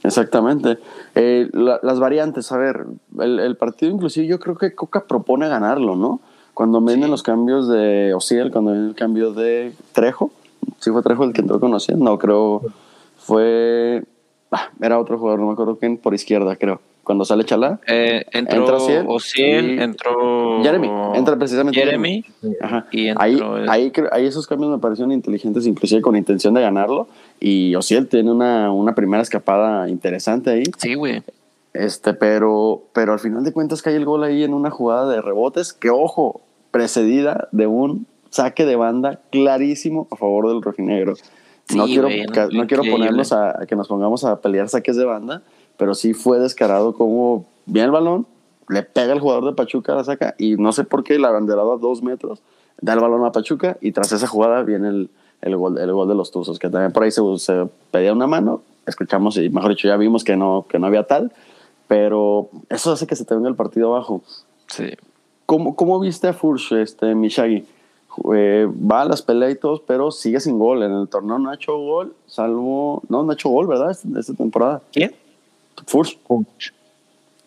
Exactamente. 0.03 0.79
Eh, 1.15 1.49
la- 1.53 1.81
las 1.83 2.01
variantes, 2.01 2.51
a 2.53 2.57
ver, 2.57 2.87
el, 3.19 3.39
el 3.41 3.57
partido 3.57 3.93
inclusive 3.93 4.27
yo 4.27 4.39
creo 4.41 4.57
que 4.57 4.75
Coca 4.75 5.05
propone 5.05 5.49
ganarlo, 5.49 5.97
¿no? 5.97 6.21
Cuando 6.55 6.81
vienen 6.81 7.05
Sí. 7.05 7.11
los 7.11 7.23
cambios 7.23 7.69
de 7.69 8.13
Ociel, 8.15 8.51
cuando 8.51 8.73
viene 8.73 8.89
el 8.89 8.95
cambio 8.95 9.33
de 9.33 9.73
Trejo, 9.93 10.31
¿sí 10.79 10.91
fue 10.91 11.03
Trejo 11.03 11.25
el 11.25 11.33
que 11.33 11.43
entró 11.43 11.61
con 11.61 11.73
Ociel? 11.75 11.99
No, 11.99 12.19
creo 12.19 12.63
fue... 13.19 14.05
ah, 14.51 14.71
era 14.81 14.99
otro 14.99 15.19
jugador, 15.19 15.41
no 15.41 15.47
me 15.47 15.53
acuerdo 15.53 15.77
quién, 15.79 15.97
por 15.99 16.15
izquierda, 16.15 16.57
creo. 16.57 16.81
Cuando 17.05 17.25
sale 17.25 17.45
Chalá. 17.45 17.81
Eh, 17.87 18.25
entró 18.33 18.59
Entra 18.61 19.05
Ociel 19.07 19.81
entró 19.81 20.63
Jeremy, 20.63 20.89
entra 21.15 21.37
precisamente 21.37 21.81
Jeremy 21.81 22.25
Ajá. 22.61 22.87
y 22.93 23.09
Ahí, 23.17 23.33
entró 23.33 23.57
el- 23.59 23.69
ahí, 23.69 23.91
cre- 23.91 24.09
ahí 24.13 24.27
esos 24.27 24.47
cambios 24.47 24.71
me 24.71 24.79
parecieron 24.79 25.13
inteligentes, 25.13 25.67
inclusive 25.67 26.01
con 26.03 26.17
intención 26.17 26.55
de 26.55 26.61
ganarlo. 26.61 27.09
Y 27.41 27.75
Ociel 27.75 28.09
tiene 28.09 28.31
una, 28.31 28.71
una 28.73 28.95
primera 28.95 29.23
escapada 29.23 29.89
interesante 29.89 30.51
ahí. 30.51 30.63
Sí, 30.79 30.95
güey. 30.95 31.23
Este, 31.73 32.15
pero, 32.15 32.83
pero 32.93 33.13
al 33.13 33.19
final 33.21 33.45
de 33.45 33.53
cuentas 33.53 33.81
cae 33.83 33.95
el 33.97 34.05
gol 34.05 34.25
ahí 34.25 34.43
en 34.43 34.55
una 34.55 34.71
jugada 34.71 35.09
de 35.11 35.23
rebotes 35.23 35.73
que, 35.73 35.89
ojo, 35.91 36.41
precedida 36.71 37.49
de 37.53 37.67
un 37.67 38.07
saque 38.31 38.65
de 38.67 38.77
banda 38.77 39.21
clarísimo 39.31 40.07
a 40.11 40.17
favor 40.17 40.49
del 40.49 40.63
rojinegro. 40.63 41.15
no 41.75 41.85
quiero, 41.87 42.09
no 42.53 42.67
quiero 42.67 42.83
ponernos 42.85 43.33
a, 43.33 43.63
a 43.63 43.67
que 43.67 43.77
nos 43.77 43.87
pongamos 43.89 44.25
a 44.25 44.41
pelear 44.41 44.69
saques 44.69 44.97
de 44.97 45.05
banda, 45.05 45.43
pero 45.81 45.95
sí 45.95 46.13
fue 46.13 46.39
descarado 46.39 46.93
como 46.93 47.47
viene 47.65 47.87
el 47.87 47.91
balón, 47.91 48.27
le 48.69 48.83
pega 48.83 49.15
el 49.15 49.19
jugador 49.19 49.47
de 49.47 49.55
Pachuca, 49.55 49.95
la 49.95 50.05
saca 50.05 50.35
y 50.37 50.57
no 50.57 50.73
sé 50.73 50.85
por 50.85 51.05
qué 51.05 51.19
la 51.19 51.31
banderada 51.31 51.73
a 51.73 51.79
dos 51.79 52.03
metros, 52.03 52.43
da 52.83 52.93
el 52.93 53.01
balón 53.01 53.25
a 53.25 53.33
Pachuca 53.33 53.79
y 53.81 53.93
tras 53.93 54.13
esa 54.13 54.27
jugada 54.27 54.63
viene 54.63 54.89
el, 54.89 55.11
el, 55.41 55.57
gol, 55.57 55.79
el 55.79 55.91
gol 55.91 56.07
de 56.07 56.15
los 56.15 56.31
Tuzos, 56.33 56.59
que 56.59 56.69
también 56.69 56.93
por 56.93 57.05
ahí 57.05 57.11
se, 57.11 57.23
se 57.39 57.67
pedía 57.91 58.13
una 58.13 58.27
mano, 58.27 58.61
escuchamos 58.85 59.39
y 59.39 59.49
mejor 59.49 59.71
dicho 59.71 59.89
ya 59.89 59.97
vimos 59.97 60.23
que 60.23 60.37
no, 60.37 60.67
que 60.69 60.79
no 60.79 60.87
había 60.87 61.05
tal, 61.05 61.33
pero 61.89 62.51
eso 62.69 62.93
hace 62.93 63.07
que 63.07 63.17
se 63.17 63.25
te 63.25 63.35
venga 63.35 63.49
el 63.49 63.57
partido 63.57 63.95
abajo. 63.95 64.21
Sí. 64.67 64.85
¿Cómo, 65.47 65.77
cómo 65.77 65.99
viste 65.99 66.29
a 66.29 66.35
Furch, 66.35 66.73
este, 66.73 67.15
Mishagi? 67.15 67.65
Eh, 68.35 68.69
va 68.69 69.01
a 69.01 69.05
las 69.07 69.23
peleas 69.23 69.53
y 69.53 69.55
todo, 69.55 69.83
pero 69.87 70.11
sigue 70.11 70.41
sin 70.41 70.59
gol. 70.59 70.83
En 70.83 70.93
el 70.93 71.09
torneo 71.09 71.39
no 71.39 71.49
ha 71.49 71.55
hecho 71.55 71.79
gol, 71.79 72.15
salvo. 72.27 73.03
No, 73.09 73.23
no 73.23 73.31
ha 73.31 73.35
hecho 73.35 73.49
gol, 73.49 73.67
¿verdad? 73.67 73.91
Esta, 73.93 74.09
esta 74.19 74.35
temporada. 74.35 74.83
¿Quién? 74.93 75.15
Furch. 75.87 76.19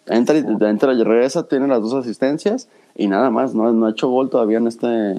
Entra, 0.05 0.37
y, 0.37 0.43
entra 0.65 0.93
y 0.93 1.03
regresa, 1.03 1.47
tiene 1.47 1.67
las 1.67 1.81
dos 1.81 1.93
asistencias 1.93 2.67
y 2.95 3.07
nada 3.07 3.29
más. 3.29 3.55
No, 3.55 3.71
no 3.71 3.85
ha 3.85 3.91
hecho 3.91 4.09
gol 4.09 4.29
todavía 4.29 4.57
en 4.57 4.67
este. 4.67 5.17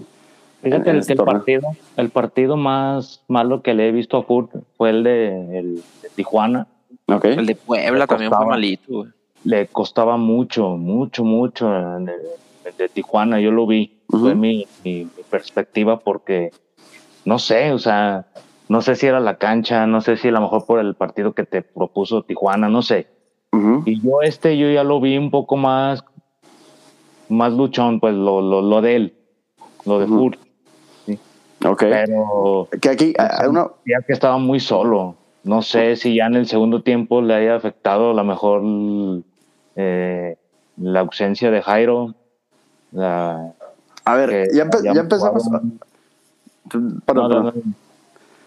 Fíjate 0.62 0.90
en 0.90 0.96
el, 0.96 1.00
este 1.00 1.12
el 1.12 1.16
torneo. 1.18 1.34
partido, 1.38 1.68
el 1.96 2.10
partido 2.10 2.56
más 2.56 3.20
malo 3.28 3.62
que 3.62 3.74
le 3.74 3.88
he 3.88 3.92
visto 3.92 4.16
a 4.18 4.22
Furt 4.22 4.50
fue 4.76 4.90
el 4.90 5.02
de, 5.04 5.58
el 5.58 5.74
de 6.02 6.08
Tijuana. 6.14 6.66
El 7.06 7.46
de 7.46 7.54
Puebla 7.56 8.00
Le 8.00 8.06
también 8.06 8.30
fue 8.32 8.46
malito, 8.46 8.84
güey. 8.88 9.10
Le 9.44 9.66
costaba 9.66 10.16
mucho, 10.16 10.70
mucho, 10.70 11.22
mucho 11.24 11.66
en 11.96 12.08
el, 12.08 12.20
el 12.64 12.76
de 12.78 12.88
Tijuana. 12.88 13.40
Yo 13.40 13.50
lo 13.50 13.66
vi. 13.66 13.98
Fue 14.08 14.34
mi, 14.34 14.66
mi- 14.84 15.04
mi 15.04 15.22
perspectiva 15.28 15.98
porque 15.98 16.50
no 17.24 17.38
sé, 17.38 17.72
o 17.72 17.78
sea, 17.78 18.26
no 18.68 18.80
sé 18.82 18.94
si 18.96 19.06
era 19.06 19.20
la 19.20 19.36
cancha, 19.38 19.86
no 19.86 20.00
sé 20.00 20.16
si 20.16 20.28
a 20.28 20.32
lo 20.32 20.40
mejor 20.40 20.64
por 20.66 20.78
el 20.80 20.94
partido 20.94 21.32
que 21.34 21.44
te 21.44 21.62
propuso 21.62 22.22
Tijuana, 22.22 22.68
no 22.68 22.82
sé. 22.82 23.06
Y 23.86 24.00
yo 24.00 24.20
este, 24.22 24.58
yo 24.58 24.68
ya 24.70 24.82
lo 24.82 25.00
vi 25.00 25.16
un 25.16 25.30
poco 25.30 25.56
más, 25.56 26.04
más 27.28 27.52
luchón, 27.52 28.00
pues 28.00 28.14
lo, 28.14 28.40
lo, 28.40 28.62
lo 28.62 28.80
de 28.82 28.96
él, 28.96 29.14
lo 29.84 29.98
de 30.00 30.06
Ujú. 30.06 30.18
Furt. 30.18 30.38
Ok. 31.64 31.80
Pero 31.80 32.68
Que 32.82 32.88
aquí 32.90 33.14
hay 33.16 33.46
una. 33.48 33.68
ya 33.86 34.00
que 34.06 34.12
estaba 34.12 34.38
muy 34.38 34.58
solo. 34.60 35.14
No 35.44 35.62
sé 35.62 35.94
si 35.96 36.16
ya 36.16 36.26
en 36.26 36.34
el 36.34 36.46
segundo 36.46 36.82
tiempo 36.82 37.22
le 37.22 37.34
haya 37.34 37.54
afectado 37.54 38.10
a 38.10 38.14
lo 38.14 38.24
mejor 38.24 38.62
eh, 39.76 40.36
la 40.78 41.00
ausencia 41.00 41.50
de 41.50 41.62
Jairo. 41.62 42.14
La, 42.92 43.52
A 44.04 44.14
ver, 44.16 44.48
ya, 44.52 44.64
empe- 44.64 44.82
ya 44.82 45.00
empezamos. 45.00 45.44
jugado- 45.44 45.62
Perdón, 46.70 47.02
No, 47.06 47.12
no, 47.28 47.28
perdón. 47.28 47.52
no, 47.64 47.72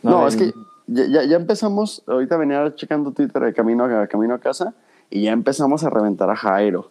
No, 0.03 0.12
no, 0.21 0.27
es 0.27 0.36
que 0.36 0.53
ya, 0.88 1.36
empezamos, 1.36 2.03
ahorita 2.07 2.38
venía 2.38 2.73
checando 2.75 3.12
Twitter 3.12 3.41
de 3.41 3.53
camino 3.53 3.86
a, 3.86 4.07
camino 4.07 4.33
a 4.36 4.39
casa 4.39 4.73
y 5.10 5.23
ya 5.23 5.31
empezamos 5.33 5.83
a 5.83 5.89
reventar 5.89 6.29
a 6.29 6.36
Jairo, 6.36 6.89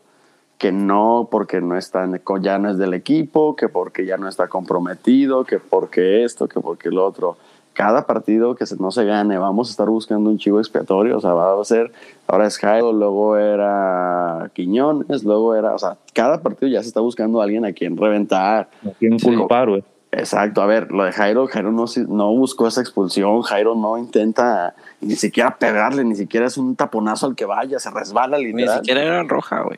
que 0.58 0.72
no, 0.72 1.28
porque 1.30 1.60
no 1.60 1.76
está, 1.76 2.04
en- 2.04 2.20
ya 2.42 2.58
no 2.58 2.70
es 2.70 2.78
del 2.78 2.94
equipo, 2.94 3.56
que 3.56 3.68
porque 3.68 4.04
ya 4.06 4.16
no 4.16 4.28
está 4.28 4.48
comprometido, 4.48 5.44
que 5.44 5.58
porque 5.58 6.24
esto, 6.24 6.48
que 6.48 6.60
porque 6.60 6.90
lo 6.90 7.06
otro. 7.06 7.36
Cada 7.74 8.06
partido 8.06 8.54
que 8.54 8.64
se, 8.64 8.76
no 8.76 8.90
se 8.90 9.04
gane, 9.04 9.36
vamos 9.36 9.68
a 9.68 9.70
estar 9.72 9.88
buscando 9.90 10.30
un 10.30 10.38
chivo 10.38 10.58
expiatorio, 10.60 11.18
o 11.18 11.20
sea, 11.20 11.34
va 11.34 11.60
a 11.60 11.64
ser, 11.64 11.92
ahora 12.26 12.46
es 12.46 12.56
Jairo, 12.56 12.90
luego 12.94 13.36
era 13.36 14.50
Quiñones, 14.54 15.24
luego 15.24 15.54
era, 15.54 15.74
o 15.74 15.78
sea, 15.78 15.98
cada 16.14 16.40
partido 16.40 16.68
ya 16.72 16.80
se 16.82 16.88
está 16.88 17.00
buscando 17.00 17.38
a 17.40 17.44
alguien 17.44 17.66
a 17.66 17.72
quien 17.72 17.96
reventar. 17.96 18.70
¿a 18.82 18.90
quién 18.98 19.18
Sí. 19.18 19.26
culpar, 19.26 19.68
güey? 19.68 19.84
Exacto, 20.18 20.62
a 20.62 20.66
ver, 20.66 20.90
lo 20.92 21.04
de 21.04 21.12
Jairo, 21.12 21.46
Jairo 21.46 21.72
no, 21.72 21.84
no 22.08 22.30
buscó 22.34 22.66
esa 22.66 22.80
expulsión, 22.80 23.42
Jairo 23.42 23.74
no 23.74 23.98
intenta 23.98 24.74
ni 25.02 25.14
siquiera 25.14 25.58
pegarle, 25.58 26.04
ni 26.04 26.16
siquiera 26.16 26.46
es 26.46 26.56
un 26.56 26.74
taponazo 26.74 27.26
al 27.26 27.34
que 27.36 27.44
vaya, 27.44 27.78
se 27.78 27.90
resbala 27.90 28.38
Ni 28.38 28.46
literal. 28.46 28.78
siquiera 28.78 29.02
era 29.02 29.22
roja, 29.24 29.60
güey. 29.62 29.76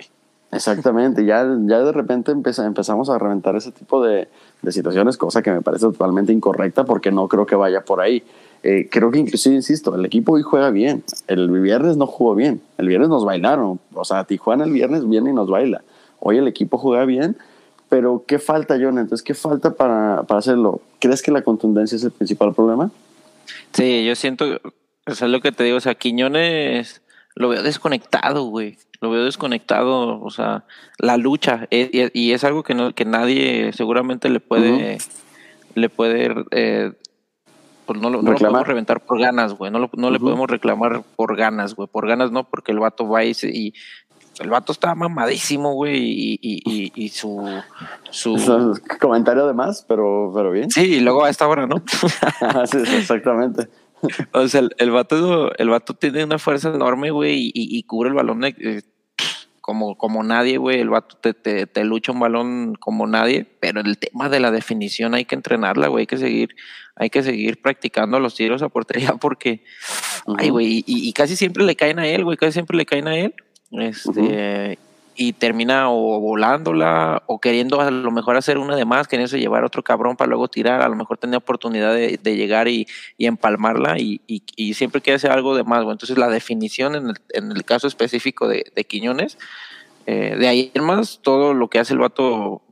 Exactamente, 0.53 1.25
ya, 1.27 1.45
ya 1.67 1.81
de 1.81 1.93
repente 1.93 2.31
empeza- 2.33 2.65
empezamos 2.65 3.11
a 3.11 3.19
reventar 3.19 3.57
ese 3.57 3.73
tipo 3.73 4.03
de, 4.03 4.29
de 4.63 4.73
situaciones, 4.73 5.17
cosa 5.19 5.43
que 5.43 5.51
me 5.51 5.61
parece 5.61 5.87
totalmente 5.87 6.33
incorrecta 6.33 6.85
porque 6.85 7.11
no 7.11 7.27
creo 7.29 7.45
que 7.45 7.57
vaya 7.57 7.83
por 7.85 8.01
ahí. 8.01 8.23
Eh, 8.63 8.89
creo 8.91 9.11
que 9.11 9.19
inclusive, 9.19 9.57
insisto, 9.57 9.95
el 9.95 10.05
equipo 10.05 10.33
hoy 10.35 10.43
juega 10.43 10.71
bien, 10.71 11.03
el 11.27 11.51
viernes 11.51 11.97
no 11.97 12.07
jugó 12.07 12.35
bien, 12.37 12.61
el 12.79 12.87
viernes 12.89 13.09
nos 13.09 13.25
bailaron, 13.25 13.79
o 13.93 14.05
sea, 14.05 14.25
Tijuana 14.25 14.65
el 14.65 14.73
viernes 14.73 15.07
viene 15.09 15.31
y 15.31 15.33
nos 15.33 15.51
baila, 15.51 15.83
hoy 16.21 16.39
el 16.39 16.49
equipo 16.49 16.79
juega 16.79 17.05
bien, 17.05 17.37
pero 17.89 18.25
¿qué 18.27 18.39
falta, 18.39 18.75
John? 18.81 18.99
Entonces, 18.99 19.23
¿qué 19.23 19.35
falta 19.35 19.75
para, 19.75 20.23
para 20.25 20.39
hacerlo? 20.39 20.81
¿Crees 21.01 21.23
que 21.23 21.31
la 21.33 21.43
contundencia 21.43 21.97
es 21.97 22.05
el 22.05 22.11
principal 22.11 22.55
problema? 22.55 22.91
Sí, 23.73 24.05
yo 24.05 24.15
siento, 24.15 24.61
o 25.07 25.15
sea, 25.15 25.29
lo 25.29 25.41
que 25.41 25.53
te 25.53 25.65
digo, 25.65 25.77
o 25.77 25.81
sea, 25.81 25.95
Quiñones 25.95 27.03
lo 27.35 27.49
veo 27.49 27.63
desconectado, 27.63 28.45
güey. 28.45 28.77
Lo 29.01 29.11
veo 29.11 29.25
desconectado, 29.25 30.21
o 30.21 30.31
sea, 30.31 30.65
la 30.99 31.17
lucha. 31.17 31.69
eh, 31.71 32.11
Y, 32.13 32.21
y 32.29 32.33
es 32.33 32.43
algo 32.45 32.63
que, 32.65 32.75
no, 32.75 32.93
que 32.95 33.05
nadie 33.05 33.73
seguramente 33.73 34.29
le 34.29 34.41
puede, 34.41 34.99
le 35.77 35.89
puede, 35.89 36.35
eh, 36.51 36.93
pues 37.87 38.01
no 38.01 38.11
lo, 38.11 38.19
no 38.19 38.23
lo 38.25 38.33
Reclamar. 38.33 38.51
podemos 38.53 38.67
reventar 38.69 39.01
por 39.01 39.21
ganas, 39.21 39.55
güey. 39.55 39.71
No, 39.71 39.79
lo- 39.79 39.91
no 39.97 40.11
le 40.11 40.19
podemos 40.19 40.51
reclamar 40.51 41.03
por 41.17 41.37
ganas, 41.37 41.75
güey. 41.77 41.89
Por 41.89 42.09
ganas 42.09 42.33
no, 42.33 42.45
porque 42.45 42.73
el 42.73 42.81
vato 42.81 43.09
va 43.09 43.25
y, 43.25 43.35
se- 43.35 43.49
y 43.57 43.73
el 44.41 44.51
vato 44.51 44.73
está 44.73 44.95
mamadísimo, 44.95 45.75
güey, 45.75 45.97
y, 45.97 46.39
y, 46.41 46.63
y, 46.65 46.93
y 46.95 47.09
su, 47.09 47.47
su... 48.11 48.37
Es 48.37 48.99
comentario 48.99 49.47
de 49.47 49.55
más, 49.55 49.85
pero, 49.87 50.31
pero 50.35 50.51
bien. 50.51 50.71
Sí, 50.71 50.95
y 50.95 51.01
luego 51.01 51.25
a 51.25 51.31
esta 51.31 51.49
hora, 51.49 51.67
¿no? 51.67 51.83
Sí, 52.67 52.79
exactamente. 52.97 53.69
O 54.33 54.47
sea, 54.49 54.61
el, 54.61 54.71
el 54.79 54.91
vato, 54.91 55.55
el 55.57 55.69
vato 55.71 55.95
tiene 55.95 56.25
una 56.25 56.39
fuerza 56.39 56.69
enorme, 56.69 57.11
güey, 57.11 57.51
y, 57.53 57.83
cubre 57.83 58.11
el 58.11 58.15
balón 58.15 58.45
eh, 58.45 58.83
como, 59.61 59.99
como 59.99 60.23
nadie, 60.23 60.57
güey. 60.59 60.81
El 60.81 60.91
vato 60.91 61.17
te, 61.17 61.35
te, 61.35 61.67
te 61.67 61.85
lucha 61.85 62.13
un 62.13 62.21
balón 62.21 62.75
como 62.77 63.07
nadie, 63.07 63.45
pero 63.61 63.81
el 63.81 63.99
tema 63.99 64.29
de 64.29 64.41
la 64.41 64.51
definición 64.51 65.15
hay 65.15 65.25
que 65.25 65.35
entrenarla, 65.35 65.89
güey. 65.89 66.03
Hay 66.03 66.07
que 66.07 66.17
seguir, 66.17 66.55
hay 66.97 67.11
que 67.11 67.23
seguir 67.23 67.61
practicando 67.61 68.21
los 68.21 68.35
tiros 68.35 68.63
a 68.63 68.69
portería 68.69 69.15
porque, 69.21 69.65
ay, 70.39 70.51
güey, 70.51 70.85
y, 70.87 71.09
y 71.09 71.13
casi 71.13 71.37
siempre 71.37 71.65
le 71.65 71.77
caen 71.77 71.99
a 71.99 72.07
él, 72.07 72.25
güey, 72.25 72.37
casi 72.37 72.53
siempre 72.53 72.77
le 72.77 72.87
caen 72.87 73.09
a 73.09 73.17
él. 73.17 73.35
Este, 73.71 74.79
y 75.15 75.33
termina 75.33 75.91
o 75.91 76.21
volándola 76.21 77.23
o 77.27 77.41
queriendo 77.41 77.81
a 77.81 77.91
lo 77.91 78.11
mejor 78.13 78.37
hacer 78.37 78.57
una 78.57 78.77
de 78.77 78.85
más, 78.85 79.09
queriéndose 79.09 79.41
llevar 79.41 79.65
a 79.65 79.67
otro 79.67 79.83
cabrón 79.83 80.17
para 80.17 80.29
luego 80.29 80.49
tirar, 80.49 80.81
a 80.81 80.89
lo 80.89 80.95
mejor 80.95 81.19
tenía 81.19 81.39
oportunidad 81.39 81.93
de, 81.95 82.19
llegar 82.37 82.69
y, 82.69 82.87
y 83.17 83.27
empalmarla 83.27 83.99
y, 83.99 84.21
y- 84.27 84.43
y 84.57 84.75
siempre 84.75 85.01
quiere 85.01 85.17
hacer 85.17 85.33
algo 85.33 85.57
de 85.57 85.65
más, 85.65 85.83
güey. 85.83 85.93
Entonces 85.93 86.17
la 86.19 86.29
definición 86.29 86.95
en 86.95 87.09
el, 87.09 87.15
en 87.31 87.51
el 87.51 87.65
caso 87.65 87.89
específico 87.89 88.47
de, 88.49 88.71
de 88.75 88.85
Quiñones, 88.85 89.39
eh, 90.07 90.37
de 90.39 90.49
ahí 90.49 90.71
en 90.73 90.85
más, 90.85 91.19
todo 91.23 91.53
lo 91.53 91.69
que 91.69 91.79
hace 91.81 91.93
el 91.93 91.99
vato 91.99 92.63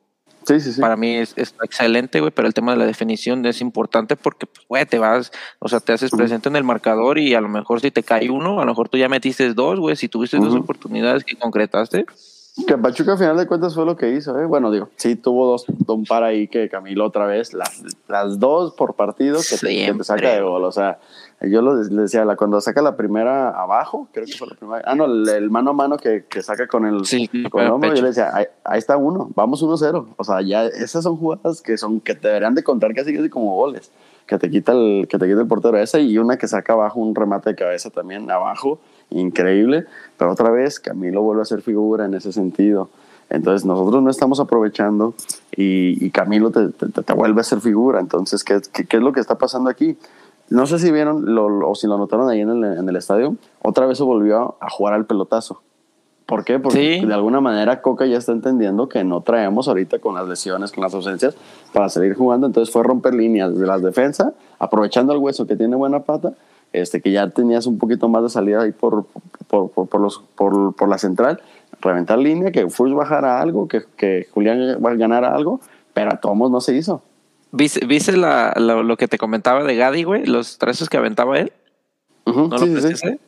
Sí, 0.46 0.60
sí, 0.60 0.72
sí. 0.72 0.80
para 0.80 0.96
mí 0.96 1.16
es, 1.16 1.32
es 1.36 1.54
excelente, 1.62 2.20
güey, 2.20 2.30
pero 2.30 2.46
el 2.46 2.54
tema 2.54 2.72
de 2.72 2.78
la 2.78 2.86
definición 2.86 3.44
es 3.46 3.60
importante 3.60 4.14
porque, 4.16 4.46
pues, 4.46 4.66
güey, 4.68 4.86
te 4.86 4.98
vas, 4.98 5.32
o 5.58 5.68
sea, 5.68 5.80
te 5.80 5.92
haces 5.92 6.10
presente 6.10 6.48
en 6.48 6.56
el 6.56 6.64
marcador 6.64 7.18
y 7.18 7.34
a 7.34 7.40
lo 7.40 7.48
mejor 7.48 7.80
si 7.80 7.90
te 7.90 8.02
cae 8.02 8.30
uno, 8.30 8.60
a 8.60 8.64
lo 8.64 8.70
mejor 8.72 8.88
tú 8.88 8.96
ya 8.96 9.08
metiste 9.08 9.52
dos, 9.54 9.80
güey, 9.80 9.96
si 9.96 10.08
tuviste 10.08 10.36
dos 10.38 10.48
Ujú. 10.54 10.58
oportunidades 10.62 11.24
que 11.24 11.36
concretaste, 11.36 12.06
Que 12.66 12.78
Pachuca 12.78 13.12
a 13.12 13.16
final 13.18 13.36
de 13.36 13.46
cuentas 13.46 13.74
fue 13.74 13.84
lo 13.84 13.96
que 13.98 14.12
hizo, 14.12 14.38
¿eh? 14.40 14.46
Bueno, 14.46 14.70
digo, 14.70 14.88
sí 14.96 15.14
tuvo 15.14 15.46
dos, 15.46 15.66
un 15.88 16.04
par 16.04 16.22
ahí 16.22 16.48
que 16.48 16.70
Camilo 16.70 17.04
otra 17.04 17.26
vez, 17.26 17.52
las, 17.52 17.82
las 18.08 18.38
dos 18.38 18.72
por 18.72 18.94
partido 18.94 19.38
que 19.40 19.56
te, 19.56 19.66
que 19.66 19.74
te 19.74 19.84
Siempre. 19.84 20.04
saca 20.04 20.30
de 20.32 20.40
gol. 20.40 20.64
O 20.64 20.72
sea, 20.72 20.98
yo 21.42 21.60
lo 21.62 21.74
le 21.82 22.02
decía, 22.02 22.24
la, 22.24 22.34
cuando 22.36 22.60
saca 22.60 22.80
la 22.82 22.96
primera 22.96 23.50
abajo, 23.50 24.08
creo 24.12 24.24
que 24.26 24.32
fue 24.32 24.48
la 24.48 24.54
primera. 24.54 24.82
Ah, 24.86 24.94
no, 24.94 25.04
el, 25.04 25.28
el 25.28 25.50
mano 25.50 25.70
a 25.70 25.74
mano 25.74 25.96
que, 25.98 26.24
que 26.28 26.42
saca 26.42 26.66
con 26.66 26.86
el, 26.86 27.04
Sí, 27.04 27.28
con 27.50 27.62
el 27.62 27.70
hombro, 27.70 27.90
yo 27.94 28.02
le 28.02 28.08
decía, 28.08 28.30
ahí, 28.34 28.46
ahí 28.64 28.78
está 28.78 28.96
uno, 28.96 29.30
vamos 29.34 29.62
1-0. 29.62 30.06
O 30.16 30.24
sea, 30.24 30.40
ya 30.40 30.64
esas 30.64 31.04
son 31.04 31.16
jugadas 31.16 31.60
que 31.60 31.76
son 31.76 32.00
que 32.00 32.14
te 32.14 32.28
deberían 32.28 32.54
de 32.54 32.62
contar 32.64 32.94
casi 32.94 33.14
casi 33.14 33.28
como 33.28 33.54
goles. 33.54 33.90
Que 34.26 34.38
te 34.38 34.50
quita 34.50 34.72
el, 34.72 35.06
que 35.08 35.18
te 35.18 35.26
quita 35.28 35.40
el 35.40 35.46
portero 35.46 35.76
ese 35.78 36.00
y 36.00 36.18
una 36.18 36.36
que 36.36 36.48
saca 36.48 36.72
abajo 36.72 36.98
un 37.00 37.14
remate 37.14 37.50
de 37.50 37.54
cabeza 37.56 37.90
también 37.90 38.28
abajo, 38.30 38.80
increíble. 39.10 39.86
Pero 40.18 40.32
otra 40.32 40.50
vez, 40.50 40.80
Camilo 40.80 41.22
vuelve 41.22 41.42
a 41.42 41.44
ser 41.44 41.62
figura 41.62 42.06
en 42.06 42.14
ese 42.14 42.32
sentido. 42.32 42.88
Entonces 43.28 43.64
nosotros 43.66 44.02
no 44.02 44.10
estamos 44.10 44.38
aprovechando 44.40 45.14
y, 45.54 46.04
y 46.04 46.10
Camilo 46.10 46.50
te, 46.50 46.68
te- 46.68 47.02
te 47.02 47.12
vuelve 47.12 47.40
a 47.40 47.44
ser 47.44 47.60
figura. 47.60 47.98
Entonces, 48.00 48.44
¿qué, 48.44 48.60
qué, 48.72 48.84
qué 48.86 48.96
es 48.98 49.02
lo 49.02 49.12
que 49.12 49.20
está 49.20 49.36
pasando 49.36 49.68
aquí? 49.68 49.96
No 50.48 50.66
sé 50.66 50.78
si 50.78 50.92
vieron 50.92 51.34
lo- 51.34 51.48
lo- 51.48 51.70
o 51.70 51.74
si 51.74 51.86
lo 51.86 51.98
notaron 51.98 52.28
ahí 52.28 52.40
en 52.40 52.50
el, 52.50 52.64
en 52.78 52.88
el 52.88 52.96
estadio. 52.96 53.36
Otra 53.62 53.86
vez 53.86 53.98
se 53.98 54.04
volvió 54.04 54.56
a 54.60 54.70
jugar 54.70 54.94
al 54.94 55.06
pelotazo. 55.06 55.60
¿Por 56.24 56.44
qué? 56.44 56.58
Porque 56.58 56.78
de 57.06 57.14
alguna 57.14 57.40
manera 57.40 57.80
Coca 57.82 58.04
ya 58.06 58.18
está 58.18 58.32
entendiendo 58.32 58.88
que 58.88 59.04
no 59.04 59.20
traemos 59.20 59.68
ahorita 59.68 60.00
con 60.00 60.14
las 60.16 60.26
lesiones, 60.26 60.72
con 60.72 60.82
las 60.82 60.92
ausencias, 60.94 61.36
para 61.72 61.88
seguir 61.88 62.14
jugando. 62.14 62.46
Entonces 62.48 62.72
fue 62.72 62.82
romper 62.82 63.14
líneas 63.14 63.56
de 63.56 63.64
las 63.66 63.80
defensas, 63.82 64.32
aprovechando 64.58 65.12
el 65.12 65.20
hueso 65.20 65.46
que 65.46 65.54
tiene 65.56 65.76
buena 65.76 66.00
pata, 66.00 66.32
este, 66.72 67.00
que 67.00 67.12
ya 67.12 67.30
tenías 67.30 67.66
un 67.68 67.78
poquito 67.78 68.08
más 68.08 68.24
de 68.24 68.28
salida 68.28 68.62
ahí 68.62 68.72
por, 68.72 69.04
por, 69.46 69.70
por, 69.70 70.00
los, 70.00 70.18
por, 70.36 70.88
la 70.88 70.98
central, 70.98 71.40
reventar 71.80 72.18
línea, 72.18 72.50
que 72.50 72.68
Furs 72.70 72.92
bajara 72.92 73.40
algo, 73.40 73.68
que, 73.68 73.82
que 73.96 74.26
Julián 74.34 74.78
ganara 74.98 75.32
algo, 75.32 75.60
pero 75.94 76.12
a 76.12 76.16
todos 76.20 76.50
no 76.50 76.60
se 76.60 76.74
hizo. 76.76 77.02
¿Viste, 77.56 77.86
¿viste 77.86 78.16
la, 78.16 78.52
lo 78.56 78.96
que 78.96 79.08
te 79.08 79.18
comentaba 79.18 79.64
de 79.64 79.76
Gadi, 79.76 80.02
güey? 80.02 80.26
Los 80.26 80.58
trazos 80.58 80.88
que 80.88 80.96
aventaba 80.96 81.38
él. 81.38 81.52
¿No 82.26 82.48
lo 82.48 82.58
sí, 82.58 83.18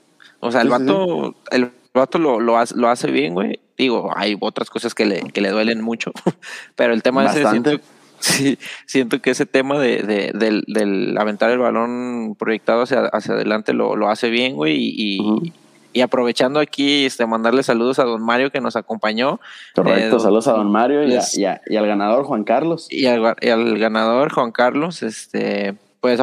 O 0.40 0.50
sea, 0.50 0.62
el 0.62 0.68
vato, 0.68 1.34
el 1.50 1.70
vato 1.94 2.18
lo, 2.18 2.40
lo, 2.40 2.58
hace, 2.58 2.76
lo 2.76 2.88
hace 2.88 3.10
bien, 3.10 3.34
güey. 3.34 3.60
Digo, 3.76 4.10
hay 4.14 4.36
otras 4.40 4.70
cosas 4.70 4.94
que 4.94 5.06
le, 5.06 5.20
que 5.32 5.40
le 5.40 5.50
duelen 5.50 5.80
mucho, 5.80 6.12
pero 6.76 6.92
el 6.92 7.02
tema 7.02 7.24
ese 7.26 7.48
siento, 7.48 7.70
sí, 8.18 8.58
siento 8.86 9.22
que 9.22 9.30
ese 9.30 9.46
tema 9.46 9.78
de, 9.78 10.02
de, 10.02 10.32
del, 10.34 10.64
del, 10.66 11.16
aventar 11.16 11.50
el 11.50 11.58
balón 11.58 12.34
proyectado 12.36 12.82
hacia, 12.82 13.06
hacia 13.06 13.34
adelante 13.34 13.72
lo, 13.72 13.94
lo 13.94 14.10
hace 14.10 14.30
bien, 14.30 14.56
güey, 14.56 14.76
y, 14.78 15.52
y 15.98 16.00
aprovechando 16.00 16.60
aquí, 16.60 17.06
este, 17.06 17.26
mandarle 17.26 17.64
saludos 17.64 17.98
a 17.98 18.04
don 18.04 18.22
Mario 18.22 18.52
que 18.52 18.60
nos 18.60 18.76
acompañó. 18.76 19.40
Correcto, 19.74 20.18
eh, 20.18 20.20
saludos 20.20 20.46
a 20.46 20.52
don 20.52 20.70
Mario 20.70 21.02
y, 21.02 21.18
y, 21.34 21.44
al 21.44 21.86
ganador 21.88 22.24
Juan 22.24 22.44
Carlos. 22.44 22.86
Y 22.88 23.06
al, 23.06 23.78
ganador 23.80 24.32
Juan 24.32 24.52
Carlos, 24.52 25.02
este, 25.02 25.76
pues 26.00 26.20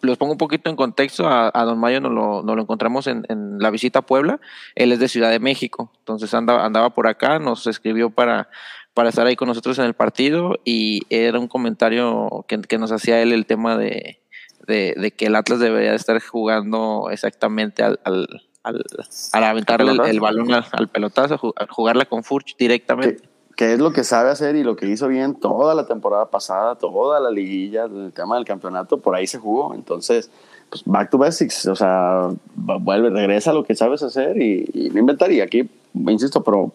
los 0.00 0.18
pongo 0.18 0.32
un 0.32 0.38
poquito 0.38 0.70
en 0.70 0.74
contexto. 0.74 1.28
A, 1.28 1.52
don 1.64 1.78
Mario 1.78 2.00
nos 2.00 2.10
lo, 2.10 2.42
lo 2.42 2.60
encontramos 2.60 3.06
en, 3.06 3.24
en, 3.28 3.60
la 3.60 3.70
visita 3.70 4.00
a 4.00 4.06
Puebla. 4.06 4.40
Él 4.74 4.90
es 4.90 4.98
de 4.98 5.06
Ciudad 5.06 5.30
de 5.30 5.38
México, 5.38 5.92
entonces 6.00 6.34
andaba, 6.34 6.64
andaba 6.64 6.90
por 6.90 7.06
acá, 7.06 7.38
nos 7.38 7.68
escribió 7.68 8.10
para, 8.10 8.48
para 8.92 9.10
estar 9.10 9.24
ahí 9.24 9.36
con 9.36 9.46
nosotros 9.46 9.78
en 9.78 9.84
el 9.84 9.94
partido 9.94 10.58
y 10.64 11.02
era 11.10 11.38
un 11.38 11.46
comentario 11.46 12.44
que, 12.48 12.60
que 12.62 12.78
nos 12.78 12.90
hacía 12.90 13.22
él 13.22 13.32
el 13.32 13.46
tema 13.46 13.76
de, 13.76 14.20
de, 14.66 14.94
de, 14.96 15.12
que 15.12 15.26
el 15.26 15.36
Atlas 15.36 15.60
debería 15.60 15.94
estar 15.94 16.20
jugando 16.20 17.06
exactamente 17.12 17.84
al, 17.84 18.00
al 18.02 18.49
al, 18.70 18.84
al 19.32 19.44
aventarle 19.44 19.92
el, 20.10 20.20
balón 20.20 20.52
al, 20.52 20.88
pelotazo, 20.88 21.54
a 21.56 21.66
jugarla 21.66 22.04
con 22.04 22.24
Furch 22.24 22.56
directamente. 22.56 23.22
Que, 23.56 23.74
es 23.74 23.78
lo 23.78 23.92
que 23.92 24.04
sabe 24.04 24.30
hacer 24.30 24.56
y 24.56 24.64
lo 24.64 24.74
que 24.74 24.86
hizo 24.86 25.06
bien 25.08 25.34
toda 25.34 25.74
la 25.74 25.86
temporada 25.86 26.30
pasada, 26.30 26.76
toda 26.76 27.20
la 27.20 27.30
liguilla, 27.30 27.84
el 27.84 28.12
tema 28.14 28.36
del 28.36 28.46
campeonato, 28.46 28.98
por 28.98 29.14
ahí 29.14 29.26
se 29.26 29.38
jugó. 29.38 29.74
Entonces, 29.74 30.30
pues 30.70 30.82
back 30.86 31.10
to 31.10 31.18
basics, 31.18 31.66
o 31.66 31.76
sea, 31.76 32.30
vuelve, 32.54 33.10
regresa 33.10 33.50
a 33.50 33.54
lo 33.54 33.64
que 33.64 33.74
sabes 33.74 34.02
hacer 34.02 34.40
y, 34.40 34.90
no 34.92 35.00
inventaría. 35.00 35.44
Aquí, 35.44 35.68
insisto, 35.94 36.42
pero 36.42 36.72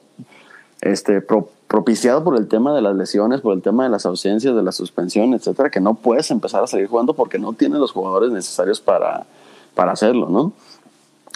este, 0.82 1.24
propiciado 1.68 2.24
por 2.24 2.38
el 2.38 2.48
tema 2.48 2.76
de 2.76 2.82
las 2.82 2.96
lesiones, 2.96 3.42
por 3.42 3.54
el 3.54 3.62
tema 3.62 3.84
de 3.86 3.90
las 3.90 4.06
ausencias, 4.06 4.56
de 4.56 4.62
la 4.62 4.72
suspensión, 4.72 5.34
etcétera, 5.34 5.70
que 5.70 5.80
no 5.80 5.96
puedes 5.96 6.30
empezar 6.30 6.64
a 6.64 6.68
salir 6.68 6.88
jugando 6.88 7.14
porque 7.14 7.40
no 7.40 7.54
tienes 7.54 7.80
los 7.80 7.92
jugadores 7.92 8.32
necesarios 8.32 8.80
para, 8.80 9.26
para 9.74 9.94
hacerlo, 9.94 10.30
¿no? 10.30 10.54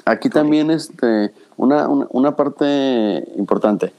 Aquí 0.09 0.31
también 0.31 0.71
este, 0.71 1.29
una, 1.55 1.87
una, 1.87 2.35
parte 2.35 3.25
importante. 3.37 3.93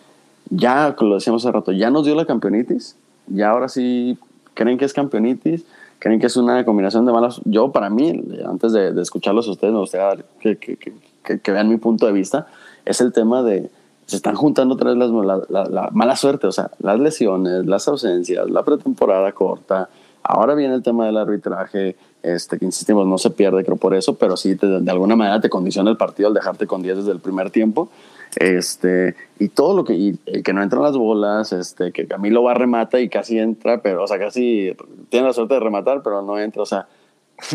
Ya, 0.49 0.97
lo 0.99 1.15
decíamos 1.15 1.45
hace 1.45 1.53
rato, 1.53 1.71
ya 1.71 1.89
nos 1.89 2.05
dio 2.05 2.17
la 2.17 2.27
campeonitis. 2.27 2.97
Ya 3.29 3.51
ahora 3.51 3.69
sí 3.69 4.19
creen 4.55 4.77
que 4.77 4.87
es 4.87 4.93
campeonitis. 4.93 5.65
Creen 6.01 6.19
que 6.19 6.27
es 6.27 6.37
una 6.37 6.65
combinación 6.65 7.07
de 7.07 7.13
malas. 7.13 7.41
Yo, 7.45 7.71
para 7.71 7.91
mí, 7.91 8.25
antes 8.45 8.73
de, 8.73 9.01
escucharlos 9.01 9.47
a 9.47 9.53
ustedes, 9.53 9.73
me 9.73 9.79
gustaría 9.79 10.25
que, 10.41 10.57
que, 10.57 11.39
que, 11.39 11.53
vean 11.53 11.69
mi 11.69 11.77
punto 11.77 12.07
de 12.07 12.13
vista. 12.13 12.49
Es 12.85 13.01
el 13.01 13.13
tema 13.13 13.45
de. 13.45 13.71
Se 14.07 14.17
están 14.17 14.35
juntando 14.35 14.75
otra 14.75 14.93
vez 14.93 14.99
las, 14.99 15.49
la, 15.49 15.65
la 15.67 15.91
mala 15.93 16.17
suerte, 16.17 16.49
o 16.49 16.53
sea, 16.53 16.73
las 16.81 16.99
lesiones, 16.99 17.67
las 17.67 17.87
ausencias, 17.87 18.51
la 18.51 18.65
pretemporada 18.65 19.31
corta. 19.31 19.89
Ahora 20.25 20.57
viene 20.57 20.75
el 20.75 20.83
tema 20.83 21.07
del 21.07 21.19
arbitraje 21.19 21.95
este, 22.23 22.59
que 22.59 22.65
insistimos, 22.65 23.07
no 23.07 23.19
se 23.19 23.31
pierde, 23.31 23.65
creo, 23.65 23.77
por 23.77 23.95
eso, 23.95 24.15
pero 24.17 24.37
sí 24.37 24.55
de 24.55 24.91
alguna 24.91 25.17
manera 25.17 25.41
te 25.41 25.49
condiciona 25.49 25.91
el 25.91 25.97
partido 25.97 26.29
al 26.29 26.35
dejarte 26.35 26.67
con 26.67 26.83
10 26.83 26.99
desde 26.99 27.13
el 27.13 27.21
primer 27.21 27.51
tiempo. 27.51 27.91
Este, 28.37 29.17
y 29.39 29.49
todo 29.49 29.75
lo 29.75 29.85
que, 29.85 29.95
y, 29.95 30.17
que 30.43 30.53
no 30.53 30.63
entran 30.63 30.83
las 30.83 30.97
bolas, 30.97 31.53
este, 31.53 31.91
que 31.93 32.07
Camilo 32.07 32.43
va 32.43 32.55
remata 32.55 33.01
y 33.01 33.09
casi 33.09 33.39
entra, 33.39 33.83
pero, 33.83 34.05
o 34.05 34.07
sea, 34.07 34.19
casi 34.19 34.73
tiene 35.09 35.27
la 35.27 35.33
suerte 35.33 35.55
de 35.55 35.61
rematar, 35.61 36.03
pero 36.03 36.23
no 36.23 36.39
entra, 36.39 36.63
o 36.63 36.67
sea. 36.67 36.87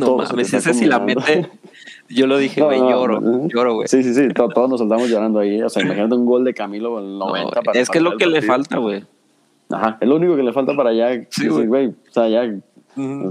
No 0.02 0.18
mames, 0.18 0.52
ese 0.52 0.74
si 0.74 0.86
la 0.86 0.98
mete, 0.98 1.48
yo 2.10 2.26
lo 2.26 2.40
dije, 2.40 2.60
güey, 2.64 2.80
lloro, 2.80 3.48
lloro, 3.48 3.76
güey. 3.76 3.88
Sí, 3.88 4.02
sí, 4.04 4.16
sí, 4.16 4.30
todos, 4.34 4.68
nos 4.68 4.80
soltamos 4.80 5.08
llorando 5.10 5.40
ahí, 5.40 5.62
o 5.62 5.70
sea, 5.70 5.84
imagínate 5.84 6.16
un 6.16 6.26
gol 6.26 6.44
de 6.44 6.56
Camilo 6.56 6.98
en 6.98 7.06
el 7.06 7.20
90 7.20 7.62
para 7.62 7.80
Es 7.80 7.90
que 7.90 8.00
es 8.00 8.04
lo 8.04 8.18
que 8.18 8.26
le 8.26 8.42
falta, 8.42 8.78
güey. 8.78 9.04
Ajá, 9.70 9.98
es 10.02 10.08
lo 10.08 10.16
único 10.16 10.36
que 10.36 10.44
le 10.44 10.54
falta 10.54 10.76
para 10.76 10.92
ya, 10.92 11.22
sí, 11.30 11.48
güey, 11.48 11.88
o 11.90 12.12
sea, 12.12 12.28
ya 12.28 12.52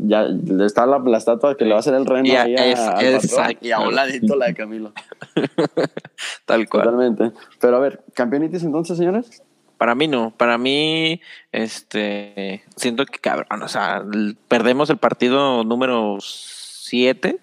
ya 0.03 0.27
está 0.65 0.87
la, 0.87 0.99
la, 0.99 1.19
estatua 1.19 1.57
que 1.57 1.65
le 1.65 1.71
va 1.71 1.77
a 1.77 1.81
hacer 1.81 1.95
el 1.95 2.07
reno 2.07 2.29
ahí 2.39 2.55
a, 2.57 3.57
y 3.61 3.71
a 3.71 3.81
un 3.81 3.95
ladito 3.95 4.37
la 4.37 4.47
de 4.47 4.55
Camilo. 4.55 4.93
Tal 6.47 6.69
cual. 6.69 6.85
Totalmente. 6.85 7.33
Pero 7.61 7.77
a 7.77 7.81
ver, 7.81 8.05
¿campeonitis 8.15 8.63
entonces, 8.63 8.99
señores? 8.99 9.43
Para 9.79 9.95
mí 9.95 10.07
no, 10.09 10.33
para 10.37 10.57
mí, 10.57 11.21
este, 11.53 12.65
siento 12.77 13.05
que 13.07 13.19
cabrón, 13.19 13.63
o 13.63 13.69
sea, 13.69 14.05
perdemos 14.49 14.89
el 14.89 14.99
partido 14.99 15.65
número 15.65 16.19
7, 16.21 17.41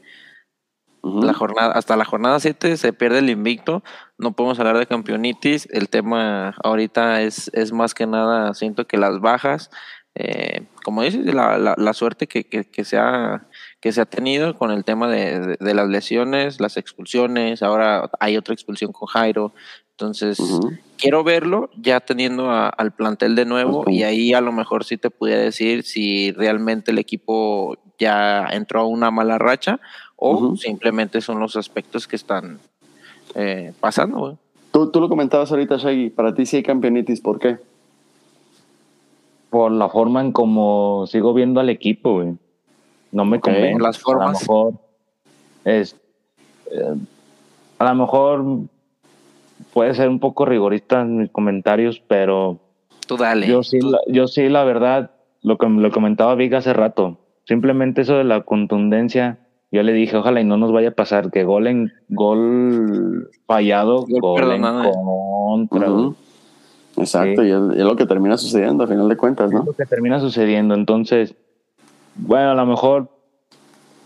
la 1.04 1.34
jornada, 1.34 1.74
hasta 1.74 1.98
la 1.98 2.06
jornada 2.06 2.40
7 2.40 2.78
se 2.78 2.94
pierde 2.94 3.20
el 3.20 3.30
invicto, 3.30 3.84
no 4.18 4.32
podemos 4.32 4.60
hablar 4.60 4.78
de 4.78 4.86
campeonitis, 4.86 5.68
el 5.72 5.90
tema 5.90 6.56
ahorita 6.64 7.22
es, 7.22 7.50
es 7.54 7.74
más 7.74 7.94
que 7.94 8.08
nada, 8.08 8.54
siento 8.54 8.88
que 8.88 8.98
las 8.98 9.20
bajas, 9.20 9.70
eh, 10.16 10.64
como 10.84 11.04
dices, 11.04 11.26
la, 11.34 11.58
la, 11.78 11.94
suerte 11.94 12.28
que, 12.28 12.44
que, 12.44 12.84
se 12.84 12.98
ha, 12.98 13.48
que 13.80 13.92
se 13.92 14.02
ha 14.02 14.06
tenido 14.06 14.58
con 14.58 14.72
el 14.72 14.84
tema 14.84 15.10
de, 15.10 15.58
de, 15.60 15.74
las 15.74 15.88
lesiones, 15.88 16.60
las 16.60 16.76
expulsiones, 16.76 17.64
ahora 17.64 18.10
hay 18.20 18.36
otra 18.36 18.54
expulsión 18.54 18.92
con 18.92 19.08
Jairo. 19.08 19.54
Entonces, 19.92 20.40
quiero 20.98 21.24
verlo 21.24 21.70
ya 21.78 22.00
teniendo 22.00 22.50
al 22.50 22.92
plantel 22.92 23.36
de 23.36 23.46
nuevo 23.46 23.84
y 23.88 24.02
ahí 24.02 24.34
a 24.34 24.42
lo 24.42 24.52
mejor 24.52 24.84
sí 24.84 24.98
te 24.98 25.12
pudiera 25.12 25.42
decir 25.42 25.84
si 25.84 26.32
realmente 26.32 26.90
el 26.90 26.98
equipo 26.98 27.78
ya 28.00 28.48
entró 28.52 28.82
a 28.82 28.88
una 28.88 29.12
mala 29.12 29.38
racha 29.38 29.80
o 30.16 30.56
simplemente 30.56 31.22
son 31.22 31.40
los 31.40 31.56
aspectos 31.56 32.08
que 32.08 32.16
están 32.16 32.60
eh, 33.36 33.74
pasando. 33.80 34.40
Tú, 34.72 34.90
tú 34.90 35.00
lo 35.00 35.08
comentabas 35.08 35.52
ahorita, 35.52 35.78
Shaggy, 35.78 36.10
para 36.10 36.34
ti 36.34 36.48
sí 36.48 36.58
hay 36.58 36.64
campeonitis, 36.64 37.22
¿por 37.22 37.38
qué? 37.40 37.60
Por 39.52 39.72
la 39.72 39.90
forma 39.90 40.22
en 40.22 40.32
cómo 40.32 41.06
sigo 41.08 41.34
viendo 41.34 41.60
al 41.60 41.70
equipo, 41.70 42.14
güey. 42.14 42.34
No 43.12 43.26
me 43.26 43.40
convence. 43.42 43.84
Las 43.84 44.00
formas. 44.00 44.30
A 44.30 44.32
lo 44.32 44.40
mejor 44.40 44.74
es. 45.66 45.96
Eh, 46.72 46.96
a 47.78 47.94
lo 47.94 47.96
mejor 47.96 48.46
puede 49.74 49.94
ser 49.94 50.08
un 50.08 50.20
poco 50.20 50.46
rigorista 50.46 51.02
en 51.02 51.18
mis 51.18 51.30
comentarios, 51.30 52.02
pero. 52.08 52.60
Tú 53.06 53.18
dale. 53.18 53.46
Yo 53.46 53.62
sí, 53.62 53.80
La, 53.82 54.00
yo 54.08 54.28
sí, 54.28 54.48
la 54.48 54.64
verdad, 54.64 55.12
lo 55.42 55.58
que 55.58 55.68
lo 55.68 55.92
comentaba 55.92 56.34
Viga 56.36 56.60
hace 56.60 56.72
rato. 56.72 57.18
Simplemente 57.44 58.02
eso 58.02 58.16
de 58.16 58.24
la 58.24 58.42
contundencia. 58.42 59.40
Yo 59.74 59.84
le 59.84 59.92
dije, 59.92 60.16
ojalá 60.16 60.40
y 60.40 60.46
no 60.46 60.56
nos 60.56 60.72
vaya 60.72 60.90
a 60.90 60.94
pasar 60.96 61.30
que 61.30 61.44
gol 61.44 61.68
en 61.68 61.92
gol 62.08 63.30
fallado, 63.46 64.06
gol, 64.08 64.52
en 64.54 64.62
contra. 64.62 65.88
Exacto, 67.02 67.44
y, 67.44 67.52
es, 67.52 67.60
lo 67.60 67.96
que 67.96 68.06
termina 68.06 68.38
sucediendo 68.38 68.84
a 68.84 68.88
final 68.88 69.10
de 69.10 69.18
cuentas, 69.18 69.52
¿no? 69.52 69.60
Es 69.60 69.66
lo 69.66 69.74
que 69.74 69.86
termina 69.86 70.20
sucediendo. 70.20 70.74
Entonces, 70.76 71.36
bueno, 72.16 72.52
a 72.52 72.56
lo 72.56 72.66
mejor 72.66 73.10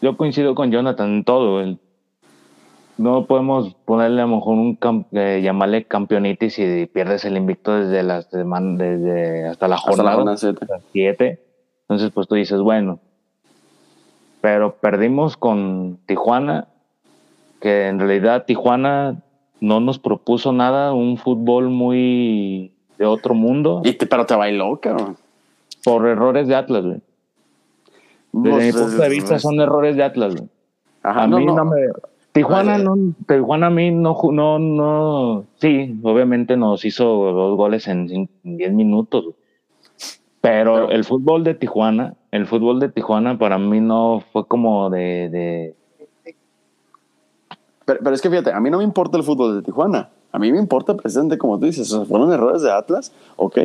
yo 0.01 0.17
coincido 0.17 0.55
con 0.55 0.71
Jonathan 0.71 1.09
en 1.09 1.23
todo. 1.23 1.77
no 2.97 3.25
podemos 3.25 3.75
ponerle 3.85 4.21
a 4.21 4.25
lo 4.25 4.35
mejor 4.35 4.57
un 4.57 4.77
eh, 5.11 5.41
llamarle 5.43 5.85
campeonitis 5.85 6.59
y 6.59 6.85
pierdes 6.85 7.25
el 7.25 7.37
invicto 7.37 7.75
desde 7.75 8.03
las 8.03 8.29
desde 8.31 9.47
hasta 9.47 9.67
la 9.67 9.77
jornada 9.77 10.37
7. 10.37 11.39
Entonces, 11.81 12.11
pues 12.11 12.27
tú 12.27 12.35
dices, 12.35 12.59
bueno, 12.59 12.99
pero 14.41 14.75
perdimos 14.75 15.37
con 15.37 15.99
Tijuana, 16.05 16.67
que 17.61 17.87
en 17.87 17.99
realidad 17.99 18.45
Tijuana 18.45 19.23
no 19.59 19.79
nos 19.79 19.97
propuso 19.97 20.51
nada, 20.51 20.93
un 20.93 21.17
fútbol 21.17 21.69
muy 21.69 22.74
de 22.97 23.05
otro 23.05 23.33
mundo. 23.33 23.81
Y 23.83 23.93
pero 23.93 24.25
te 24.25 24.35
bailó, 24.35 24.79
cabrón. 24.81 25.17
Por 25.83 26.07
errores 26.07 26.47
de 26.47 26.55
Atlas, 26.55 26.83
güey. 26.83 27.01
Desde 28.31 28.65
mi 28.65 28.71
punto 28.71 29.01
de 29.01 29.09
vista 29.09 29.39
son 29.39 29.59
errores 29.59 29.95
de 29.95 30.03
Atlas, 30.03 30.35
güey. 30.35 30.49
Ajá, 31.03 31.23
a 31.23 31.27
mí 31.27 31.45
no, 31.45 31.65
me... 31.65 31.87
Tijuana, 32.31 32.77
no, 32.77 32.97
Tijuana 33.27 33.67
a 33.67 33.69
mí 33.69 33.91
no, 33.91 34.17
no, 34.31 34.59
no, 34.59 35.45
sí, 35.55 35.97
obviamente 36.03 36.57
nos 36.57 36.83
hizo 36.83 37.05
dos 37.05 37.55
goles 37.55 37.87
en 37.87 38.27
10 38.43 38.73
minutos, 38.73 39.35
pero, 40.41 40.91
el 40.91 41.03
fútbol 41.05 41.43
de 41.43 41.55
Tijuana, 41.55 42.13
el 42.29 42.45
fútbol 42.45 42.79
de 42.79 42.89
Tijuana 42.89 43.37
para 43.37 43.57
mí 43.57 43.79
no 43.79 44.21
fue 44.31 44.45
como 44.45 44.91
de... 44.91 45.29
de... 45.29 45.75
Pero, 47.85 47.99
pero, 48.03 48.13
es 48.13 48.21
que 48.21 48.29
fíjate, 48.29 48.51
a 48.51 48.59
mí 48.59 48.69
no 48.69 48.77
me 48.77 48.83
importa 48.83 49.17
el 49.17 49.23
fútbol 49.23 49.55
de 49.55 49.61
Tijuana. 49.63 50.09
A 50.35 50.37
mí 50.37 50.51
me 50.51 50.59
importa 50.59 50.97
precisamente 50.97 51.37
como 51.37 51.57
tú 51.57 51.65
dices, 51.65 51.95
fueron 52.09 52.33
errores 52.33 52.61
de 52.61 52.69
Atlas, 52.69 53.13
ok. 53.37 53.57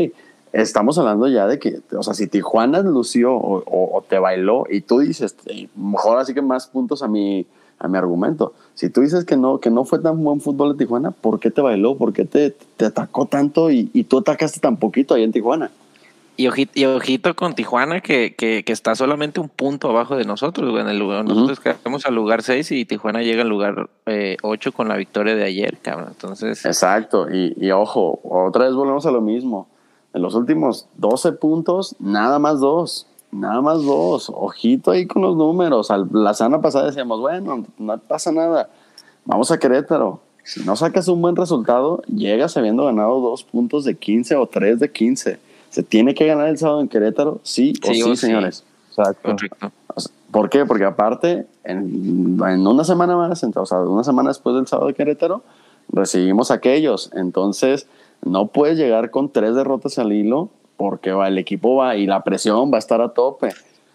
Estamos 0.53 0.99
hablando 0.99 1.27
ya 1.27 1.49
de 1.49 1.59
que, 1.59 1.81
o 1.97 2.03
sea, 2.05 2.15
si 2.15 2.29
Tijuana 2.29 2.81
lució 2.81 3.35
o, 3.35 4.05
te 4.09 4.21
bailó 4.21 4.67
y 4.71 4.81
tú 4.83 5.01
dices, 5.01 5.35
mejor 5.75 6.19
así 6.19 6.33
que 6.33 6.43
más 6.43 6.69
puntos 6.69 7.03
a 7.03 7.09
mi, 7.09 7.45
a 7.81 7.89
mi 7.89 7.99
argumento. 7.99 8.53
Si 8.75 8.89
tú 8.89 9.01
dices 9.01 9.25
que 9.25 9.37
no, 9.37 9.59
que 9.59 9.69
no 9.69 9.85
fue 9.85 9.99
tan 9.99 10.23
buen 10.23 10.41
fútbol 10.41 10.77
de 10.77 10.85
Tijuana, 10.85 11.11
¿por 11.11 11.41
qué 11.41 11.51
te 11.51 11.61
bailó? 11.61 11.97
¿Por 11.97 12.13
qué 12.13 12.25
te, 12.25 12.53
te 12.77 12.85
atacó 12.85 13.27
tanto 13.27 13.73
y, 13.73 13.91
y 13.93 14.05
tú 14.05 14.19
atacaste 14.19 14.61
tan 14.61 14.77
poquito 14.77 15.15
ahí 15.15 15.25
en 15.25 15.33
Tijuana? 15.33 15.73
Y 16.41 16.49
ojito, 16.49 16.73
y 16.75 16.85
ojito 16.87 17.35
con 17.37 17.55
Tijuana, 17.55 18.01
que, 18.01 18.35
que, 18.35 18.65
que 18.65 18.73
está 18.73 18.95
solamente 18.95 19.41
un 19.41 19.49
punto 19.49 19.91
abajo 19.91 20.17
de 20.17 20.25
nosotros. 20.25 20.79
En 20.81 20.89
el 20.89 20.99
lugar, 20.99 21.25
nosotros 21.25 21.61
quedamos 21.61 22.07
al 22.07 22.15
lugar 22.15 22.43
6 22.43 22.73
y 22.73 22.85
Tijuana 22.85 23.23
llega 23.23 23.43
al 23.43 23.49
lugar 23.49 23.91
8 24.43 24.73
con 24.73 24.89
la 24.89 24.97
victoria 24.97 25.35
de 25.37 25.45
ayer, 25.45 25.79
cabrón. 25.83 26.09
Entonces, 26.13 26.65
Exacto, 26.65 27.29
y, 27.31 27.55
y 27.61 27.71
ojo, 27.73 28.21
otra 28.25 28.65
vez 28.65 28.75
volvemos 28.75 29.05
a 29.07 29.11
lo 29.11 29.21
mismo. 29.21 29.69
En 30.15 30.23
los 30.23 30.35
últimos 30.35 30.87
12 30.97 31.33
puntos, 31.33 31.95
nada 31.99 32.39
más 32.39 32.61
dos. 32.61 33.07
Nada 33.33 33.61
más 33.61 33.83
dos. 33.85 34.29
Ojito 34.35 34.91
ahí 34.91 35.07
con 35.07 35.23
los 35.23 35.37
números. 35.37 35.91
Al- 35.91 36.09
La 36.13 36.35
semana 36.35 36.61
pasada 36.61 36.87
decíamos, 36.87 37.21
bueno, 37.21 37.65
no 37.79 37.99
pasa 37.99 38.33
nada. 38.33 38.71
Vamos 39.25 39.51
a 39.53 39.59
Querétaro. 39.59 40.21
Si 40.43 40.65
no 40.65 40.75
sacas 40.75 41.07
un 41.07 41.21
buen 41.23 41.37
resultado, 41.37 42.03
llegas 42.09 42.57
habiendo 42.57 42.87
ganado 42.87 43.21
dos 43.21 43.45
puntos 43.45 43.85
de 43.85 43.95
15 43.95 44.35
o 44.37 44.47
tres 44.47 44.81
de 44.81 44.91
15. 44.91 45.39
Se 45.71 45.83
tiene 45.83 46.15
que 46.15 46.27
ganar 46.27 46.49
el 46.49 46.59
sábado 46.59 46.81
en 46.81 46.89
Querétaro, 46.89 47.41
sí 47.43 47.73
o 47.83 47.87
Sí 47.95 48.17
señores. 48.17 48.65
Exacto. 48.89 49.31
correcto. 49.31 49.73
¿Por 50.31 50.49
qué? 50.51 50.65
Porque 50.65 50.85
aparte, 50.85 51.47
en, 51.65 52.39
en 52.47 52.67
una 52.67 52.85
semana 52.85 53.17
más, 53.17 53.43
ent- 53.43 53.57
o 53.57 53.67
sea, 53.67 53.79
una 53.81 54.05
semana 54.05 54.29
después 54.31 54.55
del 54.55 54.67
sábado 54.67 54.87
de 54.89 54.95
Querétaro, 54.95 55.43
recibimos 55.93 56.51
aquellos. 56.53 57.11
Entonces, 57.15 57.87
no 58.25 58.47
puedes 58.47 58.79
llegar 58.79 59.11
con 59.11 59.31
tres 59.31 59.55
derrotas 59.57 59.99
al 59.99 60.13
hilo 60.13 60.51
porque 60.77 61.13
va, 61.13 61.27
el 61.29 61.39
equipo 61.39 61.75
va 61.77 61.97
y 61.97 62.07
la 62.07 62.23
presión 62.23 62.71
va 62.73 62.77
a 62.77 62.79
estar 62.79 63.01
a 63.01 63.09
tope. 63.11 63.51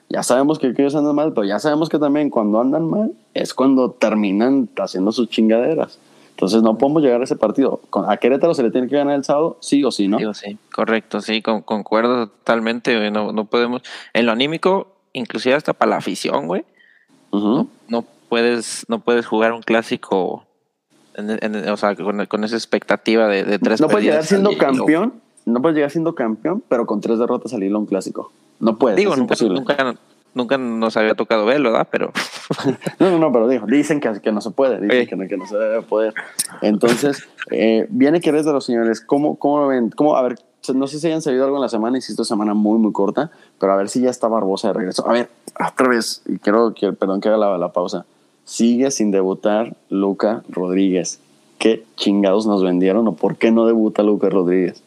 Ya 0.10 0.24
sabemos 0.24 0.60
que 0.60 0.68
aquellos 0.68 0.94
andan 0.96 1.16
mal, 1.16 1.34
pero 1.34 1.46
ya 1.48 1.58
sabemos 1.60 1.90
que 1.90 1.98
también 2.00 2.30
cuando 2.30 2.60
andan 2.60 2.90
mal 2.90 3.12
es 3.34 3.54
cuando 3.54 3.92
terminan 3.92 4.70
haciendo 4.78 5.12
sus 5.12 5.30
chingaderas. 5.30 6.00
Entonces, 6.36 6.62
no 6.64 6.78
podemos 6.78 7.02
llegar 7.02 7.22
a 7.22 7.24
ese 7.24 7.38
partido. 7.38 7.80
A 8.08 8.18
Querétaro 8.18 8.54
se 8.54 8.62
le 8.62 8.70
tiene 8.70 8.88
que 8.90 8.98
ganar 8.98 9.16
el 9.16 9.24
sábado, 9.24 9.58
sí 9.62 9.84
o 9.86 9.92
sí, 9.92 10.10
¿no? 10.10 10.18
Digo, 10.18 10.34
sí, 10.34 10.58
correcto, 10.74 11.22
sí, 11.22 11.42
con, 11.42 11.62
concuerdo 11.62 12.28
totalmente, 12.28 12.96
güey. 12.98 13.10
No, 13.10 13.32
no 13.32 13.46
podemos, 13.46 13.82
en 14.14 14.26
lo 14.26 14.34
anímico, 14.34 14.88
inclusive 15.14 15.56
hasta 15.56 15.72
para 15.74 15.92
la 15.92 15.98
afición, 15.98 16.48
güey, 16.48 16.64
no 17.88 18.06
puedes, 18.30 18.86
no 18.90 19.00
puedes 19.00 19.26
jugar 19.26 19.54
un 19.54 19.62
clásico, 19.62 20.46
en- 21.16 21.40
en- 21.42 21.70
o 21.70 21.78
sea, 21.78 21.96
con, 21.96 22.26
con 22.26 22.44
esa 22.44 22.56
expectativa 22.56 23.28
de, 23.28 23.44
de 23.44 23.60
tres 23.60 23.80
No 23.82 23.88
puedes 23.88 24.06
llegar 24.06 24.24
siendo 24.26 24.58
campeón, 24.58 25.14
no 25.46 25.62
puedes 25.62 25.76
llegar 25.76 25.92
siendo 25.92 26.16
campeón, 26.16 26.64
pero 26.68 26.86
con 26.86 27.02
tres 27.02 27.20
derrotas 27.20 27.54
al 27.54 27.64
hilo 27.64 27.78
a 27.78 27.80
un 27.80 27.86
clásico. 27.86 28.32
No 28.60 28.78
puedes, 28.78 28.98
Digo, 28.98 29.14
es 29.14 29.20
nunca, 29.20 29.34
imposible. 29.36 29.60
nunca, 29.60 29.96
nunca 30.36 30.58
nos 30.60 30.96
había 30.98 31.16
tocado 31.16 31.46
verlo, 31.46 31.72
¿verdad? 31.72 31.88
Pero 31.90 32.12
No, 33.00 33.10
no, 33.10 33.18
no, 33.18 33.32
pero 33.32 33.48
digo, 33.48 33.66
dicen 33.66 34.00
que, 34.00 34.22
que 34.22 34.32
no 34.32 34.42
se 34.42 34.52
puede, 34.52 34.80
dicen 34.80 35.02
Sí. 35.02 35.08
que, 35.08 35.16
no, 35.16 35.28
que 35.28 35.38
no 35.38 35.48
se 35.48 35.58
debe 35.58 35.82
poder. 35.82 36.14
Entonces, 36.62 37.28
eh, 37.50 37.88
viene 37.90 38.22
que 38.22 38.30
eres 38.30 38.46
de 38.46 38.54
los 38.54 38.66
señores, 38.66 39.02
¿cómo, 39.02 39.38
cómo 39.38 39.62
lo 39.62 39.68
ven? 39.68 39.90
¿Cómo, 39.90 40.16
a 40.16 40.22
ver, 40.22 40.36
no 40.74 40.88
sé 40.88 41.00
si 41.00 41.08
hayan 41.08 41.22
sabido 41.22 41.46
algo 41.46 41.58
en 41.58 41.62
la 41.64 41.70
semana, 41.70 41.98
insisto, 41.98 42.24
semana 42.24 42.54
muy, 42.54 42.78
muy 42.80 42.92
corta, 42.92 43.32
pero 43.60 43.74
a 43.74 43.76
ver 43.76 43.90
si 43.90 44.02
ya 44.02 44.10
está 44.10 44.28
Barbosa 44.28 44.68
de 44.70 44.74
regreso. 44.76 45.08
A 45.08 45.14
ver, 45.14 45.30
otra 45.72 45.88
vez, 45.90 46.22
y 46.28 46.38
quiero, 46.40 46.74
que, 46.74 46.92
perdón 46.94 47.22
que 47.22 47.30
haga 47.30 47.38
la, 47.38 47.58
la 47.58 47.72
pausa. 47.72 48.06
Sigue 48.44 48.92
sin 48.92 49.10
debutar 49.12 49.76
Luca 49.90 50.44
Rodríguez. 50.50 51.20
¿Qué 51.58 51.84
chingados 51.96 52.46
nos 52.46 52.64
vendieron 52.64 53.08
o 53.08 53.16
por 53.16 53.38
qué 53.38 53.50
no 53.52 53.66
debuta 53.66 54.04
Luca 54.04 54.30
Rodríguez? 54.30 54.84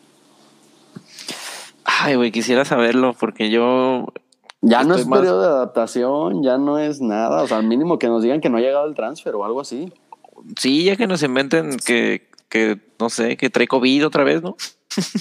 Ay, 1.84 2.14
güey, 2.16 2.30
quisiera 2.30 2.64
saberlo 2.64 3.14
porque 3.18 3.50
yo. 3.50 4.06
Ya 4.60 4.82
no 4.82 4.94
es 4.96 5.06
más- 5.06 5.20
periodo 5.20 5.40
de 5.42 5.46
adaptación, 5.48 6.42
ya 6.42 6.58
no 6.58 6.78
es 6.78 7.00
nada. 7.00 7.42
O 7.42 7.46
sea, 7.46 7.58
al 7.58 7.66
mínimo 7.66 7.98
que 7.98 8.08
nos 8.08 8.22
digan 8.22 8.40
que 8.40 8.48
no 8.50 8.56
ha 8.58 8.60
llegado 8.60 8.86
el 8.88 8.94
transfer 8.94 9.34
o 9.34 9.44
algo 9.44 9.60
así. 9.60 9.92
Sí, 10.58 10.84
ya 10.84 10.96
que 10.96 11.06
nos 11.06 11.22
inventen 11.22 11.76
que, 11.84 12.28
que 12.48 12.78
no 12.98 13.08
sé, 13.10 13.36
que 13.36 13.50
trae 13.50 13.68
COVID 13.68 14.06
otra 14.06 14.24
vez, 14.24 14.42
¿no? 14.42 14.56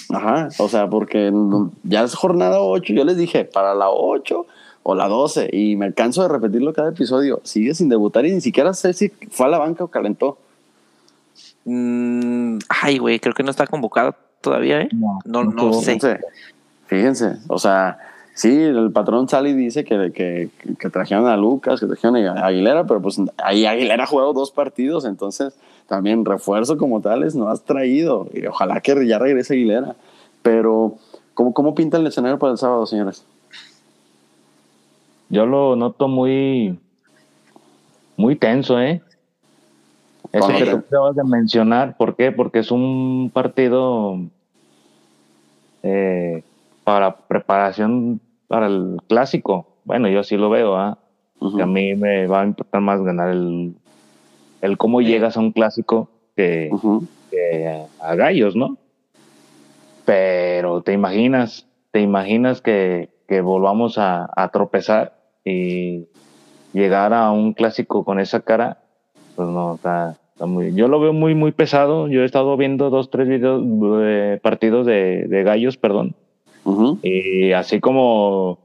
Ajá, 0.10 0.50
o 0.58 0.68
sea, 0.70 0.90
porque 0.90 1.32
ya 1.84 2.04
es 2.04 2.16
jornada 2.16 2.62
8. 2.62 2.94
Yo 2.94 3.04
les 3.04 3.18
dije, 3.18 3.46
para 3.46 3.76
la 3.76 3.90
8 3.90 4.46
o 4.84 4.96
la 4.96 5.08
12. 5.08 5.50
Y 5.52 5.76
me 5.76 5.94
canso 5.94 6.24
de 6.24 6.30
repetirlo 6.30 6.74
cada 6.74 6.90
episodio. 6.90 7.42
Sigue 7.44 7.76
sin 7.76 7.90
debutar 7.90 8.26
y 8.26 8.32
ni 8.32 8.42
siquiera 8.42 8.74
sé 8.74 8.94
si 8.94 9.10
fue 9.30 9.46
a 9.46 9.50
la 9.50 9.60
banca 9.60 9.84
o 9.84 9.88
calentó. 9.88 10.38
Mm, 11.66 12.60
ay, 12.70 12.98
güey, 12.98 13.20
creo 13.20 13.34
que 13.36 13.44
no 13.44 13.52
está 13.52 13.68
convocado 13.68 14.16
todavía, 14.42 14.82
¿eh? 14.82 14.90
No, 14.94 15.20
No, 15.26 15.44
no 15.44 15.74
sé. 15.74 15.94
Fíjense, 16.00 16.20
fíjense. 16.88 17.34
O 17.48 17.60
sea, 17.60 18.00
sí, 18.38 18.54
el 18.64 18.92
patrón 18.92 19.28
sale 19.28 19.50
y 19.50 19.54
dice 19.54 19.84
que, 19.84 20.12
que, 20.14 20.50
que 20.78 20.90
trajeron 20.90 21.26
a 21.26 21.36
Lucas, 21.36 21.80
que 21.80 21.88
trajeron 21.88 22.16
a 22.16 22.46
Aguilera, 22.46 22.86
pero 22.86 23.02
pues 23.02 23.20
ahí 23.38 23.66
Aguilera 23.66 24.04
ha 24.04 24.08
jugado 24.08 24.32
dos 24.34 24.52
partidos. 24.52 25.06
Entonces, 25.06 25.58
también 25.88 26.24
refuerzo 26.24 26.78
como 26.78 27.02
tales 27.02 27.36
no 27.36 27.50
has 27.50 27.64
traído. 27.64 28.28
Y 28.32 28.46
ojalá 28.46 28.80
que 28.82 29.08
ya 29.08 29.18
regrese 29.18 29.56
Aguilera. 29.56 29.96
Pero, 30.44 30.96
¿cómo, 31.34 31.54
cómo 31.54 31.74
pinta 31.74 31.98
el 31.98 32.06
escenario 32.06 32.38
para 32.38 32.52
el 32.52 32.60
sábado, 32.60 32.86
señores? 32.86 33.26
Yo 35.30 35.46
lo 35.46 35.76
noto 35.76 36.08
muy, 36.08 36.80
muy 38.16 38.36
tenso, 38.36 38.80
¿eh? 38.80 39.02
Eso 40.32 40.46
¿Cómo 40.46 40.58
que 40.58 40.64
que? 40.64 40.72
tú 40.72 40.78
acabas 40.78 41.16
de 41.16 41.24
mencionar, 41.24 41.98
¿por 41.98 42.16
qué? 42.16 42.32
Porque 42.32 42.60
es 42.60 42.70
un 42.70 43.32
partido 43.34 44.20
eh, 45.84 46.44
para 46.84 47.16
preparación 47.16 48.20
para 48.48 48.68
el 48.68 48.98
clásico. 49.08 49.78
Bueno, 49.86 50.10
yo 50.10 50.24
sí 50.24 50.38
lo 50.38 50.50
veo, 50.50 50.76
¿ah? 50.76 50.98
A 51.40 51.66
mí 51.66 51.96
me 51.96 52.28
va 52.28 52.42
a 52.42 52.46
importar 52.46 52.82
más 52.82 53.02
ganar 53.02 53.30
el, 53.30 53.76
el 54.62 54.78
cómo 54.78 55.02
llegas 55.02 55.38
a 55.38 55.40
un 55.40 55.52
clásico 55.52 56.10
que, 56.36 56.72
a 58.02 58.16
gallos, 58.16 58.56
¿no? 58.56 58.78
Pero 60.06 60.82
te 60.82 60.94
imaginas, 60.94 61.68
te 61.92 62.02
imaginas 62.02 62.62
que, 62.62 63.10
que 63.28 63.42
volvamos 63.42 63.98
a, 63.98 64.30
a 64.36 64.50
tropezar 64.50 65.14
y 65.46 66.08
llegar 66.74 67.14
a 67.14 67.32
un 67.32 67.54
clásico 67.54 68.04
con 68.04 68.20
esa 68.20 68.42
cara, 68.42 68.80
pues 69.36 69.48
no, 69.48 69.76
está, 69.76 70.18
está 70.34 70.46
muy, 70.46 70.74
yo 70.74 70.88
lo 70.88 71.00
veo 71.00 71.14
muy, 71.14 71.36
muy 71.36 71.52
pesado. 71.52 72.08
Yo 72.08 72.22
he 72.22 72.26
estado 72.26 72.58
viendo 72.58 72.90
dos, 72.90 73.10
tres 73.10 73.28
videos, 73.28 73.64
eh, 74.02 74.40
partidos 74.42 74.86
de, 74.86 75.28
de 75.28 75.44
gallos, 75.44 75.78
perdón. 75.78 76.16
Y 77.04 77.52
así 77.54 77.80
como 77.80 78.60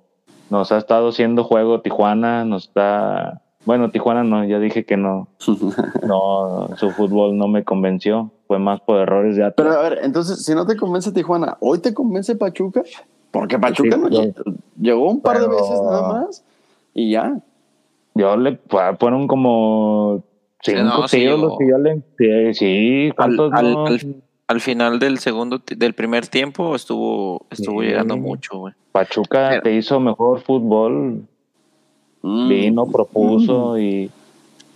nos 0.50 0.72
ha 0.72 0.78
estado 0.78 1.08
haciendo 1.10 1.44
juego 1.44 1.80
Tijuana, 1.80 2.44
nos 2.44 2.64
está, 2.64 3.40
bueno, 3.64 3.90
Tijuana 3.90 4.22
no, 4.24 4.44
ya 4.44 4.58
dije 4.58 4.84
que 4.84 4.96
no, 4.96 5.28
no, 6.06 6.68
su 6.76 6.90
fútbol 6.90 7.36
no 7.36 7.48
me 7.48 7.64
convenció, 7.64 8.30
fue 8.46 8.58
más 8.58 8.80
por 8.80 9.00
errores 9.00 9.36
de 9.36 9.50
Pero 9.56 9.70
Atlas. 9.70 9.76
a 9.84 9.88
ver, 9.88 9.98
entonces, 10.02 10.44
si 10.44 10.54
no 10.54 10.66
te 10.66 10.76
convence 10.76 11.12
Tijuana, 11.12 11.56
¿hoy 11.60 11.78
te 11.78 11.94
convence 11.94 12.34
Pachuca? 12.36 12.82
Porque 13.30 13.58
Pachuca 13.58 13.96
Sí, 13.96 14.00
no 14.02 14.08
pero- 14.10 14.22
lle- 14.22 14.56
llegó 14.80 15.08
un 15.10 15.20
par 15.22 15.38
de 15.40 15.46
pero- 15.46 15.56
veces 15.56 15.80
nada 15.82 16.08
más 16.12 16.44
y 16.94 17.12
ya. 17.12 17.38
Yo 18.14 18.36
le 18.36 18.58
fue- 18.68 18.94
fueron 19.00 19.26
como 19.26 20.22
cinco 20.62 20.82
no, 20.82 21.08
sí 21.08 21.24
los 21.24 21.56
que 21.56 21.66
yo 21.66 21.78
le, 21.78 22.52
sí, 22.52 23.06
Al, 23.08 23.14
¿cuántos 23.16 23.52
al- 23.54 23.72
no? 23.72 23.86
al- 23.86 24.22
al 24.48 24.60
final 24.60 24.98
del 24.98 25.18
segundo, 25.18 25.60
del 25.66 25.94
primer 25.94 26.26
tiempo 26.26 26.74
estuvo, 26.74 27.46
estuvo 27.50 27.80
Sí. 27.82 27.88
llegando 27.88 28.16
mucho, 28.16 28.58
güey. 28.58 28.74
Pachuca 28.92 29.48
Pero- 29.50 29.62
te 29.62 29.74
hizo 29.74 29.98
mejor 30.00 30.40
fútbol, 30.42 31.22
Mm. 32.22 32.48
vino, 32.48 32.86
propuso 32.86 33.78
y 33.78 34.10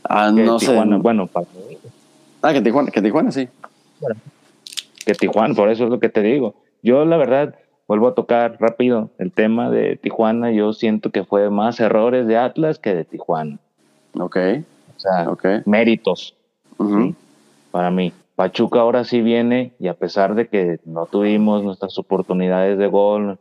Ah, 0.09 0.33
que 0.35 0.43
no 0.43 0.59
sé. 0.59 0.67
Tijuana, 0.69 0.99
bueno, 0.99 1.27
para 1.27 1.47
mí, 1.69 1.77
Ah, 2.43 2.53
que 2.53 2.61
Tijuana, 2.61 2.91
que 2.91 3.03
Tijuana 3.03 3.31
sí. 3.33 3.49
que 5.05 5.15
Tijuana, 5.15 5.55
por 5.55 5.69
eso 5.71 5.85
es 5.85 5.91
lo 5.91 5.99
que 6.01 6.09
te 6.09 6.23
digo. 6.23 6.55
Yo 6.83 7.05
la 7.05 7.17
verdad 7.17 7.55
vuelvo 7.89 8.09
a 8.09 8.15
tocar 8.15 8.57
rápido 8.61 9.11
el 9.19 9.31
tema 9.33 9.71
de 9.71 9.97
Tijuana, 9.97 10.51
yo 10.53 10.73
siento 10.73 11.11
que 11.11 11.25
fue 11.25 11.51
más 11.51 11.79
errores 11.81 12.27
de 12.27 12.37
Atlas 12.37 12.79
que 12.79 12.95
de 12.95 13.05
Tijuana. 13.05 13.59
Ok, 14.19 14.37
O 14.97 14.99
sea, 15.01 15.29
méritos. 15.67 16.35
Sí. 16.79 17.15
para 17.71 17.91
mí. 17.91 18.13
Pachuca 18.37 18.81
ahora 18.81 19.05
sí 19.05 19.23
viene 19.23 19.73
y 19.81 19.89
a 19.89 19.95
pesar 19.95 20.35
de 20.35 20.47
que 20.49 20.79
no 20.85 21.07
tuvimos 21.07 21.65
nuestras 21.65 21.99
oportunidades 21.99 22.79
de 22.79 22.87
gol, 22.87 23.39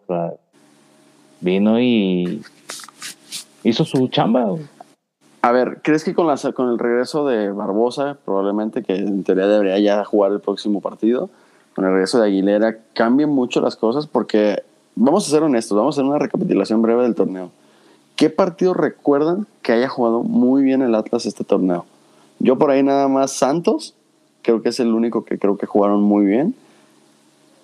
vino 1.41 1.80
y 1.82 2.41
hizo 3.63 3.84
su 3.84 4.07
chamba. 4.07 4.47
A 5.41 5.51
ver, 5.51 5.82
¿crees 5.84 6.05
que 6.05 6.15
con, 6.15 6.34
con 6.53 6.69
el 6.69 6.80
regreso 6.80 7.28
de 7.28 7.51
Barbosa, 7.51 8.17
probablemente 8.24 8.84
que 8.84 8.95
en 8.95 9.24
teoría 9.26 9.47
debería 9.47 9.80
ya 9.80 10.05
jugar 10.05 10.32
el 10.32 10.39
próximo 10.39 10.80
partido, 10.80 11.30
con 11.76 11.84
el 11.86 11.91
regreso 11.91 12.19
de 12.19 12.28
Aguilera, 12.28 12.78
cambien 12.93 13.30
mucho 13.30 13.59
las 13.59 13.76
cosas? 13.76 14.07
Porque 14.07 14.63
vamos 14.95 15.28
a 15.28 15.30
ser 15.30 15.43
honestos, 15.43 15.78
vamos 15.78 15.97
a 15.97 16.01
hacer 16.01 16.09
una 16.09 16.19
recapitulación 16.19 16.82
breve 16.82 17.03
del 17.03 17.15
torneo. 17.15 17.51
¿Qué 18.15 18.30
partido 18.30 18.74
recuerdan 18.74 19.45
que 19.61 19.74
haya 19.74 19.89
jugado 19.89 20.24
muy 20.24 20.63
bien 20.63 20.82
el 20.82 20.95
Atlas 20.95 21.26
este 21.26 21.43
torneo? 21.43 21.86
Yo 22.39 22.57
por 22.57 22.72
ahí 22.72 22.82
nada 22.82 23.09
más 23.09 23.34
Santos, 23.34 23.93
creo 24.45 24.61
que 24.61 24.69
es 24.69 24.79
el 24.79 24.93
único 24.93 25.25
que 25.25 25.37
creo 25.39 25.57
que 25.57 25.65
jugaron 25.65 26.01
muy 26.01 26.25
bien. 26.25 26.55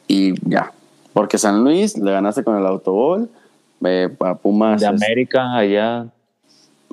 Y 0.08 0.34
ya, 0.50 0.74
porque 1.14 1.38
San 1.38 1.64
Luis 1.64 1.98
le 1.98 2.12
ganaste 2.12 2.44
con 2.44 2.58
el 2.58 2.66
autogol, 2.66 3.30
eh, 3.86 4.10
a 4.20 4.36
Pumas. 4.36 4.82
De 4.82 4.88
es- 4.88 4.92
América, 4.92 5.56
allá. 5.56 6.08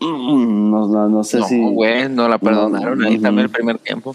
Mm, 0.01 0.71
no, 0.71 0.87
no- 0.87 1.09
no 1.09 1.25
sé 1.25 1.39
no, 1.41 1.47
si. 1.47 1.61
güey, 1.61 2.09
no 2.09 2.29
la 2.29 2.39
perdonaron 2.39 2.99
No, 2.99 3.07
ahí 3.09 3.15
ujú. 3.15 3.23
también 3.23 3.47
el 3.47 3.51
primer 3.51 3.79
tiempo. 3.79 4.15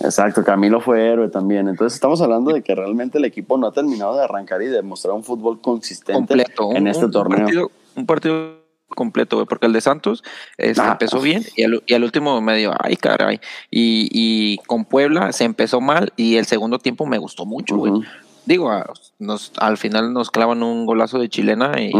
Exacto, 0.00 0.44
Camilo 0.44 0.80
fue 0.80 1.04
héroe 1.06 1.28
también. 1.28 1.68
Entonces 1.68 1.94
estamos 1.96 2.20
hablando 2.22 2.52
de 2.52 2.62
que 2.62 2.74
realmente 2.74 3.18
el 3.18 3.24
equipo 3.24 3.58
no 3.58 3.66
ha 3.66 3.72
terminado 3.72 4.16
de 4.16 4.22
arrancar 4.22 4.62
y 4.62 4.66
demostrar 4.66 5.12
un 5.14 5.24
fútbol 5.24 5.60
consistente 5.60 6.14
completo. 6.14 6.70
en 6.72 6.82
un- 6.82 6.88
este 6.88 7.04
un 7.06 7.10
torneo. 7.10 7.38
Partido, 7.44 7.70
un 7.96 8.06
partido 8.06 8.57
completo, 8.88 9.36
güey, 9.36 9.46
porque 9.46 9.66
el 9.66 9.72
de 9.72 9.80
Santos 9.80 10.24
este, 10.56 10.80
Ah, 10.82 10.92
empezó 10.92 11.20
bien 11.20 11.44
y 11.56 11.62
al, 11.64 11.82
y 11.86 11.94
al 11.94 12.04
último 12.04 12.40
medio, 12.40 12.74
ay, 12.80 12.96
caray. 12.96 13.40
Y, 13.70 14.08
y 14.12 14.58
con 14.66 14.84
Puebla 14.84 15.32
se 15.32 15.44
empezó 15.44 15.80
mal 15.80 16.12
y 16.16 16.36
el 16.36 16.46
segundo 16.46 16.78
tiempo 16.78 17.06
me 17.06 17.18
gustó 17.18 17.44
mucho, 17.46 17.76
güey. 17.76 17.92
Digo, 18.46 18.70
a- 18.70 18.90
nos, 19.18 19.52
al 19.58 19.76
final 19.76 20.12
nos 20.12 20.30
clavan 20.30 20.62
un 20.62 20.86
golazo 20.86 21.18
de 21.18 21.28
chilena 21.28 21.80
y, 21.80 21.92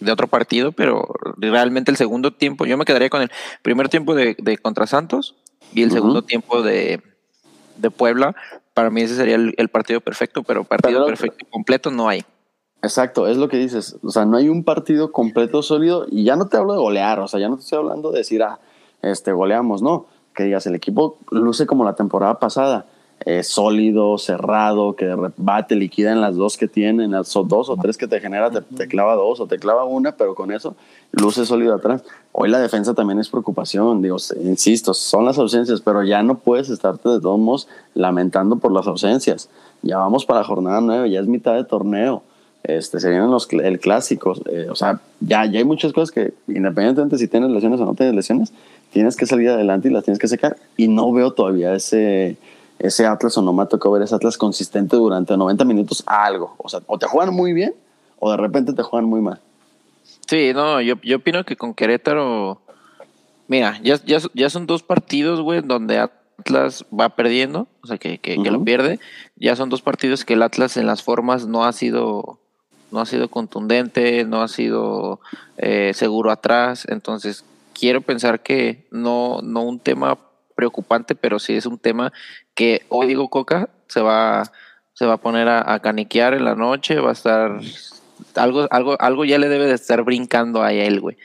de 0.00 0.10
otro 0.10 0.26
partido, 0.26 0.72
pero 0.72 1.08
realmente 1.38 1.90
el 1.92 1.96
segundo 1.96 2.32
tiempo, 2.32 2.66
yo 2.66 2.76
me 2.76 2.84
quedaría 2.84 3.08
con 3.08 3.22
el 3.22 3.30
primer 3.62 3.88
tiempo 3.88 4.14
de, 4.16 4.34
de 4.38 4.58
contra 4.58 4.86
Santos 4.88 5.36
y 5.72 5.82
el 5.82 5.92
segundo 5.92 6.22
tiempo 6.22 6.62
de, 6.62 7.00
de 7.76 7.90
Puebla. 7.92 8.34
Para 8.74 8.90
mí 8.90 9.02
ese 9.02 9.14
sería 9.14 9.36
el, 9.36 9.54
el 9.58 9.68
partido 9.68 10.00
perfecto, 10.00 10.42
pero 10.42 10.64
partido 10.64 11.04
Pero- 11.04 11.06
perfecto 11.06 11.46
completo 11.50 11.90
no 11.92 12.08
hay. 12.08 12.24
Exacto, 12.82 13.28
es 13.28 13.36
lo 13.36 13.48
que 13.48 13.58
dices. 13.58 13.96
O 14.02 14.10
sea, 14.10 14.24
no 14.24 14.36
hay 14.36 14.48
un 14.48 14.64
partido 14.64 15.12
completo 15.12 15.62
sólido 15.62 16.06
y 16.10 16.24
ya 16.24 16.34
no 16.34 16.48
te 16.48 16.56
hablo 16.56 16.72
de 16.72 16.80
golear, 16.80 17.20
o 17.20 17.28
sea, 17.28 17.38
ya 17.38 17.48
no 17.48 17.56
te 17.56 17.62
estoy 17.62 17.78
hablando 17.78 18.10
de 18.10 18.18
decir, 18.18 18.42
ah, 18.42 18.58
este, 19.02 19.32
goleamos, 19.32 19.82
no. 19.82 20.06
Que 20.34 20.44
digas, 20.44 20.66
el 20.66 20.74
equipo 20.74 21.16
luce 21.30 21.66
como 21.66 21.84
la 21.84 21.94
temporada 21.94 22.40
pasada, 22.40 22.86
eh, 23.24 23.44
sólido, 23.44 24.18
cerrado, 24.18 24.96
que 24.96 25.04
de 25.04 25.14
re- 25.14 25.30
va, 25.38 25.64
te 25.64 25.76
liquida 25.76 26.10
en 26.10 26.20
las 26.20 26.34
dos 26.34 26.56
que 26.56 26.66
tiene, 26.66 27.04
en 27.04 27.12
las 27.12 27.32
dos 27.32 27.68
o 27.68 27.76
tres 27.76 27.96
que 27.96 28.08
te 28.08 28.18
genera, 28.18 28.50
te, 28.50 28.62
te 28.62 28.88
clava 28.88 29.14
dos 29.14 29.38
o 29.38 29.46
te 29.46 29.58
clava 29.58 29.84
una, 29.84 30.16
pero 30.16 30.34
con 30.34 30.50
eso 30.50 30.74
luce 31.12 31.46
sólido 31.46 31.74
atrás. 31.74 32.02
Hoy 32.32 32.48
la 32.48 32.58
defensa 32.58 32.94
también 32.94 33.20
es 33.20 33.28
preocupación, 33.28 34.02
digo, 34.02 34.16
insisto, 34.42 34.92
son 34.92 35.24
las 35.24 35.38
ausencias, 35.38 35.82
pero 35.82 36.02
ya 36.02 36.22
no 36.24 36.38
puedes 36.38 36.68
estarte 36.68 37.10
de 37.10 37.20
todos 37.20 37.38
modos 37.38 37.68
lamentando 37.94 38.56
por 38.56 38.72
las 38.72 38.88
ausencias. 38.88 39.50
Ya 39.82 39.98
vamos 39.98 40.24
para 40.24 40.40
la 40.40 40.46
jornada 40.46 40.80
nueve, 40.80 41.10
ya 41.10 41.20
es 41.20 41.28
mitad 41.28 41.54
de 41.54 41.62
torneo 41.62 42.24
este, 42.64 43.00
se 43.00 43.10
vienen 43.10 43.30
los, 43.30 43.48
el 43.52 43.80
clásico, 43.80 44.34
eh, 44.50 44.68
o 44.70 44.74
sea, 44.74 45.00
ya, 45.20 45.44
ya 45.46 45.58
hay 45.58 45.64
muchas 45.64 45.92
cosas 45.92 46.12
que 46.12 46.32
independientemente 46.48 47.18
si 47.18 47.28
tienes 47.28 47.50
lesiones 47.50 47.80
o 47.80 47.84
no 47.84 47.94
tienes 47.94 48.14
lesiones, 48.14 48.52
tienes 48.92 49.16
que 49.16 49.26
salir 49.26 49.48
adelante 49.48 49.88
y 49.88 49.92
las 49.92 50.04
tienes 50.04 50.18
que 50.18 50.28
secar 50.28 50.56
y 50.76 50.88
no 50.88 51.12
veo 51.12 51.32
todavía 51.32 51.74
ese, 51.74 52.36
ese 52.78 53.06
Atlas 53.06 53.36
o 53.38 53.42
no 53.42 53.52
me 53.52 53.62
ha 53.62 53.66
tocado 53.66 53.92
ver 53.92 54.02
ese 54.02 54.14
Atlas 54.14 54.36
consistente 54.36 54.96
durante 54.96 55.36
90 55.36 55.64
minutos 55.64 56.02
a 56.06 56.24
algo, 56.24 56.54
o 56.58 56.68
sea, 56.68 56.80
o 56.86 56.98
te 56.98 57.06
juegan 57.06 57.34
muy 57.34 57.52
bien 57.52 57.74
o 58.18 58.30
de 58.30 58.36
repente 58.36 58.72
te 58.72 58.82
juegan 58.82 59.08
muy 59.08 59.20
mal. 59.20 59.40
Sí, 60.28 60.52
no, 60.54 60.80
yo, 60.80 60.94
yo 61.02 61.16
opino 61.16 61.44
que 61.44 61.56
con 61.56 61.74
Querétaro, 61.74 62.60
mira, 63.48 63.80
ya, 63.82 63.96
ya, 64.04 64.18
ya 64.34 64.50
son 64.50 64.66
dos 64.66 64.84
partidos, 64.84 65.40
güey, 65.40 65.60
donde 65.60 65.98
Atlas 65.98 66.86
va 66.98 67.10
perdiendo, 67.10 67.66
o 67.82 67.86
sea, 67.86 67.98
que, 67.98 68.18
que, 68.18 68.40
que 68.42 68.50
lo 68.50 68.62
pierde. 68.64 69.00
Ya 69.36 69.56
son 69.56 69.68
dos 69.68 69.82
partidos 69.82 70.24
que 70.24 70.34
el 70.34 70.42
Atlas 70.42 70.76
en 70.76 70.86
las 70.86 71.02
formas 71.02 71.46
no 71.46 71.64
ha 71.64 71.72
sido, 71.72 72.38
no 72.92 73.00
ha 73.00 73.06
sido 73.06 73.28
contundente, 73.28 74.24
no 74.24 74.42
ha 74.42 74.48
sido 74.48 75.20
eh, 75.56 75.92
seguro 75.94 76.30
atrás. 76.30 76.86
Entonces, 76.88 77.44
quiero 77.72 78.00
pensar 78.00 78.42
que 78.42 78.86
no, 78.90 79.40
no 79.42 79.62
un 79.62 79.78
tema 79.78 80.18
preocupante, 80.54 81.14
pero 81.14 81.38
sí 81.38 81.54
es 81.54 81.66
un 81.66 81.78
tema 81.78 82.12
que 82.54 82.84
hoy 82.88 83.06
digo 83.06 83.28
Coca 83.30 83.70
se 83.88 84.00
va, 84.00 84.52
se 84.92 85.06
va 85.06 85.14
a 85.14 85.20
poner 85.20 85.48
a, 85.48 85.72
a 85.72 85.80
caniquear 85.80 86.34
en 86.34 86.44
la 86.44 86.54
noche, 86.54 87.00
va 87.00 87.10
a 87.10 87.14
estar 87.14 87.60
algo, 88.36 88.66
algo, 88.70 88.96
algo 89.00 89.24
ya 89.24 89.38
le 89.38 89.48
debe 89.48 89.66
de 89.66 89.74
estar 89.74 90.02
brincando 90.02 90.62
a 90.62 90.72
él, 90.72 91.00
güey. 91.00 91.16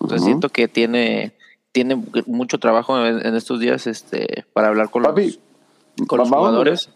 Entonces 0.00 0.24
siento 0.24 0.50
que 0.50 0.68
tiene, 0.68 1.32
tiene 1.72 2.02
mucho 2.26 2.58
trabajo 2.58 3.04
en, 3.04 3.26
en 3.26 3.34
estos 3.34 3.60
días 3.60 3.86
este, 3.86 4.44
para 4.52 4.68
hablar 4.68 4.90
con 4.90 5.02
Papi, 5.02 5.38
los, 5.96 6.08
con 6.08 6.18
los 6.18 6.28
jugadores 6.28 6.90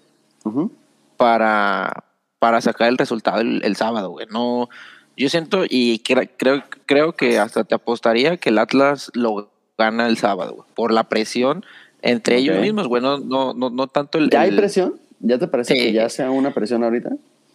para, 1.17 2.05
para 2.41 2.61
sacar 2.61 2.89
el 2.89 2.99
resultado 2.99 3.41
el, 3.41 3.63
el 3.65 3.77
sábado, 3.77 4.11
güey. 4.11 4.27
No, 4.31 4.69
yo 5.17 5.29
siento 5.29 5.65
y 5.69 6.01
cre- 6.03 6.31
creo, 6.37 6.65
creo 6.87 7.13
que 7.15 7.39
hasta 7.39 7.63
te 7.63 7.77
apostaría 7.77 8.37
que 8.39 8.49
el 8.49 8.59
Atlas 8.59 9.13
lo 9.15 9.51
gana 9.79 10.09
el 10.09 10.17
sábado, 10.19 10.55
güey, 10.55 10.69
por 10.75 10.93
la 10.93 11.05
presión 11.09 11.65
entre 12.03 12.39
ellos 12.39 12.57
Ok. 12.57 12.63
mismos, 12.63 12.89
güey. 12.89 13.01
No, 13.03 13.19
no, 13.19 13.53
no, 13.55 13.71
no 13.71 13.87
tanto 13.87 14.19
el. 14.19 14.31
¿Ya 14.31 14.41
hay 14.41 14.49
el- 14.51 14.57
presión? 14.57 14.95
¿Ya 15.21 15.39
te 15.39 15.47
parece 15.47 15.75
Sí. 15.75 15.81
que 15.81 15.93
ya 15.93 16.09
sea 16.09 16.31
una 16.31 16.51
presión 16.53 16.83
ahorita? 16.83 17.11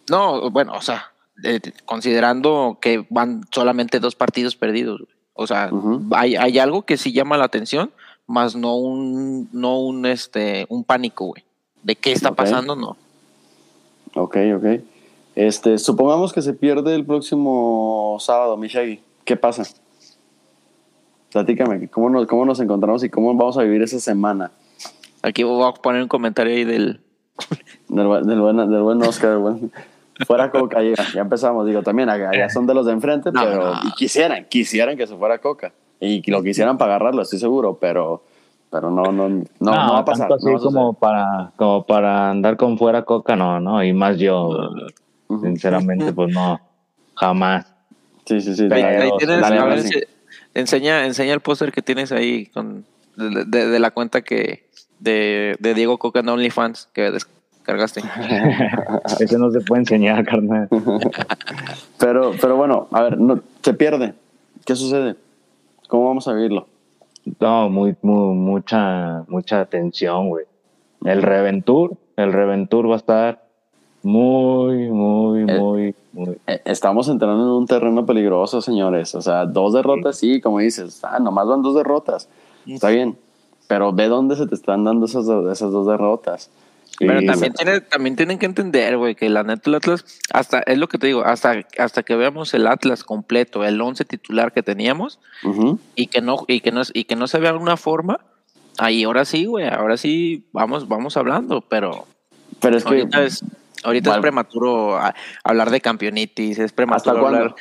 No, 0.08 0.50
bueno, 0.50 0.72
o 0.74 0.80
sea, 0.80 1.10
eh, 1.42 1.60
considerando 1.84 2.78
que 2.80 3.04
van 3.10 3.42
solamente 3.50 3.98
dos 4.00 4.14
partidos 4.14 4.54
perdidos, 4.56 5.00
güey. 5.00 5.10
o 5.34 5.46
sea, 5.46 5.68
Ujú. 5.72 6.02
hay, 6.12 6.36
hay 6.36 6.58
algo 6.60 6.82
que 6.86 6.96
sí 6.96 7.12
llama 7.12 7.36
la 7.36 7.44
atención, 7.44 7.90
más 8.28 8.54
no 8.56 8.76
un, 8.76 9.48
no 9.52 9.78
un, 9.80 10.06
este, 10.06 10.64
un 10.68 10.84
pánico, 10.84 11.26
güey. 11.26 11.42
¿De 11.82 11.96
qué 11.96 12.12
está 12.12 12.30
Ok. 12.30 12.36
pasando? 12.36 12.74
No. 12.76 12.96
Ok, 14.16 14.36
ok. 14.56 14.80
Este, 15.34 15.78
supongamos 15.78 16.32
que 16.32 16.40
se 16.42 16.54
pierde 16.54 16.94
el 16.94 17.04
próximo 17.04 18.16
sábado, 18.20 18.56
Mishagi. 18.56 19.00
¿Qué 19.24 19.36
pasa? 19.36 19.64
Platícame, 21.32 21.88
¿cómo 21.88 22.08
nos, 22.08 22.26
¿cómo 22.26 22.44
nos 22.46 22.60
encontramos 22.60 23.04
y 23.04 23.10
cómo 23.10 23.34
vamos 23.34 23.58
a 23.58 23.62
vivir 23.62 23.82
esa 23.82 24.00
semana? 24.00 24.50
Aquí 25.22 25.42
voy 25.42 25.62
a 25.68 25.72
poner 25.72 26.02
un 26.02 26.08
comentario 26.08 26.54
ahí 26.54 26.64
del, 26.64 27.00
Del, 27.88 28.06
buen- 28.06 28.24
del, 28.26 28.40
buen, 28.40 28.56
del 28.56 28.82
buen 28.82 29.02
Oscar, 29.02 29.36
buen- 29.38 29.70
Fuera 30.26 30.50
Coca, 30.50 30.82
ya, 30.82 30.94
ya 31.14 31.20
empezamos. 31.20 31.66
Digo, 31.66 31.82
también 31.82 32.08
ya 32.32 32.48
son 32.48 32.66
de 32.66 32.72
los 32.72 32.86
de 32.86 32.92
enfrente, 32.92 33.30
No, 33.32 33.42
pero 33.44 33.74
no. 33.74 33.80
y 33.84 33.92
quisieran, 33.92 34.46
quisieran 34.48 34.96
que 34.96 35.06
se 35.06 35.14
fuera 35.14 35.38
Coca. 35.38 35.72
Y 36.00 36.28
lo 36.30 36.42
quisieran 36.42 36.78
para 36.78 36.94
agarrarlo, 36.94 37.20
estoy 37.22 37.38
seguro, 37.38 37.76
pero, 37.78 38.22
pero 38.76 38.90
no, 38.90 39.02
no, 39.04 39.28
no, 39.28 39.44
no, 39.60 39.72
va 39.72 39.98
a 40.00 40.04
pasar. 40.04 40.28
tanto 40.28 40.34
así 40.36 40.46
no 40.46 40.56
a 40.56 40.60
como 40.60 40.92
para, 40.92 41.52
como 41.56 41.86
para 41.86 42.30
andar 42.30 42.56
con 42.58 42.76
fuera 42.76 43.02
coca, 43.04 43.34
no, 43.36 43.58
no, 43.58 43.82
y 43.82 43.92
más 43.94 44.18
yo, 44.18 44.50
sinceramente, 45.40 46.12
pues 46.12 46.30
no, 46.32 46.60
jamás. 47.14 47.66
Sí, 48.26 48.40
sí, 48.42 48.54
sí. 48.54 48.68
Ahí- 48.70 48.82
ahí 48.82 49.10
tienes, 49.18 49.40
dale, 49.40 49.82
enseña, 50.52 51.06
enseña 51.06 51.32
el 51.32 51.40
póster 51.40 51.72
que 51.72 51.80
tienes 51.80 52.12
ahí 52.12 52.46
con 52.46 52.84
de, 53.16 53.44
de- 53.46 53.66
de 53.68 53.78
la 53.78 53.90
cuenta 53.92 54.20
que 54.20 54.68
de, 54.98 55.56
de 55.58 55.74
Diego 55.74 55.96
Coca 55.96 56.20
en 56.20 56.28
OnlyFans 56.28 56.88
que 56.92 57.10
descargaste. 57.10 58.02
Ese 59.20 59.38
no 59.38 59.50
se 59.50 59.60
puede 59.60 59.82
enseñar, 59.82 60.24
carnal. 60.26 60.68
Pero, 61.98 62.32
pero 62.40 62.56
bueno, 62.56 62.88
a 62.92 63.02
ver, 63.02 63.18
no, 63.18 63.40
se 63.62 63.72
pierde. 63.72 64.12
¿Qué 64.66 64.76
sucede? 64.76 65.16
¿Cómo 65.88 66.08
vamos 66.08 66.28
a 66.28 66.34
vivirlo? 66.34 66.66
No, 67.40 67.68
muy, 67.68 67.96
muy, 68.02 68.34
mucha, 68.34 69.24
mucha 69.28 69.60
atención, 69.60 70.28
güey. 70.28 70.46
El 71.04 71.22
Reventur, 71.22 71.96
el 72.16 72.32
Reventur 72.32 72.88
va 72.88 72.94
a 72.94 72.98
estar 72.98 73.46
muy, 74.02 74.88
muy, 74.88 75.40
Eh, 75.40 75.58
muy, 75.58 75.94
muy. 76.12 76.38
Eh, 76.46 76.62
Estamos 76.64 77.08
entrando 77.08 77.42
en 77.42 77.50
un 77.50 77.66
terreno 77.66 78.06
peligroso, 78.06 78.62
señores. 78.62 79.14
O 79.14 79.20
sea, 79.20 79.46
dos 79.46 79.72
derrotas, 79.72 80.16
sí, 80.16 80.40
como 80.40 80.60
dices, 80.60 81.02
ah, 81.04 81.18
nomás 81.18 81.48
van 81.48 81.62
dos 81.62 81.74
derrotas. 81.74 82.28
Está 82.66 82.88
bien, 82.90 83.16
pero 83.66 83.92
ve 83.92 84.06
dónde 84.06 84.36
se 84.36 84.46
te 84.46 84.54
están 84.54 84.84
dando 84.84 85.06
esas, 85.06 85.28
esas 85.28 85.72
dos 85.72 85.86
derrotas. 85.86 86.50
Pero 86.98 87.20
también, 87.26 87.52
tiene, 87.52 87.80
también 87.82 88.16
tienen 88.16 88.38
que 88.38 88.46
entender, 88.46 88.96
güey, 88.96 89.14
que 89.14 89.28
la 89.28 89.42
neta 89.42 89.68
el 89.68 89.74
Atlas, 89.76 90.04
hasta, 90.32 90.60
es 90.60 90.78
lo 90.78 90.88
que 90.88 90.96
te 90.98 91.06
digo, 91.08 91.24
hasta, 91.24 91.66
hasta 91.78 92.02
que 92.02 92.16
veamos 92.16 92.54
el 92.54 92.66
Atlas 92.66 93.04
completo, 93.04 93.64
el 93.64 93.80
11 93.80 94.04
titular 94.04 94.52
que 94.52 94.62
teníamos, 94.62 95.18
y 95.94 96.06
que 96.06 96.20
no, 96.22 96.44
y 96.48 96.60
que 96.60 96.72
no, 96.72 96.82
y 96.94 97.04
que 97.04 97.16
no 97.16 97.26
se 97.26 97.38
vea 97.38 97.54
una 97.54 97.76
forma, 97.76 98.20
ahí 98.78 99.04
ahora 99.04 99.24
sí, 99.24 99.44
güey, 99.44 99.68
ahora 99.68 99.96
sí 99.98 100.44
vamos, 100.52 100.88
vamos 100.88 101.16
hablando, 101.16 101.60
pero 101.60 102.06
Pero 102.60 102.78
es 102.78 102.84
que, 102.84 102.88
ahorita 103.00 103.24
es, 103.24 103.44
ahorita 103.84 104.14
es 104.14 104.20
prematuro 104.22 104.96
a- 104.96 105.14
hablar 105.44 105.70
de 105.70 105.80
campeonitis, 105.82 106.58
es 106.58 106.72
prematuro 106.72 107.16
¿hasta 107.18 107.26
hablar 107.26 107.54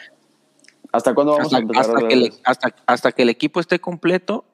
¿Hasta 0.94 1.14
cuándo 1.14 1.34
vamos 1.34 1.48
hasta, 1.48 1.58
a 1.58 1.60
empezar 1.60 1.78
a 1.78 1.82
hasta 1.82 1.94
hablar 1.98 2.10
que 2.10 2.16
le- 2.16 2.34
hasta, 2.46 2.76
hasta 2.86 3.12
que 3.12 3.24
el 3.24 3.30
equipo 3.30 3.60
esté 3.60 3.80
completo 3.80 4.46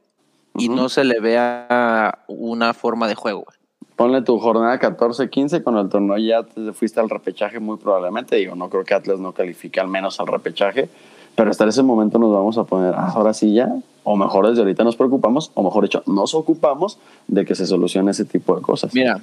y 0.58 0.70
no 0.70 0.90
se 0.90 1.04
le 1.04 1.20
vea 1.20 2.24
una 2.28 2.74
forma 2.74 3.08
de 3.08 3.14
juego, 3.14 3.42
güey. 3.48 3.61
Ponle 4.02 4.24
tu 4.24 4.40
jornada 4.40 4.80
14-15, 4.80 5.62
con 5.62 5.78
el 5.78 5.88
torneo 5.88 6.18
ya 6.18 6.42
te 6.42 6.74
fuiste 6.74 7.00
al 7.00 7.08
repechaje 7.08 7.60
muy 7.60 7.78
probablemente. 7.78 8.36
Digo, 8.36 8.56
no 8.56 8.68
creo 8.68 8.84
que 8.84 8.96
Atlas 8.96 9.20
no 9.20 9.32
califique 9.32 9.80
al 9.80 9.90
menos 9.90 10.20
al 10.20 10.26
repechaje, 10.26 10.90
pero 11.36 11.52
hasta 11.52 11.68
ese 11.68 11.84
momento 11.84 12.18
nos 12.18 12.34
vamos 12.34 12.58
a 12.58 12.64
poner, 12.64 12.96
ah, 12.96 13.12
ahora 13.14 13.32
sí 13.36 13.54
ya, 13.54 13.72
o 14.04 14.16
mejor 14.16 14.48
desde 14.48 14.62
ahorita 14.62 14.84
nos 14.84 14.96
preocupamos, 14.96 15.52
o 15.54 15.62
mejor 15.62 15.84
dicho, 15.84 16.02
nos 16.08 16.34
ocupamos 16.34 16.98
de 17.28 17.46
que 17.46 17.54
se 17.54 17.68
solucione 17.68 18.10
ese 18.10 18.26
tipo 18.26 18.56
de 18.56 18.64
cosas. 18.64 18.92
Mira, 18.96 19.22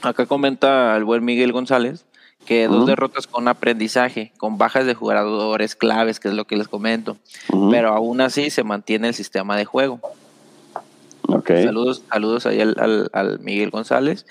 acá 0.00 0.24
comenta 0.24 0.96
el 0.96 1.04
buen 1.04 1.22
Miguel 1.22 1.52
González 1.52 2.06
que 2.46 2.68
dos 2.68 2.86
derrotas 2.86 3.26
con 3.26 3.48
aprendizaje, 3.48 4.32
con 4.38 4.56
bajas 4.56 4.86
de 4.86 4.94
jugadores 4.94 5.76
claves, 5.76 6.20
que 6.20 6.28
es 6.28 6.34
lo 6.34 6.46
que 6.46 6.56
les 6.56 6.68
comento, 6.68 7.18
pero 7.70 7.92
aún 7.92 8.22
así 8.22 8.48
se 8.48 8.64
mantiene 8.64 9.08
el 9.08 9.14
sistema 9.14 9.58
de 9.58 9.66
juego. 9.66 10.00
Ok. 11.28 11.48
Saludos, 11.64 12.02
saludos 12.10 12.46
ahí 12.46 12.60
al, 12.60 12.76
al, 12.78 13.10
al 13.12 13.40
Miguel 13.40 13.70
González. 13.70 14.26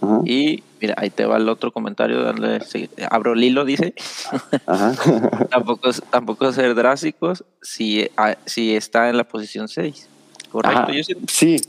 Ajá. 0.00 0.20
Y 0.24 0.62
mira, 0.80 0.94
ahí 0.96 1.10
te 1.10 1.26
va 1.26 1.36
el 1.36 1.48
otro 1.48 1.72
comentario. 1.72 2.22
Darle, 2.22 2.60
sí, 2.60 2.88
abro 3.10 3.34
el 3.34 3.44
hilo, 3.44 3.64
dice. 3.64 3.94
Ajá. 4.66 4.94
tampoco, 5.50 5.90
tampoco 6.10 6.52
ser 6.52 6.74
drásticos 6.74 7.44
si, 7.60 8.08
ah, 8.16 8.36
si 8.46 8.74
está 8.74 9.08
en 9.08 9.16
la 9.16 9.24
posición 9.24 9.68
6. 9.68 10.08
Correcto. 10.50 10.92
Yo 10.92 11.02
Sí, 11.28 11.60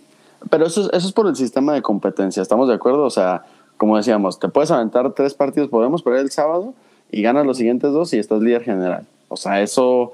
pero 0.50 0.66
eso 0.66 0.82
es, 0.82 0.90
eso 0.94 1.08
es 1.08 1.14
por 1.14 1.28
el 1.28 1.36
sistema 1.36 1.74
de 1.74 1.82
competencia, 1.82 2.42
¿estamos 2.42 2.68
de 2.68 2.74
acuerdo? 2.76 3.04
O 3.04 3.10
sea, 3.10 3.46
como 3.78 3.98
decíamos, 3.98 4.40
te 4.40 4.48
puedes 4.48 4.72
aventar 4.72 5.12
tres 5.14 5.34
partidos, 5.34 5.70
podemos 5.70 6.02
perder 6.02 6.22
el 6.22 6.32
sábado 6.32 6.74
y 7.12 7.22
ganas 7.22 7.46
los 7.46 7.58
siguientes 7.58 7.92
dos 7.92 8.14
y 8.14 8.20
estás 8.20 8.42
líder 8.42 8.64
general. 8.64 9.06
O 9.28 9.38
sea, 9.38 9.62
eso, 9.62 10.14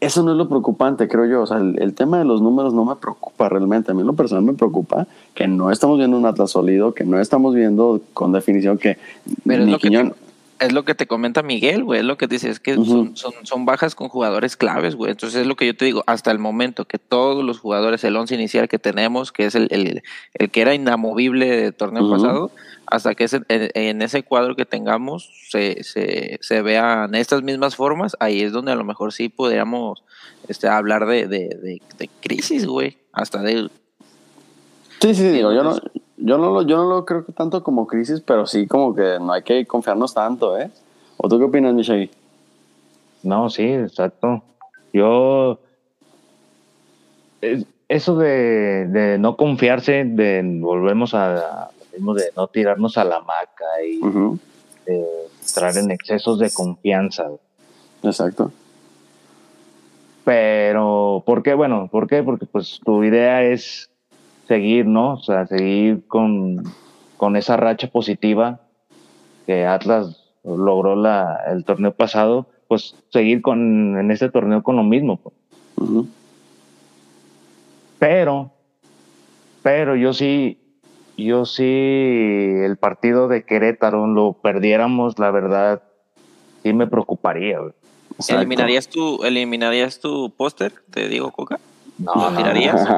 eso 0.00 0.22
no 0.22 0.32
es 0.32 0.36
lo 0.36 0.48
preocupante, 0.48 1.08
creo 1.08 1.24
yo. 1.26 1.42
O 1.42 1.46
sea, 1.46 1.58
el, 1.58 1.80
el 1.80 1.94
tema 1.94 2.18
de 2.18 2.24
los 2.24 2.42
números 2.42 2.74
no 2.74 2.84
me 2.84 2.96
preocupa 2.96 3.48
realmente. 3.48 3.90
A 3.90 3.94
mí 3.94 4.00
en 4.02 4.06
lo 4.06 4.12
personal 4.14 4.44
me 4.44 4.52
preocupa 4.54 5.06
que 5.34 5.48
no 5.48 5.70
estamos 5.70 5.98
viendo 5.98 6.16
un 6.18 6.26
Atlas 6.26 6.50
sólido, 6.50 6.92
que 6.94 7.04
no 7.04 7.18
estamos 7.20 7.54
viendo 7.54 8.00
con 8.12 8.32
definición 8.32 8.78
que 8.78 8.98
Pero 9.44 9.60
es 9.62 9.66
ni 9.66 9.72
lo 9.72 9.78
que 9.78 9.88
Quiñón- 9.88 10.14
Es 10.58 10.72
lo 10.72 10.84
que 10.86 10.94
te 10.94 11.06
comenta 11.06 11.42
Miguel, 11.42 11.84
güey. 11.84 12.00
Es 12.00 12.06
lo 12.06 12.16
que 12.16 12.26
dice, 12.26 12.48
es 12.48 12.60
que 12.60 12.76
son, 12.76 13.14
son, 13.16 13.32
son 13.42 13.66
bajas 13.66 13.94
con 13.94 14.08
jugadores 14.08 14.56
claves, 14.56 14.96
güey. 14.96 15.10
Entonces 15.10 15.42
es 15.42 15.46
lo 15.46 15.54
que 15.54 15.66
yo 15.66 15.76
te 15.76 15.84
digo, 15.84 16.02
hasta 16.06 16.30
el 16.30 16.38
momento 16.38 16.86
que 16.86 16.98
todos 16.98 17.44
los 17.44 17.58
jugadores, 17.58 18.04
el 18.04 18.16
once 18.16 18.34
inicial 18.34 18.66
que 18.68 18.78
tenemos, 18.78 19.32
que 19.32 19.44
es 19.44 19.54
el, 19.54 19.68
el, 19.70 20.02
el 20.34 20.50
que 20.50 20.62
era 20.62 20.74
inamovible 20.74 21.46
del 21.46 21.74
torneo 21.74 22.08
pasado, 22.10 22.50
hasta 22.86 23.14
que 23.14 23.24
ese- 23.24 23.42
en, 23.48 23.70
en 23.74 24.02
ese 24.02 24.22
cuadro 24.22 24.54
que 24.56 24.64
tengamos 24.64 25.30
se, 25.50 25.82
se, 25.84 26.38
se 26.40 26.62
vean 26.62 27.14
estas 27.14 27.42
mismas 27.42 27.76
formas, 27.76 28.16
ahí 28.20 28.42
es 28.42 28.52
donde 28.52 28.72
a 28.72 28.76
lo 28.76 28.84
mejor 28.84 29.12
sí 29.12 29.28
podríamos 29.28 30.02
este, 30.48 30.68
hablar 30.68 31.06
de, 31.06 31.26
de, 31.26 31.48
de, 31.48 31.82
de 31.98 32.10
crisis, 32.20 32.66
güey. 32.66 32.96
Hasta 33.12 33.42
de... 33.42 33.68
Sí, 35.00 35.14
sí, 35.14 35.28
digo, 35.28 35.52
yo 35.52 35.62
no, 35.62 35.76
yo 36.16 36.38
no 36.38 36.50
lo, 36.52 36.62
yo 36.62 36.76
no 36.78 36.88
lo 36.88 37.04
creo 37.04 37.24
que 37.26 37.32
tanto 37.32 37.62
como 37.62 37.86
crisis, 37.86 38.20
pero 38.20 38.46
sí 38.46 38.66
como 38.66 38.94
que 38.94 39.18
no 39.20 39.32
hay 39.32 39.42
que 39.42 39.66
confiarnos 39.66 40.14
tanto, 40.14 40.58
¿eh? 40.58 40.70
¿O 41.18 41.28
tú 41.28 41.38
qué 41.38 41.44
opinas, 41.44 41.74
Michelle? 41.74 42.10
No, 43.22 43.50
sí, 43.50 43.64
exacto. 43.64 44.42
Yo. 44.92 45.58
es- 47.40 47.66
Eso 47.88 48.16
de, 48.16 48.86
de 48.88 49.18
no 49.18 49.36
confiarse, 49.36 50.04
de 50.04 50.42
volvemos 50.60 51.14
a, 51.14 51.70
mismo 51.96 52.14
de 52.14 52.32
no 52.36 52.48
tirarnos 52.48 52.96
a 52.98 53.04
la 53.04 53.20
maca 53.20 53.64
y 53.84 54.00
de 54.86 55.04
entrar 55.40 55.76
en 55.76 55.90
excesos 55.90 56.38
de 56.38 56.50
confianza. 56.50 57.28
Exacto. 58.02 58.52
Pero, 60.24 61.22
¿por 61.24 61.42
qué? 61.42 61.54
Bueno, 61.54 61.88
¿por 61.90 62.08
qué? 62.08 62.22
Porque 62.22 62.46
pues 62.46 62.80
tu 62.84 63.04
idea 63.04 63.42
es 63.42 63.90
seguir, 64.48 64.86
¿no? 64.86 65.14
O 65.14 65.20
sea, 65.20 65.46
seguir 65.46 66.06
con, 66.08 66.62
con 67.16 67.36
esa 67.36 67.56
racha 67.56 67.88
positiva 67.88 68.60
que 69.46 69.64
Atlas 69.66 70.24
logró 70.44 70.96
la, 70.96 71.40
el 71.48 71.64
torneo 71.64 71.92
pasado, 71.92 72.46
pues 72.68 72.96
seguir 73.10 73.42
con, 73.42 73.98
en 73.98 74.10
este 74.10 74.28
torneo 74.28 74.62
con 74.62 74.76
lo 74.76 74.82
mismo. 74.82 75.16
pues. 75.18 75.34
Pero, 77.98 78.50
pero 79.62 79.96
yo 79.96 80.12
sí, 80.12 80.58
yo 81.16 81.44
sí, 81.44 81.62
el 81.64 82.76
partido 82.76 83.28
de 83.28 83.44
Querétaro 83.44 84.06
lo 84.06 84.34
perdiéramos, 84.34 85.18
la 85.18 85.30
verdad, 85.30 85.82
sí 86.62 86.72
me 86.72 86.86
preocuparía. 86.86 87.58
¿Eliminarías 88.28 88.88
tu, 88.88 89.22
eliminarías 89.24 90.00
tu 90.00 90.30
póster 90.30 90.72
de 90.88 91.08
Diego 91.08 91.30
Coca? 91.32 91.58
No, 91.98 92.14
¿Lo 92.14 92.30
no, 92.30 92.36
tirarías? 92.36 92.86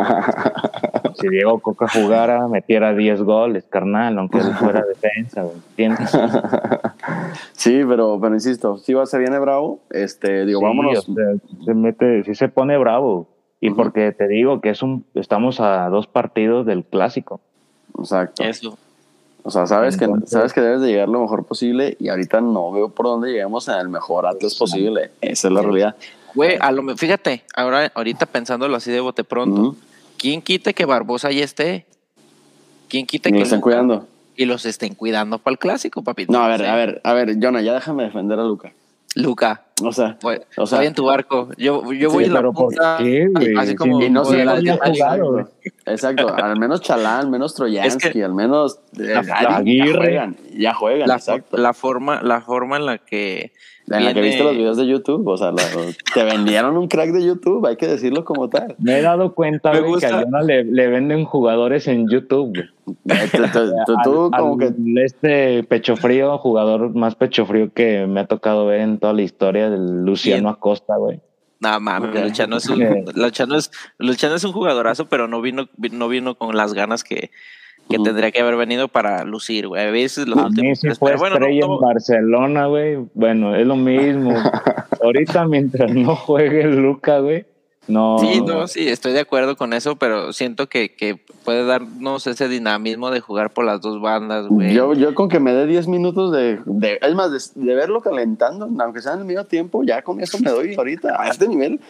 Si 1.14 1.28
Diego 1.28 1.58
Coca 1.58 1.88
jugara, 1.88 2.46
metiera 2.46 2.94
10 2.94 3.22
goles, 3.22 3.64
carnal, 3.68 4.16
aunque 4.18 4.38
él 4.38 4.52
fuera 4.54 4.82
defensa, 4.82 5.44
¿entiendes? 5.70 6.10
Sí, 7.52 7.80
pero, 7.88 8.18
pero 8.20 8.34
insisto, 8.34 8.78
si 8.78 8.94
va, 8.94 9.04
se 9.06 9.18
viene 9.18 9.38
bravo, 9.40 9.80
este, 9.90 10.46
digo, 10.46 10.60
Sí, 10.60 10.64
vámonos. 10.64 11.08
o 11.08 11.14
sea, 11.14 11.24
se 11.64 11.74
mete, 11.74 12.22
sí 12.24 12.34
se 12.36 12.48
pone 12.48 12.78
bravo. 12.78 13.26
Y 13.60 13.70
porque 13.70 14.12
te 14.12 14.28
digo 14.28 14.60
que 14.60 14.70
es 14.70 14.82
un, 14.82 15.04
estamos 15.14 15.58
a 15.60 15.88
dos 15.88 16.06
partidos 16.06 16.66
del 16.66 16.84
clásico. 16.84 17.40
Exacto. 17.98 18.42
Eso. 18.42 18.78
O 19.44 19.50
sea, 19.50 19.66
sabes 19.66 19.96
que, 19.96 20.06
sabes 20.26 20.52
que 20.52 20.60
debes 20.60 20.80
de 20.82 20.88
llegar 20.88 21.08
lo 21.08 21.20
mejor 21.20 21.44
posible 21.46 21.96
y 21.98 22.08
ahorita 22.08 22.40
no 22.40 22.70
veo 22.72 22.88
por 22.90 23.06
dónde 23.06 23.30
lleguemos 23.30 23.66
en 23.68 23.76
el 23.76 23.88
mejor 23.88 24.26
Atlas 24.26 24.54
posible. 24.54 25.10
Esa 25.20 25.48
es 25.48 25.54
la 25.54 25.62
realidad. 25.62 25.96
Güey, 26.34 26.56
a 26.60 26.70
lo 26.70 26.96
fíjate, 26.96 27.44
ahora 27.54 27.90
ahorita 27.94 28.26
pensándolo 28.26 28.76
así 28.76 28.90
de 28.90 29.00
bote 29.00 29.24
pronto. 29.24 29.76
¿quién 30.18 30.42
quite 30.42 30.74
que 30.74 30.84
Barbosa 30.84 31.30
ya 31.30 31.44
esté? 31.44 31.86
¿Quién 32.88 33.06
quite 33.06 33.28
Y 33.28 33.32
que 33.32 33.38
lo 33.38 33.44
Luca- 33.44 33.60
cuidando. 33.60 34.06
y 34.36 34.44
los 34.44 34.66
estén 34.66 34.94
cuidando 34.94 35.38
para 35.38 35.52
el 35.52 35.58
clásico, 35.58 36.02
papito? 36.02 36.32
No, 36.32 36.40
a 36.40 36.48
ver, 36.48 36.60
Sí. 36.60 36.66
a 36.66 36.74
ver, 36.74 37.00
a 37.04 37.12
ver, 37.12 37.36
Jonah, 37.40 37.60
ya 37.62 37.74
déjame 37.74 38.04
defender 38.04 38.38
a 38.38 38.44
Luca. 38.44 38.72
Luca, 39.14 39.62
O 39.82 39.92
sea, 39.92 40.16
voy, 40.22 40.40
O 40.56 40.66
sea- 40.66 40.78
voy 40.78 40.86
en 40.88 40.94
tu 40.94 41.04
barco. 41.06 41.48
Yo, 41.56 41.82
yo 41.92 42.10
Sí, 42.10 42.16
voy 42.16 42.24
en 42.24 42.32
la 42.32 42.40
pero 42.40 42.52
¿por 42.52 42.66
punta, 42.66 42.96
qué, 42.98 43.28
güey? 43.28 43.56
así 43.56 43.70
Sí, 43.70 43.76
como 43.76 44.02
y 44.02 44.10
no 44.10 44.24
güey. 44.24 45.44
Exacto, 45.86 46.34
al 46.34 46.58
menos 46.58 46.80
Chalán, 46.80 47.20
al 47.20 47.30
menos 47.30 47.54
Troyansky, 47.54 48.22
al 48.22 48.34
menos 48.34 48.80
La- 48.92 49.22
la 49.22 49.56
Aguirre. 49.58 49.92
ya 49.92 49.96
juegan, 49.98 50.36
ya 50.56 50.74
juegan, 50.74 51.08
la, 51.08 51.14
exacto. 51.16 51.56
la 51.56 51.72
forma, 51.72 52.22
la 52.22 52.40
forma 52.40 52.76
en 52.76 52.86
la 52.86 52.98
que 52.98 53.52
en 53.90 54.04
la 54.04 54.14
que 54.14 54.20
viste 54.20 54.42
los 54.44 54.56
videos 54.56 54.76
de 54.76 54.86
YouTube, 54.86 55.26
o 55.26 55.36
sea, 55.36 55.50
la- 55.52 55.62
te 56.14 56.24
vendieron 56.24 56.76
un 56.76 56.88
crack 56.88 57.10
de 57.10 57.24
YouTube, 57.24 57.64
hay 57.66 57.76
que 57.76 57.86
decirlo 57.86 58.24
como 58.24 58.48
tal. 58.48 58.74
Me 58.78 58.98
he 58.98 59.02
dado 59.02 59.34
cuenta, 59.34 59.78
güey, 59.78 60.00
que 60.00 60.06
a 60.06 60.22
Jonah 60.22 60.42
le, 60.42 60.64
le 60.64 60.88
venden 60.88 61.24
jugadores 61.24 61.86
en 61.88 62.08
YouTube, 62.08 62.52
güey. 62.54 62.68
Eh, 63.18 63.28
tú- 63.32 63.42
tú- 63.52 63.72
tú- 63.86 63.94
tú 64.04 64.30
Al- 64.32 64.40
como 64.40 64.52
al- 64.54 64.58
que 64.74 65.04
Este 65.04 65.62
pecho 65.64 65.96
frío, 65.96 66.38
jugador 66.38 66.94
más 66.94 67.14
pecho 67.14 67.46
frío 67.46 67.72
que 67.72 68.06
me 68.06 68.20
ha 68.20 68.26
tocado 68.26 68.66
ver 68.66 68.80
en 68.80 68.98
toda 68.98 69.12
la 69.12 69.22
historia 69.22 69.70
del 69.70 70.04
Luciano 70.04 70.42
Bien. 70.42 70.54
Acosta, 70.54 70.96
güey. 70.96 71.20
No 71.60 71.80
mames, 71.80 72.10
Ok. 72.10 72.24
Luchano 72.24 72.56
es 72.58 72.68
un, 72.68 72.82
Eh. 72.82 73.04
Luchano 73.14 73.56
es, 73.56 73.70
Luchano 73.98 74.36
es 74.36 74.44
un 74.44 74.52
jugadorazo, 74.52 75.08
pero 75.08 75.26
no 75.26 75.40
vino, 75.40 75.68
no 75.90 76.08
vino 76.08 76.36
con 76.36 76.56
las 76.56 76.72
ganas 76.72 77.02
que, 77.02 77.30
que 77.88 77.96
Ujú. 77.96 78.04
tendría 78.04 78.30
que 78.30 78.40
haber 78.40 78.56
venido 78.56 78.88
para 78.88 79.24
lucir, 79.24 79.66
güey. 79.68 79.82
A 79.86 79.90
veces 79.90 80.26
los 80.28 80.38
A 80.38 80.42
mí 80.42 80.48
últimos 80.48 80.78
sí 80.78 80.86
tres- 80.88 80.98
fue 80.98 81.10
pero 81.10 81.18
bueno, 81.20 81.38
no- 81.38 81.46
en 81.46 81.80
Barcelona, 81.80 82.66
güey. 82.66 82.98
Bueno, 83.14 83.54
es 83.56 83.66
lo 83.66 83.76
mismo. 83.76 84.32
Ahorita 85.02 85.46
mientras 85.46 85.92
no 85.94 86.14
juegue 86.16 86.64
Luca, 86.64 87.18
güey, 87.20 87.44
no. 87.88 88.18
Sí, 88.18 88.40
no, 88.40 88.66
sí, 88.68 88.88
estoy 88.88 89.12
de 89.12 89.20
acuerdo 89.20 89.56
con 89.56 89.72
eso, 89.72 89.96
pero 89.96 90.32
siento 90.32 90.68
que, 90.68 90.94
que 90.94 91.16
puede 91.44 91.64
darnos 91.64 92.26
ese 92.26 92.48
dinamismo 92.48 93.10
de 93.10 93.20
jugar 93.20 93.52
por 93.52 93.64
las 93.64 93.80
dos 93.80 94.00
bandas, 94.00 94.46
güey. 94.46 94.72
yo, 94.74 94.92
yo 94.94 95.14
con 95.14 95.28
que 95.28 95.40
me 95.40 95.52
dé 95.52 95.66
10 95.66 95.88
minutos 95.88 96.30
de, 96.32 96.60
de- 96.66 96.98
es 97.00 97.14
más, 97.14 97.30
de, 97.54 97.64
de 97.64 97.74
verlo 97.74 98.00
calentando, 98.02 98.68
aunque 98.82 99.00
sea 99.00 99.14
en 99.14 99.20
el 99.20 99.24
mismo 99.24 99.44
tiempo, 99.44 99.82
ya 99.84 100.02
con 100.02 100.20
eso 100.20 100.38
me 100.38 100.50
doy 100.50 100.74
ahorita 100.74 101.20
a 101.20 101.28
este 101.28 101.48
nivel. 101.48 101.80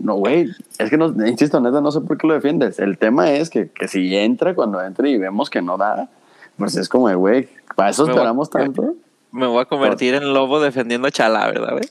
No, 0.00 0.14
güey, 0.16 0.48
es 0.78 0.90
que 0.90 0.96
no, 0.98 1.06
insisto, 1.26 1.60
neta, 1.60 1.80
no 1.80 1.92
sé 1.92 2.00
por 2.00 2.18
qué 2.18 2.26
lo 2.26 2.34
defiendes. 2.34 2.80
El 2.80 2.98
tema 2.98 3.30
es 3.30 3.48
que, 3.48 3.68
que 3.70 3.86
si 3.86 4.16
entra, 4.16 4.54
cuando 4.54 4.82
entre 4.82 5.08
y 5.10 5.18
vemos 5.18 5.50
que 5.50 5.62
no 5.62 5.78
da, 5.78 6.08
pues 6.56 6.76
es 6.76 6.88
como, 6.88 7.08
de, 7.08 7.14
güey, 7.14 7.48
para 7.76 7.90
eso 7.90 8.02
Me 8.02 8.08
voy- 8.12 8.16
esperamos 8.18 8.50
tanto. 8.50 8.94
Me 9.34 9.46
voy 9.46 9.60
a 9.62 9.64
convertir 9.64 10.14
en 10.14 10.32
lobo 10.32 10.60
defendiendo 10.60 11.08
a 11.08 11.10
Chalá, 11.10 11.46
¿verdad, 11.48 11.72
güey? 11.72 11.84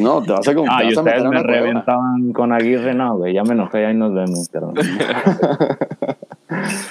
No, 0.00 0.22
te 0.22 0.30
vas 0.32 0.46
a, 0.46 0.54
com- 0.54 0.68
Ah, 0.70 0.84
y 0.84 0.96
ustedes 0.96 1.22
me 1.24 1.28
una 1.30 1.42
cueva. 1.42 1.58
reventaban 1.60 2.32
con 2.32 2.52
Aguirre, 2.52 2.94
no, 2.94 3.16
güey. 3.16 3.34
Ya 3.34 3.42
me 3.42 3.54
enojé, 3.54 3.84
ahí 3.86 3.94
nos 3.94 4.14
vemos. 4.14 4.48
Pero... 4.52 4.72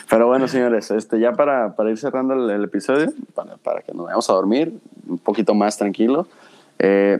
Pero 0.09 0.27
bueno, 0.27 0.47
señores, 0.47 0.91
este, 0.91 1.19
ya 1.19 1.31
para, 1.31 1.75
para 1.75 1.89
ir 1.89 1.97
cerrando 1.97 2.33
el, 2.33 2.49
el 2.49 2.63
episodio, 2.65 3.11
para, 3.33 3.55
para 3.57 3.81
que 3.81 3.93
nos 3.93 4.05
vayamos 4.05 4.29
a 4.29 4.33
dormir 4.33 4.73
un 5.07 5.17
poquito 5.17 5.53
más 5.53 5.77
tranquilo, 5.77 6.27
eh, 6.79 7.19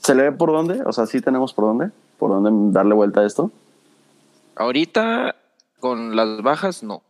¿se 0.00 0.14
le 0.14 0.22
ve 0.24 0.32
por 0.32 0.52
dónde? 0.52 0.82
O 0.86 0.92
sea, 0.92 1.06
sí 1.06 1.20
tenemos 1.20 1.52
por 1.52 1.64
dónde, 1.64 1.90
por 2.18 2.30
dónde 2.30 2.72
darle 2.72 2.94
vuelta 2.94 3.20
a 3.22 3.26
esto. 3.26 3.50
Ahorita, 4.56 5.34
con 5.80 6.14
las 6.14 6.42
bajas, 6.42 6.82
no. 6.84 7.02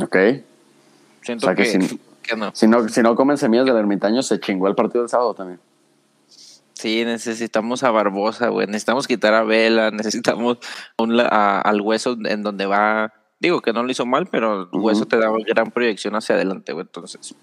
Ok. 0.00 0.16
Siento 1.22 1.46
O 1.46 1.48
sea 1.48 1.54
que 1.56 1.62
que, 1.64 1.68
sin- 1.70 2.00
no. 2.36 2.50
Si 2.54 2.66
no, 2.66 2.88
si 2.88 3.02
no 3.02 3.14
comen 3.14 3.36
semillas 3.38 3.66
del 3.66 3.76
ermitaño, 3.76 4.22
se 4.22 4.38
chingó 4.40 4.68
el 4.68 4.74
partido 4.74 5.02
del 5.02 5.08
sábado 5.08 5.34
también. 5.34 5.60
Sí, 6.74 7.04
necesitamos 7.04 7.82
a 7.82 7.90
Barbosa, 7.90 8.48
güey. 8.48 8.66
Necesitamos 8.68 9.08
quitar 9.08 9.34
a 9.34 9.42
Vela, 9.42 9.90
necesitamos 9.90 10.58
un 10.98 11.18
a- 11.20 11.60
al 11.60 11.80
hueso 11.80 12.16
en 12.24 12.42
donde 12.42 12.66
va. 12.66 13.12
Digo 13.40 13.60
que 13.60 13.72
no 13.72 13.82
lo 13.82 13.90
hizo 13.90 14.06
mal, 14.06 14.26
pero 14.30 14.68
el 14.72 14.78
hueso 14.80 15.06
te 15.06 15.16
da 15.16 15.28
gran 15.46 15.70
proyección 15.72 16.14
hacia 16.14 16.36
adelante, 16.36 16.72
güey. 16.72 16.84
Entonces, 16.86 17.34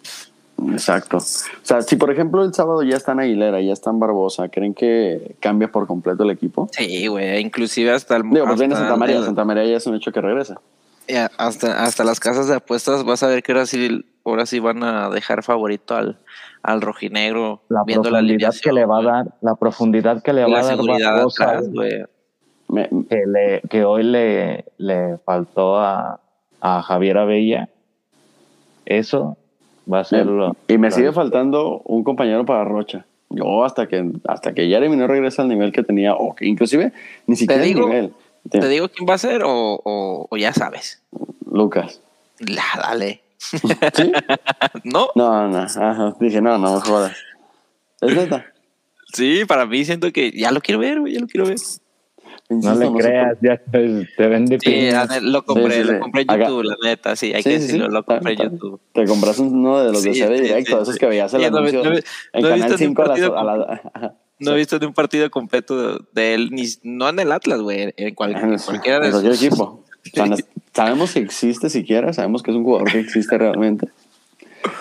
Exacto. 0.71 1.17
O 1.17 1.21
sea, 1.63 1.81
si 1.81 1.97
por 1.97 2.09
ejemplo 2.11 2.41
el 2.43 2.53
sábado 2.53 2.81
ya 2.83 2.95
está 2.95 3.11
en 3.11 3.19
Aguilera, 3.19 3.59
ya 3.61 3.73
está 3.73 3.89
en 3.89 3.99
Barbosa, 3.99 4.47
¿creen 4.47 4.73
que 4.73 5.35
cambia 5.41 5.69
por 5.69 5.85
completo 5.85 6.23
el 6.23 6.29
equipo? 6.31 6.69
sí, 6.71 7.07
güey. 7.07 7.39
Inclusive 7.41 7.91
hasta 7.91 8.15
el. 8.15 8.23
Digo, 8.29 8.45
pues 8.45 8.59
viene 8.59 8.73
Santa 8.75 8.95
María. 8.95 9.17
el- 9.17 9.25
Santa 9.25 9.43
María 9.43 9.65
ya 9.65 9.75
es 9.77 9.85
un 9.85 9.95
hecho 9.95 10.13
que 10.13 10.21
regresa. 10.21 10.61
hasta, 11.37 11.83
hasta 11.83 12.03
las 12.05 12.21
casas 12.21 12.47
de 12.47 12.55
apuestas 12.55 13.03
vas 13.03 13.21
a 13.21 13.27
ver 13.27 13.43
que 13.43 13.51
ahora 13.51 13.65
sí, 13.65 14.05
ahora 14.25 14.45
sí 14.45 14.59
van 14.59 14.83
a 14.83 15.09
dejar 15.09 15.43
favorito 15.43 15.95
al, 15.95 16.17
al 16.63 16.81
rojinegro. 16.81 17.61
La 17.69 17.83
viendo 17.85 18.09
la 18.09 18.19
profundidad 18.19 18.53
que 18.61 18.71
le 18.73 18.85
va 18.85 18.99
a 18.99 19.03
dar, 19.03 19.25
la 19.41 19.55
profundidad 19.55 20.21
que 20.23 20.33
le 20.33 20.41
va 20.45 20.59
a 20.59 20.63
dar 20.63 20.77
Barbosa, 20.85 21.43
atrás. 21.49 21.69
Me- 22.67 22.89
que, 23.09 23.23
le, 23.27 23.61
que 23.69 23.85
hoy 23.85 24.03
le, 24.03 24.65
le 24.77 25.17
faltó 25.19 25.77
a, 25.79 26.19
a 26.61 26.81
Javier 26.81 27.19
Abella, 27.19 27.69
eso 28.85 29.37
va 29.91 29.99
a 29.99 30.03
ser 30.03 30.25
lo... 30.25 30.55
y 30.67 30.77
me 30.77 30.89
lo- 30.89 30.95
sigue 30.95 31.11
faltando 31.11 31.81
un 31.85 32.03
compañero 32.03 32.45
para 32.45 32.63
Rocha. 32.63 33.05
Yo 33.29 33.63
hasta 33.65 33.87
que 33.87 34.11
hasta 34.27 34.53
que 34.53 34.67
Jeremy 34.67 34.95
no 34.95 35.07
regresa 35.07 35.41
al 35.41 35.49
nivel 35.49 35.71
que 35.71 35.83
tenía, 35.83 36.13
o 36.15 36.35
que 36.35 36.45
inclusive 36.47 36.93
ni 37.27 37.35
siquiera 37.35 37.61
el 37.63 37.69
digo- 37.69 37.87
nivel. 37.87 38.13
¿Te 38.49 38.67
digo 38.67 38.89
quién 38.89 39.07
va 39.09 39.15
a 39.15 39.17
ser 39.17 39.41
o, 39.43 39.49
o, 39.83 40.27
o 40.29 40.37
ya 40.37 40.53
sabes? 40.53 41.01
Lucas. 41.51 41.99
La, 42.39 42.63
dale. 42.79 43.21
¿Sí? 43.37 44.11
¿No? 44.83 45.09
No, 45.15 45.47
no, 45.47 45.57
ajá. 45.59 46.15
Dije, 46.19 46.41
no, 46.41 46.57
no 46.57 46.75
me 46.75 46.81
jodas. 46.81 47.15
¿Es 48.01 48.15
neta? 48.15 48.45
Sí, 49.13 49.45
para 49.45 49.65
mí 49.65 49.85
siento 49.85 50.11
que 50.11 50.31
ya 50.31 50.51
lo 50.51 50.59
quiero 50.61 50.79
ver, 50.79 50.99
güey, 50.99 51.13
ya 51.13 51.19
lo 51.21 51.27
quiero 51.27 51.45
ver. 51.47 51.57
No 52.49 52.75
le 52.75 52.91
creas, 52.91 53.37
ya 53.41 53.57
te, 53.57 54.27
vende 54.27 54.59
Sí, 54.59 54.91
la 54.91 55.07
lo 55.21 55.43
compré, 55.45 55.77
Sí, 55.77 55.81
sí, 55.81 55.87
sí. 55.87 55.93
lo 55.93 55.99
compré 55.99 56.21
en 56.23 56.31
Acá- 56.31 56.43
YouTube, 56.47 56.63
la 56.63 56.75
neta, 56.83 57.15
sí, 57.15 57.33
hay 57.33 57.41
Sí, 57.41 57.49
que 57.49 57.55
sí, 57.55 57.61
sí. 57.61 57.65
decirlo, 57.67 57.87
lo 57.89 58.03
compré 58.03 58.33
en 58.33 58.39
YouTube. 58.51 58.81
Te 58.93 59.05
compras 59.05 59.39
uno 59.39 59.79
de 59.83 59.91
los 59.91 60.03
de 60.03 60.11
CB 60.11 60.37
sí, 60.37 60.43
directo, 60.43 60.75
sí, 60.77 60.81
esos 60.83 60.93
sí. 60.95 60.99
que 60.99 61.05
veías 61.07 61.33
el 61.33 61.41
no, 61.41 61.57
anuncio 61.57 61.83
no, 61.83 61.89
no, 61.91 61.95
en 61.95 62.03
Canal 62.33 62.53
visto 62.53 62.67
ni 62.77 62.85
un 62.85 62.89
5 62.95 63.01
a 63.01 63.05
las, 63.07 63.19
partido 63.19 63.37
a 63.37 63.43
la-. 63.43 64.15
No 64.37 64.51
he 64.51 64.55
visto 64.57 64.77
ni 64.79 64.85
un 64.85 64.93
partido 64.93 65.31
completo 65.31 65.97
de 66.11 66.33
él, 66.35 66.49
ni, 66.51 66.65
no 66.83 67.09
en 67.09 67.19
el 67.19 67.31
Atlas, 67.31 67.61
güey, 67.61 67.93
en, 67.97 68.13
cual- 68.13 68.35
en 68.35 68.59
cualquiera 68.59 68.99
de 68.99 69.05
En 69.07 69.11
cualquier 69.11 69.33
equipo. 69.33 69.83
O 70.13 70.15
sea, 70.15 70.25
no- 70.27 70.35
sabemos 70.73 71.13
que 71.13 71.19
existe 71.19 71.69
siquiera, 71.69 72.13
sabemos 72.13 72.43
que 72.43 72.51
es 72.51 72.57
un 72.57 72.63
jugador 72.63 72.91
que 72.91 72.99
existe 72.99 73.37
realmente. 73.37 73.89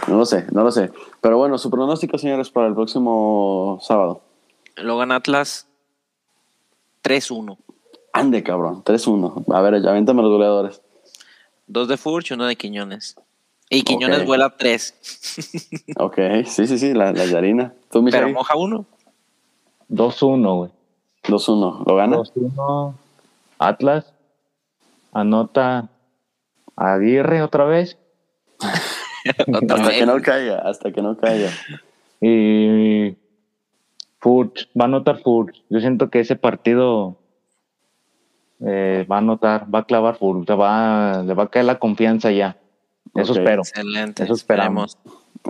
No 0.08 0.16
lo 0.16 0.26
sé, 0.26 0.46
no 0.52 0.62
lo 0.64 0.70
sé. 0.70 0.90
Pero 1.20 1.38
bueno, 1.38 1.58
su 1.58 1.70
pronóstico, 1.70 2.18
señores, 2.18 2.50
para 2.50 2.66
el 2.68 2.74
próximo 2.74 3.78
sábado. 3.82 4.20
Lo 4.76 4.96
gana 4.98 5.16
Atlas 5.16 5.66
3-1. 7.02 7.56
Ande, 8.12 8.42
cabrón, 8.42 8.82
3-1. 8.84 9.44
A 9.54 9.60
ver, 9.60 9.82
ya 9.82 9.90
avéntame 9.90 10.22
los 10.22 10.30
goleadores. 10.30 10.80
Dos 11.66 11.88
de 11.88 11.96
Furch 11.96 12.30
y 12.30 12.34
uno 12.34 12.46
de 12.46 12.56
Quiñones. 12.56 13.16
Y 13.70 13.82
Quiñones 13.82 14.20
Ok. 14.20 14.26
vuela 14.26 14.54
3, 14.56 14.94
Ok, 15.96 16.18
sí, 16.46 16.66
sí, 16.66 16.78
sí, 16.78 16.92
la, 16.92 17.12
la 17.12 17.24
Yarina. 17.24 17.72
¿Tú, 17.90 18.02
mi 18.02 18.10
pero 18.10 18.28
moja 18.28 18.54
uno. 18.56 18.84
2-1, 19.90 20.56
güey. 20.56 20.70
2-1. 21.24 21.84
¿Lo 21.86 21.96
gana? 21.96 22.18
2-1 22.18 22.92
Atlas. 23.58 24.06
Anota 25.14 25.88
Aguirre 26.76 27.42
otra 27.42 27.64
vez. 27.64 27.96
Otra 29.48 29.76
Hasta 29.76 29.88
vez. 29.88 29.98
que 29.98 30.06
no 30.06 30.20
caiga, 30.20 30.58
hasta 30.68 30.92
que 30.92 31.00
no 31.00 31.16
caiga. 31.16 31.48
Y 32.20 33.16
Furch, 34.18 34.68
va 34.78 34.84
a 34.84 34.88
anotar 34.88 35.22
Furch. 35.22 35.62
Yo 35.70 35.80
siento 35.80 36.10
que 36.10 36.20
ese 36.20 36.36
partido 36.36 37.16
eh, 38.60 39.06
va 39.10 39.16
a 39.16 39.18
anotar, 39.20 39.66
va 39.74 39.80
a 39.80 39.84
clavar 39.84 40.16
Furch, 40.18 40.50
va, 40.50 41.22
le 41.22 41.32
va 41.34 41.44
a 41.44 41.48
caer 41.48 41.64
la 41.64 41.78
confianza 41.78 42.30
ya. 42.32 42.56
Eso 43.14 43.32
espero. 43.32 43.62
Excelente. 43.62 44.24
Eso 44.24 44.34
esperamos. 44.34 44.98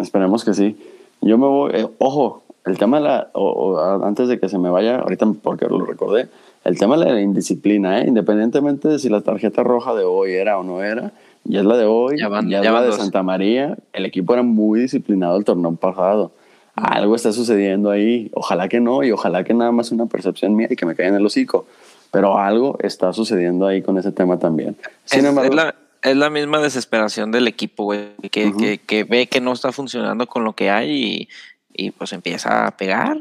Esperemos 0.01 0.45
que 0.45 0.55
sí. 0.55 0.77
Yo 1.21 1.37
me 1.39 1.47
voy, 1.47 1.71
eh, 1.75 1.89
ojo, 1.99 2.45
el 2.67 2.79
tema 2.79 2.99
de 2.99 3.05
la, 3.05 3.31
o- 3.33 3.79
antes 4.05 4.29
de 4.29 4.39
que 4.39 4.49
se 4.49 4.59
me 4.59 4.71
vaya, 4.71 4.99
ahorita 5.01 5.27
porque 5.43 5.67
lo 5.67 5.85
recordé, 5.85 6.29
el 6.65 6.79
tema 6.79 6.97
de 6.97 7.13
la 7.13 7.21
indisciplina, 7.21 8.01
¿eh? 8.01 8.05
independientemente 8.09 8.89
de 8.89 8.99
si 8.99 9.09
la 9.09 9.21
tarjeta 9.21 9.63
roja 9.63 9.95
de 9.95 10.05
hoy 10.05 10.33
era 10.33 10.59
o 10.59 10.65
no 10.65 10.83
era, 10.83 11.13
ya 11.45 11.61
es 11.61 11.67
la 11.67 11.77
de 11.77 11.85
hoy, 11.85 12.19
Ya 12.19 12.29
van- 12.29 12.49
ya 12.49 12.61
es 12.61 12.65
la 12.65 12.83
de. 12.83 12.93
Santa 12.93 13.23
María, 13.23 13.77
el 13.93 14.07
equipo 14.07 14.33
era 14.33 14.43
muy 14.43 14.81
disciplinado 14.81 15.37
el 15.37 15.45
torneo 15.45 15.75
pasado. 15.77 16.33
Algo 16.75 17.15
está 17.15 17.33
sucediendo 17.33 17.91
ahí, 17.91 18.31
ojalá 18.35 18.69
que 18.69 18.81
no, 18.81 19.05
y 19.05 19.13
ojalá 19.13 19.45
que 19.45 19.55
nada 19.55 19.71
más 19.71 19.93
una 19.93 20.07
percepción 20.07 20.57
mía 20.57 20.67
y 20.71 20.75
que 20.77 20.87
me 20.87 20.95
caiga 20.97 21.11
en 21.11 21.17
el 21.21 21.27
hocico, 21.27 21.67
pero 22.11 22.39
algo 22.39 22.79
está 22.83 23.13
sucediendo 23.13 23.67
ahí 23.67 23.81
con 23.83 23.97
ese 23.99 24.11
tema 24.11 24.39
también. 24.39 24.77
Sin 25.05 25.21
Es, 25.21 25.27
embargo, 25.27 25.51
es 25.51 25.55
la, 25.55 25.75
es 26.03 26.17
la 26.17 26.31
misma 26.31 26.59
desesperación 26.61 27.31
del 27.31 27.47
equipo, 27.47 27.85
güey, 27.85 28.09
que, 28.31 28.53
que, 28.59 28.79
que 28.79 29.05
ve 29.05 29.27
que 29.29 29.41
no 29.41 29.53
está 29.53 29.71
funcionando 29.71 30.27
con 30.27 30.43
lo 30.45 30.55
que 30.55 30.71
hay 30.71 30.91
y, 30.91 31.29
y 31.75 31.91
pues 31.91 32.13
empieza 32.15 32.67
a 32.67 32.71
pegar. 32.77 33.19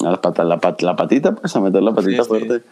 la, 0.00 0.20
pata- 0.20 0.44
la, 0.44 0.58
pat- 0.58 0.82
la 0.82 0.94
patita, 0.94 1.34
pues 1.34 1.54
a 1.56 1.60
meter 1.60 1.82
la 1.82 1.92
patita 1.94 2.22
sí. 2.24 2.28
fuerte. 2.28 2.62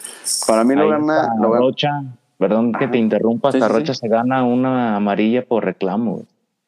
Para 0.46 0.64
mí 0.64 0.74
lo 0.74 0.82
Ahí 0.82 0.90
gana, 0.90 1.28
lo 1.40 1.50
gana- 1.50 1.60
Rocha, 1.60 2.02
perdón 2.36 2.72
que 2.72 2.88
te 2.88 2.98
interrumpa, 2.98 3.50
Sí, 3.52 3.58
hasta 3.58 3.68
sí, 3.68 3.74
Rocha 3.80 3.94
sí. 3.94 4.00
se 4.00 4.08
gana 4.08 4.44
una 4.44 4.96
amarilla 4.96 5.44
por 5.46 5.64
reclamo. 5.64 6.12
güey. 6.14 6.24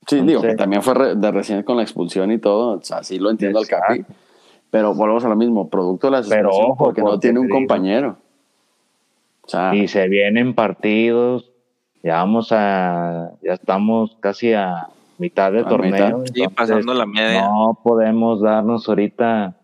Sí, 0.09 0.16
digo, 0.16 0.26
que 0.26 0.32
Entonces- 0.49 0.57
también 0.57 0.82
fue 0.82 0.94
re- 0.94 1.14
de 1.16 1.30
recién 1.32 1.62
con 1.64 1.76
la 1.76 1.82
expulsión 1.82 2.30
y 2.32 2.38
todo, 2.38 2.78
o 2.78 2.82
sea, 2.82 3.03
sí 3.03 3.18
lo 3.18 3.28
entiendo 3.30 3.59
al. 3.59 3.66
Capi, 3.66 4.05
pero 4.70 4.94
volvemos 4.94 5.24
a 5.24 5.28
lo 5.28 5.36
mismo, 5.36 5.68
producto 5.68 6.09
de 6.11 6.20
la 6.20 6.26
Pero 6.28 6.51
ojo, 6.51 6.76
porque 6.76 7.01
no 7.03 7.09
porque 7.09 7.20
tiene 7.20 7.40
un 7.40 7.49
compañero. 7.49 8.16
O 9.42 9.49
sea, 9.49 9.74
Y 9.74 9.88
se 9.88 10.09
vienen 10.09 10.55
partidos, 10.55 11.51
ya 12.03 12.16
vamos 12.16 12.49
a, 12.53 13.32
ya 13.42 13.53
estamos 13.55 14.16
casi 14.20 14.53
a 14.55 14.88
mitad 15.18 15.52
del 15.52 15.64
A 15.64 15.68
torneo. 15.68 16.18
mitad. 16.18 16.32
Sí, 16.32 16.42
entonces 16.42 16.48
pasando 16.56 16.94
la 16.94 17.06
media. 17.06 17.42
No 17.48 17.78
podemos 17.82 18.40
darnos 18.40 18.88
ahorita 18.88 19.56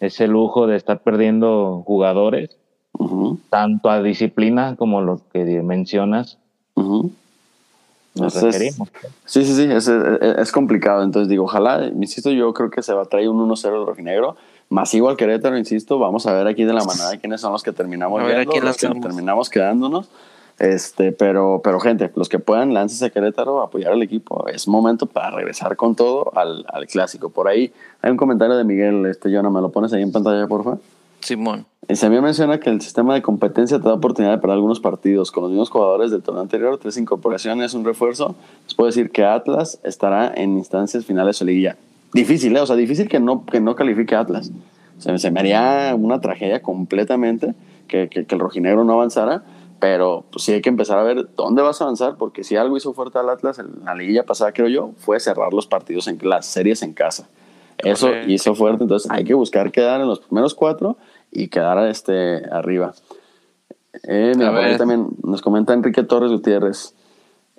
ese 0.00 0.26
lujo 0.28 0.66
de 0.66 0.76
estar 0.76 1.02
perdiendo 1.02 1.82
jugadores, 1.86 2.58
ujú, 2.92 3.38
tanto 3.50 3.88
a 3.90 4.02
disciplina 4.02 4.76
como 4.76 5.00
lo 5.00 5.20
que 5.32 5.44
mencionas, 5.62 6.38
ujú. 6.74 7.12
nos 8.14 8.34
Entonces, 8.34 8.42
referimos. 8.62 8.88
Sí, 9.24 9.44
sí, 9.44 9.54
sí, 9.54 9.62
es, 9.70 9.88
es- 9.88 10.38
es 10.38 10.52
complicado. 10.52 11.02
Entonces 11.02 11.28
digo, 11.28 11.44
ojalá, 11.44 11.86
insisto, 11.86 12.30
yo 12.30 12.52
creo 12.52 12.70
que 12.70 12.82
se 12.82 12.92
va 12.92 13.02
a 13.02 13.06
traer 13.06 13.28
un 13.28 13.38
1-0 13.40 13.80
de 13.80 13.86
rojinegro. 13.86 14.36
Más 14.68 14.92
igual 14.94 15.16
Querétaro, 15.16 15.56
insisto, 15.58 15.98
vamos 15.98 16.26
a 16.26 16.32
ver 16.32 16.46
aquí 16.46 16.64
de 16.64 16.72
la 16.72 16.82
manada 16.84 17.16
quiénes 17.18 17.40
son 17.40 17.52
los 17.52 17.62
que 17.62 17.72
terminamos 17.72 18.20
A 18.20 18.24
ver 18.24 18.32
a 18.32 18.38
viendo, 18.38 18.52
quién 18.52 18.64
los 18.64 18.76
que 18.76 18.88
terminamos 18.88 19.50
quedándonos. 19.50 20.08
Este, 20.62 21.10
pero, 21.10 21.60
pero 21.64 21.80
gente, 21.80 22.12
los 22.14 22.28
que 22.28 22.38
puedan, 22.38 22.72
láncense 22.72 23.06
a 23.06 23.10
Querétaro 23.10 23.60
a 23.60 23.64
apoyar 23.64 23.92
al 23.92 24.02
equipo. 24.02 24.46
Es 24.46 24.68
momento 24.68 25.06
para 25.06 25.32
regresar 25.32 25.74
con 25.74 25.96
todo 25.96 26.30
al, 26.36 26.64
al 26.68 26.86
clásico. 26.86 27.30
Por 27.30 27.48
ahí 27.48 27.72
hay 28.00 28.12
un 28.12 28.16
comentario 28.16 28.56
de 28.56 28.62
Miguel, 28.62 29.04
este, 29.06 29.34
Jonah, 29.34 29.50
¿me 29.50 29.60
lo 29.60 29.70
pones 29.70 29.92
ahí 29.92 30.02
en 30.02 30.12
pantalla, 30.12 30.46
por 30.46 30.62
favor? 30.62 30.78
Simón. 31.18 31.66
Y 31.88 31.96
se 31.96 32.08
me 32.08 32.20
menciona 32.20 32.60
que 32.60 32.70
el 32.70 32.80
sistema 32.80 33.12
de 33.14 33.22
competencia 33.22 33.78
te 33.80 33.88
da 33.88 33.94
oportunidad 33.94 34.34
de 34.34 34.38
perder 34.38 34.54
algunos 34.54 34.78
partidos 34.78 35.32
con 35.32 35.42
los 35.42 35.50
mismos 35.50 35.68
jugadores 35.68 36.12
del 36.12 36.22
torneo 36.22 36.42
anterior, 36.42 36.78
tres 36.78 36.96
incorporaciones, 36.96 37.74
un 37.74 37.84
refuerzo. 37.84 38.36
Les 38.64 38.74
puedo 38.74 38.86
decir 38.86 39.10
que 39.10 39.24
Atlas 39.24 39.80
estará 39.82 40.32
en 40.32 40.58
instancias 40.58 41.04
finales 41.04 41.40
de 41.40 41.44
liguilla. 41.44 41.76
Difícil, 42.12 42.56
¿eh? 42.56 42.60
O 42.60 42.66
sea, 42.66 42.76
difícil 42.76 43.08
que 43.08 43.18
no, 43.18 43.44
que 43.46 43.60
no 43.60 43.74
califique 43.74 44.14
Atlas. 44.14 44.52
Se, 44.98 45.18
se 45.18 45.30
me 45.32 45.40
haría 45.40 45.92
una 45.98 46.20
tragedia 46.20 46.62
completamente 46.62 47.54
que, 47.88 48.08
que- 48.08 48.26
que 48.26 48.34
el 48.36 48.40
rojinegro 48.40 48.84
no 48.84 48.92
avanzara, 48.92 49.42
pero 49.82 50.24
pues, 50.30 50.44
sí 50.44 50.52
hay 50.52 50.62
que 50.62 50.68
empezar 50.68 50.96
a 50.96 51.02
ver 51.02 51.34
dónde 51.34 51.60
vas 51.60 51.80
a 51.80 51.84
avanzar, 51.84 52.14
porque 52.16 52.44
si 52.44 52.54
algo 52.54 52.76
hizo 52.76 52.94
fuerte 52.94 53.18
al 53.18 53.28
Atlas 53.28 53.58
en 53.58 53.84
la 53.84 53.96
liguilla 53.96 54.24
pasada, 54.24 54.52
creo 54.52 54.68
yo, 54.68 54.92
fue 54.96 55.18
cerrar 55.18 55.52
los 55.52 55.66
partidos 55.66 56.06
en 56.06 56.20
las 56.22 56.46
series 56.46 56.84
en 56.84 56.92
casa. 56.92 57.28
Eso 57.78 58.06
Correcto. 58.06 58.30
hizo 58.30 58.54
fuerte, 58.54 58.84
entonces 58.84 59.10
hay 59.10 59.24
que 59.24 59.34
buscar 59.34 59.72
quedar 59.72 60.00
en 60.00 60.06
los 60.06 60.20
primeros 60.20 60.54
cuatro 60.54 60.98
y 61.32 61.48
quedar 61.48 61.84
este, 61.88 62.48
arriba. 62.52 62.94
Eh, 64.04 64.34
mira, 64.36 64.78
también 64.78 65.08
nos 65.24 65.42
comenta 65.42 65.72
Enrique 65.72 66.04
Torres 66.04 66.30
Gutiérrez. 66.30 66.94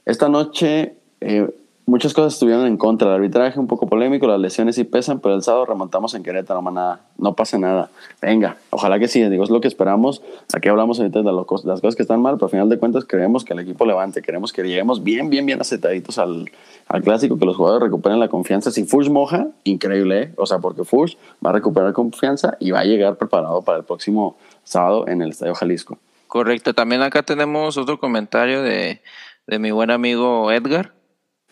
Esta 0.06 0.30
noche 0.30 0.96
eh, 1.20 1.54
muchas 1.86 2.14
cosas 2.14 2.34
estuvieron 2.34 2.66
en 2.66 2.78
contra. 2.78 3.10
El 3.10 3.16
arbitraje 3.16 3.60
un 3.60 3.68
poco 3.68 3.88
polémico, 3.88 4.28
las 4.28 4.40
lesiones 4.40 4.76
sí 4.76 4.84
pesan, 4.84 5.20
pero 5.20 5.36
el 5.36 5.44
sábado 5.44 5.66
remontamos 5.66 6.14
en 6.14 6.24
Querétaro, 6.24 6.62
manada. 6.62 7.02
No 7.18 7.34
pasa 7.34 7.58
nada. 7.58 7.90
Venga, 8.22 8.58
ojalá 8.70 9.00
que 9.00 9.08
sí, 9.08 9.22
digo, 9.30 9.44
es 9.44 9.50
lo 9.50 9.62
que 9.62 9.68
esperamos. 9.68 10.22
Aquí 10.54 10.70
hablamos 10.70 11.00
ahorita 11.00 11.22
de 11.22 11.32
las 11.32 11.46
cosas 11.46 11.96
que 11.96 12.02
están 12.02 12.22
mal, 12.22 12.36
pero 12.36 12.46
al 12.46 12.52
final 12.52 12.70
de 12.70 12.80
cuentas 12.80 13.06
queremos 13.06 13.44
que 13.44 13.54
el 13.54 13.60
equipo 13.60 13.86
levante, 13.86 14.22
queremos 14.22 14.54
que 14.54 14.64
lleguemos 14.64 15.04
bien, 15.04 15.30
bien, 15.30 15.46
bien 15.46 15.62
acetaditos 15.62 16.18
al, 16.18 16.50
al 16.88 17.02
clásico, 17.02 17.38
que 17.38 17.46
los 17.46 17.56
jugadores 17.56 17.84
recuperen 17.84 18.20
la 18.20 18.28
confianza. 18.28 18.72
Si 18.72 18.86
Fuchs 18.86 19.10
moja, 19.10 19.48
increíble, 19.64 20.22
¿eh? 20.22 20.34
O 20.38 20.46
sea, 20.46 20.60
porque 20.60 20.84
Fuchs 20.84 21.18
va 21.46 21.50
a 21.50 21.54
recuperar 21.54 21.94
confianza 21.94 22.58
y 22.60 22.72
va 22.72 22.80
a 22.80 22.86
llegar 22.86 23.18
preparado 23.18 23.62
para 23.62 23.78
el 23.80 23.84
próximo 23.84 24.38
sábado 24.64 25.08
en 25.08 25.22
el 25.22 25.30
Estadio 25.30 25.56
Jalisco. 25.56 25.98
Correcto. 26.28 26.74
También 26.74 27.04
acá 27.04 27.22
tenemos 27.22 27.78
otro 27.78 28.00
comentario 28.00 28.64
de, 28.64 29.02
de 29.46 29.60
mi 29.60 29.70
buen 29.70 29.92
amigo 29.92 30.52
Edgar, 30.52 30.94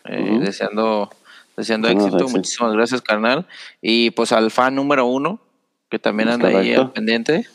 eh, 0.04 0.38
deseando, 0.40 1.10
deseando 1.56 1.88
éxito. 1.88 2.28
Muchísimas 2.28 2.72
gracias, 2.74 3.02
carnal. 3.02 3.46
Y 3.80 4.10
pues 4.10 4.32
al 4.32 4.50
fan 4.50 4.74
número 4.74 5.06
uno, 5.06 5.40
que 5.90 5.98
también 5.98 6.28
Es 6.28 6.34
anda 6.36 6.48
ahí 6.48 6.74
al 6.74 6.92
pendiente. 6.92 7.46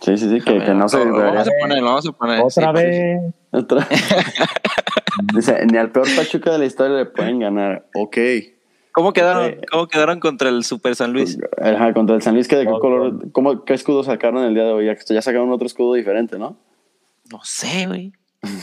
Sí, 0.00 0.16
sí, 0.16 0.30
sí, 0.30 0.40
que, 0.40 0.58
que 0.64 0.74
no 0.74 0.88
se... 0.88 1.04
Lo 1.04 1.12
vamos 1.18 1.46
a 1.46 1.50
poner, 1.60 1.78
lo 1.78 1.84
vamos 1.84 2.06
a 2.08 2.12
poner. 2.12 2.40
Otra 2.40 2.66
sí, 2.68 2.72
pues, 2.72 2.84
vez. 2.86 3.34
Otra. 3.50 3.86
Dice, 5.34 5.66
ni 5.66 5.76
al 5.76 5.90
peor 5.90 6.06
Pachuca 6.16 6.52
de 6.52 6.58
la 6.58 6.64
historia 6.64 6.96
le 6.96 7.06
pueden 7.06 7.40
ganar. 7.40 7.86
Ok. 7.94 8.16
¿Cómo 8.92 9.12
quedaron. 9.12 9.56
¿Cómo 9.70 9.86
quedaron 9.88 10.18
contra 10.20 10.48
el 10.48 10.64
Super 10.64 10.96
San 10.96 11.12
Luis? 11.12 11.38
Ajá, 11.62 11.92
contra 11.92 12.16
el 12.16 12.22
San 12.22 12.34
Luis, 12.34 12.48
¿qué, 12.48 12.56
de 12.56 12.64
qué 12.64 12.72
color, 12.80 13.30
cómo, 13.32 13.64
¿qué 13.64 13.74
escudo 13.74 14.02
sacaron 14.02 14.42
el 14.44 14.54
día 14.54 14.64
de 14.64 14.72
hoy? 14.72 14.86
Ya, 14.86 14.96
ya 14.96 15.22
sacaron 15.22 15.52
otro 15.52 15.66
escudo 15.66 15.94
diferente, 15.94 16.38
¿no? 16.38 16.56
No 17.30 17.40
sé, 17.44 17.86
güey. 17.86 18.12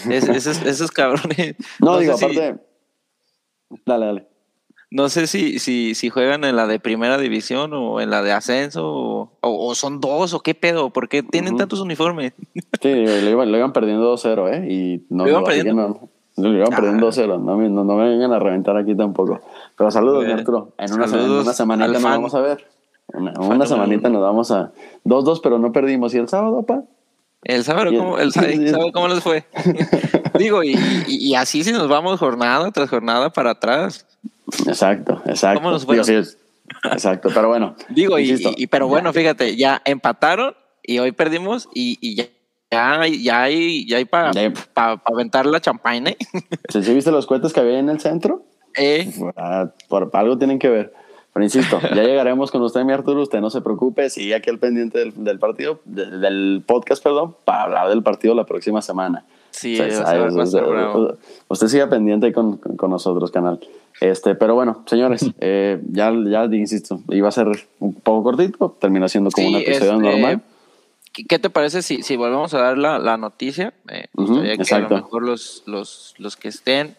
Es- 0.10 0.28
esos, 0.28 0.62
esos 0.64 0.92
cabrones. 0.92 1.56
No, 1.80 2.00
digo, 2.00 2.18
si- 2.18 2.26
aparte... 2.26 2.56
Dale, 3.86 4.06
dale. 4.06 4.28
No 4.90 5.10
sé 5.10 5.28
si, 5.28 5.60
si, 5.60 5.96
si 5.96 6.10
juegan 6.10 6.46
en 6.46 6.56
la 6.56 6.66
de 6.66 6.80
primera 6.80 7.18
división 7.18 7.74
o 7.74 8.00
en 8.00 8.10
la 8.10 8.22
de 8.24 8.32
ascenso 8.32 8.88
o, 8.90 9.30
o 9.42 9.76
son 9.76 10.00
dos 10.00 10.34
o 10.34 10.40
qué 10.40 10.56
pedo, 10.56 10.92
¿por 10.92 11.10
qué 11.10 11.24
tienen 11.24 11.58
tantos 11.58 11.82
uniformes? 11.82 12.34
Sí, 12.82 12.94
lo 12.94 13.30
iban, 13.30 13.52
lo 13.52 13.58
iban 13.58 13.74
perdiendo 13.74 14.14
2-0, 14.16 14.54
¿eh? 14.54 14.72
Y 14.72 15.06
no, 15.10 15.24
¿Lo 15.26 15.30
iban 15.32 15.44
perdiendo? 15.44 16.00
No, 16.38 16.50
lo 16.50 16.56
iban 16.56 16.72
Ah. 16.72 16.76
perdiendo 16.76 17.08
2-0, 17.10 17.38
no, 17.44 17.58
me- 17.58 17.70
no, 17.70 17.84
no 17.84 17.96
me 17.96 18.08
vengan 18.10 18.32
a 18.32 18.40
reventar 18.40 18.78
aquí 18.78 18.96
tampoco. 18.96 19.42
Pero 19.76 19.92
saludos, 19.92 20.24
Eh, 20.26 20.32
Arturo. 20.34 20.70
En 20.78 20.94
una, 20.94 21.08
saludos 21.08 21.32
en 21.40 21.42
una 21.42 21.54
semanita 21.54 21.88
nos 21.88 22.04
vamos 22.04 22.36
a 22.36 22.42
ver. 22.42 22.66
Una, 23.14 23.32
Fan 23.34 23.40
una 23.42 23.54
número 23.56 23.66
semanita 23.66 24.10
nos 24.10 24.22
vamos 24.22 24.52
a 24.52 24.72
2-2, 25.04 25.40
pero 25.42 25.58
no 25.60 25.72
perdimos. 25.74 26.14
¿Y 26.14 26.18
el 26.20 26.28
sábado, 26.30 26.64
pa? 26.64 26.84
El 27.44 27.64
sábado. 27.64 27.92
¿cómo, 27.98 28.18
el 28.20 28.32
sábado, 28.32 28.92
cómo 28.92 29.08
les 29.08 29.22
fue? 29.24 29.46
Digo, 30.40 30.64
y, 30.64 30.74
y, 31.08 31.30
y 31.30 31.36
así 31.36 31.64
si 31.64 31.72
nos 31.72 31.88
vamos 31.88 32.20
jornada 32.20 32.70
tras 32.72 32.90
jornada 32.90 33.32
para 33.32 33.52
atrás. 33.52 34.06
Exacto, 34.66 35.22
exacto. 35.26 35.60
¿Cómo 35.60 35.72
nos 35.72 35.86
fue? 35.86 35.96
Digo, 35.96 36.04
sí, 36.06 36.14
es- 36.16 36.38
exacto, 36.92 37.30
pero 37.34 37.48
bueno. 37.50 37.76
Digo, 37.90 38.20
y, 38.20 38.40
y- 38.58 38.68
pero 38.68 38.88
bueno, 38.88 39.14
fíjate, 39.14 39.56
ya 39.56 39.82
empataron 39.86 40.56
y 40.84 41.00
hoy 41.00 41.12
perdimos 41.12 41.68
y, 41.74 41.98
y 42.02 42.16
ya, 42.16 42.26
ya 42.72 43.02
hay, 43.02 43.24
ya 43.24 43.44
hay, 43.44 43.88
ya 43.88 43.98
hay 43.98 44.06
para 44.06 44.32
Ya 44.32 44.42
hay- 44.42 44.54
aventar 45.06 45.46
la 45.46 45.60
champaña. 45.60 46.12
¿eh? 46.12 46.18
¿Sí, 46.70 46.84
sí 46.84 46.94
viste 46.94 47.12
los 47.12 47.26
cohetes 47.26 47.54
que 47.54 47.60
había 47.60 47.80
en 47.80 47.90
el 47.90 48.00
centro? 48.00 48.44
Eh, 48.76 49.12
por, 49.88 50.10
por 50.12 50.18
algo 50.20 50.38
tienen 50.38 50.60
que 50.60 50.70
ver. 50.70 50.94
Pero 51.38 51.44
insisto, 51.46 51.80
ya 51.96 52.02
llegaremos 52.04 52.50
con 52.50 52.64
usted, 52.64 52.84
mi 52.84 52.94
Arturo. 52.94 53.22
Usted 53.22 53.40
no 53.42 53.52
se 53.52 53.62
preocupe, 53.62 54.10
sigue 54.10 54.34
aquí 54.34 54.50
al 54.50 54.58
pendiente 54.58 54.98
del, 54.98 55.14
del 55.24 55.38
partido, 55.38 55.82
de- 55.86 56.18
del 56.18 56.64
podcast, 56.66 57.04
perdón, 57.04 57.36
para 57.44 57.62
hablar 57.64 57.90
del 57.90 58.02
partido 58.02 58.34
la 58.34 58.46
próxima 58.46 58.82
semana. 58.82 59.24
Sí, 59.52 59.80
O 59.80 59.84
sea, 59.84 60.04
a 60.04 60.26
a 60.26 60.28
usted, 60.44 60.64
bravo. 60.66 61.14
usted 61.48 61.68
siga 61.68 61.90
pendiente 61.90 62.34
con, 62.34 62.58
con- 62.58 62.90
nosotros, 62.90 63.30
canal. 63.30 63.60
Este, 64.02 64.34
pero 64.34 64.56
bueno, 64.56 64.84
señores, 64.88 65.30
eh, 65.40 65.80
ya, 65.92 66.12
ya 66.26 66.46
insisto, 66.46 67.02
iba 67.10 67.28
a 67.28 67.32
ser 67.32 67.48
un 67.80 67.94
poco 67.94 68.24
cortito, 68.24 68.76
terminó 68.80 69.08
siendo 69.08 69.30
como 69.30 69.48
Sí, 69.50 69.54
un 69.56 69.62
episodio 69.62 69.92
este, 69.94 70.04
normal. 70.10 70.42
¿Qué 71.14 71.24
qué 71.26 71.38
te 71.40 71.50
parece 71.52 71.84
si, 71.84 72.02
si 72.02 72.16
volvemos 72.16 72.54
a 72.56 72.60
dar 72.60 72.78
la, 72.80 72.98
la 72.98 73.18
noticia? 73.18 73.74
Eh, 73.90 74.08
Ujú, 74.16 74.28
gustaría 74.28 74.56
que 74.56 74.62
a 74.62 74.64
exacto. 74.64 74.96
lo 74.96 75.02
mejor 75.04 75.24
los, 75.24 75.62
los, 75.68 76.16
los 76.18 76.36
que 76.36 76.48
estén 76.48 76.96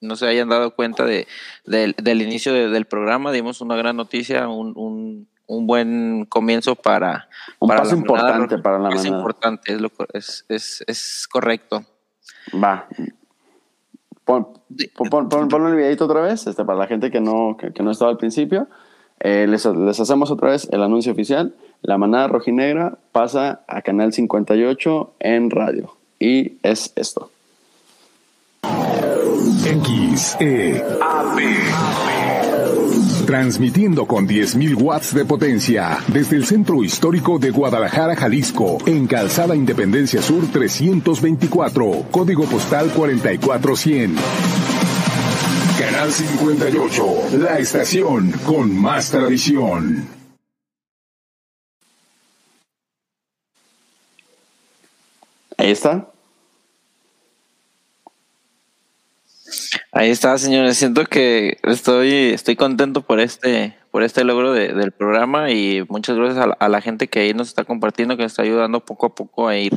no 0.00 0.16
se 0.16 0.26
hayan 0.26 0.48
dado 0.48 0.74
cuenta 0.74 1.04
de, 1.04 1.26
del- 1.66 1.94
del 2.02 2.22
inicio 2.22 2.52
de- 2.52 2.68
del 2.68 2.86
programa. 2.86 3.32
Dimos 3.32 3.60
una 3.60 3.76
gran 3.76 3.96
noticia, 3.96 4.48
un, 4.48 4.72
un, 4.76 5.28
un 5.46 5.66
buen 5.66 6.26
comienzo 6.26 6.74
para... 6.74 7.28
Un 7.58 7.68
para 7.68 7.80
paso 7.82 7.92
la 7.94 7.98
importante 8.00 8.58
para 8.58 8.78
la 8.78 8.88
Es 8.90 8.96
manada. 8.96 9.16
importante, 9.18 9.72
es, 9.74 9.80
lo, 9.80 9.90
es, 10.12 10.44
es, 10.48 10.84
es 10.86 11.28
correcto. 11.30 11.84
Va. 12.54 12.86
Pon, 14.24 14.46
pon, 15.10 15.28
pon, 15.48 15.66
el 15.66 15.74
videito 15.76 16.04
otra 16.04 16.20
vez, 16.20 16.46
este, 16.46 16.64
para 16.64 16.78
la 16.78 16.86
gente 16.86 17.10
que 17.10 17.20
no, 17.20 17.56
que, 17.58 17.72
que 17.72 17.82
no 17.82 17.90
estaba 17.90 18.10
al 18.10 18.16
principio. 18.16 18.68
Eh, 19.18 19.46
les, 19.48 19.66
les 19.66 20.00
hacemos 20.00 20.30
otra 20.30 20.50
vez 20.50 20.68
el 20.70 20.82
anuncio 20.82 21.12
oficial. 21.12 21.54
La 21.82 21.98
manada 21.98 22.28
rojinegra 22.28 22.98
pasa 23.12 23.62
a 23.66 23.82
Canal 23.82 24.12
58 24.12 25.14
en 25.20 25.50
radio. 25.50 25.96
Y 26.18 26.58
es 26.62 26.92
esto. 26.96 27.30
X, 28.62 30.36
E, 30.40 30.82
A, 31.00 31.34
P. 31.36 31.42
Transmitiendo 33.26 34.06
con 34.06 34.26
10.000 34.26 34.74
watts 34.80 35.14
de 35.14 35.24
potencia 35.24 35.98
desde 36.08 36.36
el 36.36 36.44
centro 36.44 36.82
histórico 36.82 37.38
de 37.38 37.50
Guadalajara, 37.50 38.16
Jalisco, 38.16 38.78
en 38.86 39.06
Calzada 39.06 39.54
Independencia 39.54 40.20
Sur 40.20 40.46
324, 40.50 42.06
código 42.10 42.44
postal 42.46 42.90
44100. 42.90 44.16
Canal 45.78 46.12
58, 46.12 47.04
la 47.38 47.58
estación 47.58 48.32
con 48.44 48.76
más 48.76 49.10
tradición. 49.10 50.08
Ahí 55.56 55.70
está. 55.70 56.10
Ahí 59.92 60.10
está, 60.10 60.38
señores. 60.38 60.76
Siento 60.76 61.04
que 61.04 61.58
estoy, 61.64 62.12
estoy 62.32 62.54
contento 62.54 63.02
por 63.02 63.18
este, 63.18 63.76
por 63.90 64.04
este 64.04 64.22
logro 64.22 64.52
de- 64.52 64.72
del 64.72 64.92
programa 64.92 65.50
y 65.50 65.84
muchas 65.88 66.16
gracias 66.16 66.46
a 66.58 66.68
la, 66.68 66.80
gente 66.80 67.08
que 67.08 67.20
ahí 67.20 67.34
nos 67.34 67.48
está 67.48 67.64
compartiendo, 67.64 68.16
que 68.16 68.22
nos 68.22 68.32
está 68.32 68.42
ayudando 68.42 68.84
poco 68.84 69.06
a 69.06 69.14
poco 69.16 69.48
a 69.48 69.56
ir, 69.56 69.72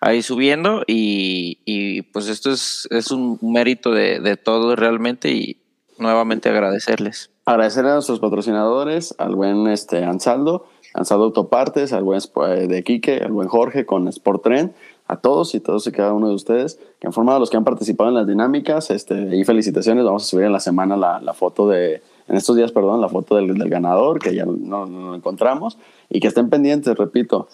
a 0.00 0.14
ir 0.14 0.22
subiendo 0.22 0.82
y, 0.86 1.58
y, 1.66 2.02
pues 2.02 2.28
esto 2.28 2.50
es, 2.50 2.88
es 2.90 3.10
un 3.10 3.38
mérito 3.42 3.90
de, 3.92 4.20
de 4.20 4.38
todos 4.38 4.78
realmente 4.78 5.30
y 5.30 5.58
nuevamente 5.98 6.48
agradecerles. 6.48 7.30
Agradecer 7.44 7.84
a 7.84 7.94
nuestros 7.94 8.18
patrocinadores, 8.20 9.14
al 9.18 9.34
buen 9.34 9.66
este, 9.66 10.04
Ansaldo, 10.04 10.68
Ansaldo 10.94 11.24
Autopartes, 11.24 11.92
al 11.92 12.04
buen 12.04 12.20
eh, 12.48 12.66
de 12.66 12.82
Quique, 12.82 13.18
al 13.18 13.32
buen 13.32 13.48
Jorge 13.48 13.84
con 13.84 14.08
Sport 14.08 14.42
Tren, 14.42 14.72
a 15.10 15.16
todos 15.16 15.56
y 15.56 15.60
todos 15.60 15.86
y 15.88 15.92
cada 15.92 16.12
uno 16.12 16.28
de 16.28 16.34
ustedes 16.34 16.78
que 17.00 17.08
han 17.08 17.12
formado, 17.12 17.40
los 17.40 17.50
que 17.50 17.56
han 17.56 17.64
participado 17.64 18.10
en 18.10 18.14
las 18.14 18.28
dinámicas, 18.28 18.92
este, 18.92 19.36
y 19.36 19.42
felicitaciones. 19.44 20.04
Vamos 20.04 20.22
a 20.22 20.26
subir 20.26 20.44
en 20.44 20.52
la 20.52 20.60
semana 20.60 20.96
la, 20.96 21.20
la 21.20 21.34
foto 21.34 21.68
de, 21.68 22.00
en 22.28 22.36
estos 22.36 22.54
días, 22.54 22.70
perdón, 22.70 23.00
la 23.00 23.08
foto 23.08 23.34
del, 23.34 23.58
del 23.58 23.68
ganador, 23.68 24.20
que 24.20 24.32
ya 24.36 24.44
no, 24.46 24.86
no 24.86 25.14
encontramos, 25.16 25.78
y 26.08 26.20
que 26.20 26.28
estén 26.28 26.48
pendientes, 26.48 26.96
repito. 26.96 27.48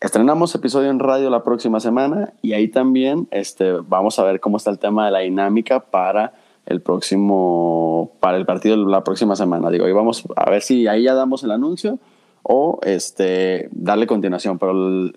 Estrenamos 0.00 0.54
episodio 0.54 0.90
en 0.90 0.98
radio 0.98 1.30
la 1.30 1.42
próxima 1.44 1.80
semana 1.80 2.34
y 2.42 2.52
ahí 2.52 2.68
también 2.68 3.26
este, 3.30 3.72
vamos 3.72 4.18
a 4.18 4.24
ver 4.24 4.40
cómo 4.40 4.58
está 4.58 4.70
el 4.70 4.78
tema 4.78 5.06
de 5.06 5.12
la 5.12 5.20
dinámica 5.20 5.80
para 5.80 6.34
el 6.66 6.82
próximo, 6.82 8.12
para 8.20 8.36
el 8.36 8.44
partido 8.44 8.76
la 8.76 9.02
próxima 9.02 9.34
semana. 9.34 9.70
Digo, 9.70 9.86
ahí 9.86 9.92
vamos 9.92 10.24
a 10.36 10.50
ver 10.50 10.60
si 10.60 10.88
ahí 10.88 11.04
ya 11.04 11.14
damos 11.14 11.42
el 11.42 11.52
anuncio 11.52 11.98
o 12.42 12.80
este, 12.82 13.68
darle 13.72 14.06
continuación. 14.06 14.58
Pero 14.58 14.72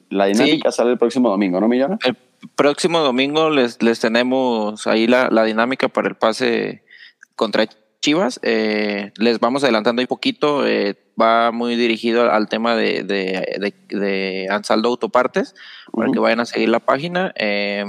la 0.10 0.26
dinámica 0.26 0.72
sale 0.72 0.92
el 0.92 0.98
próximo 0.98 1.30
domingo, 1.30 1.60
¿no, 1.60 1.68
Millona? 1.68 1.98
El 2.06 2.16
próximo 2.56 3.00
domingo 3.00 3.50
les, 3.50 3.82
les 3.82 4.00
tenemos 4.00 4.86
ahí 4.88 5.08
la, 5.08 5.30
la 5.32 5.44
dinámica 5.44 5.88
para 5.88 6.08
el 6.10 6.16
pase 6.16 6.84
contra 7.36 7.66
Chivas. 8.02 8.40
Eh, 8.44 9.12
les 9.18 9.40
vamos 9.40 9.64
adelantando 9.64 10.02
un 10.02 10.08
poquito. 10.08 10.68
eh, 10.68 10.96
va 11.20 11.52
muy 11.52 11.76
dirigido 11.78 12.30
al 12.30 12.50
tema 12.50 12.76
de, 12.76 13.04
de, 13.04 13.58
de- 13.90 13.98
de 13.98 14.48
Ansaldo 14.50 14.90
Autopartes 14.90 15.56
para 15.94 16.12
que 16.12 16.20
vayan 16.20 16.42
a 16.42 16.46
seguir 16.46 16.70
la 16.70 16.80
página. 16.82 17.34
eh, 17.38 17.86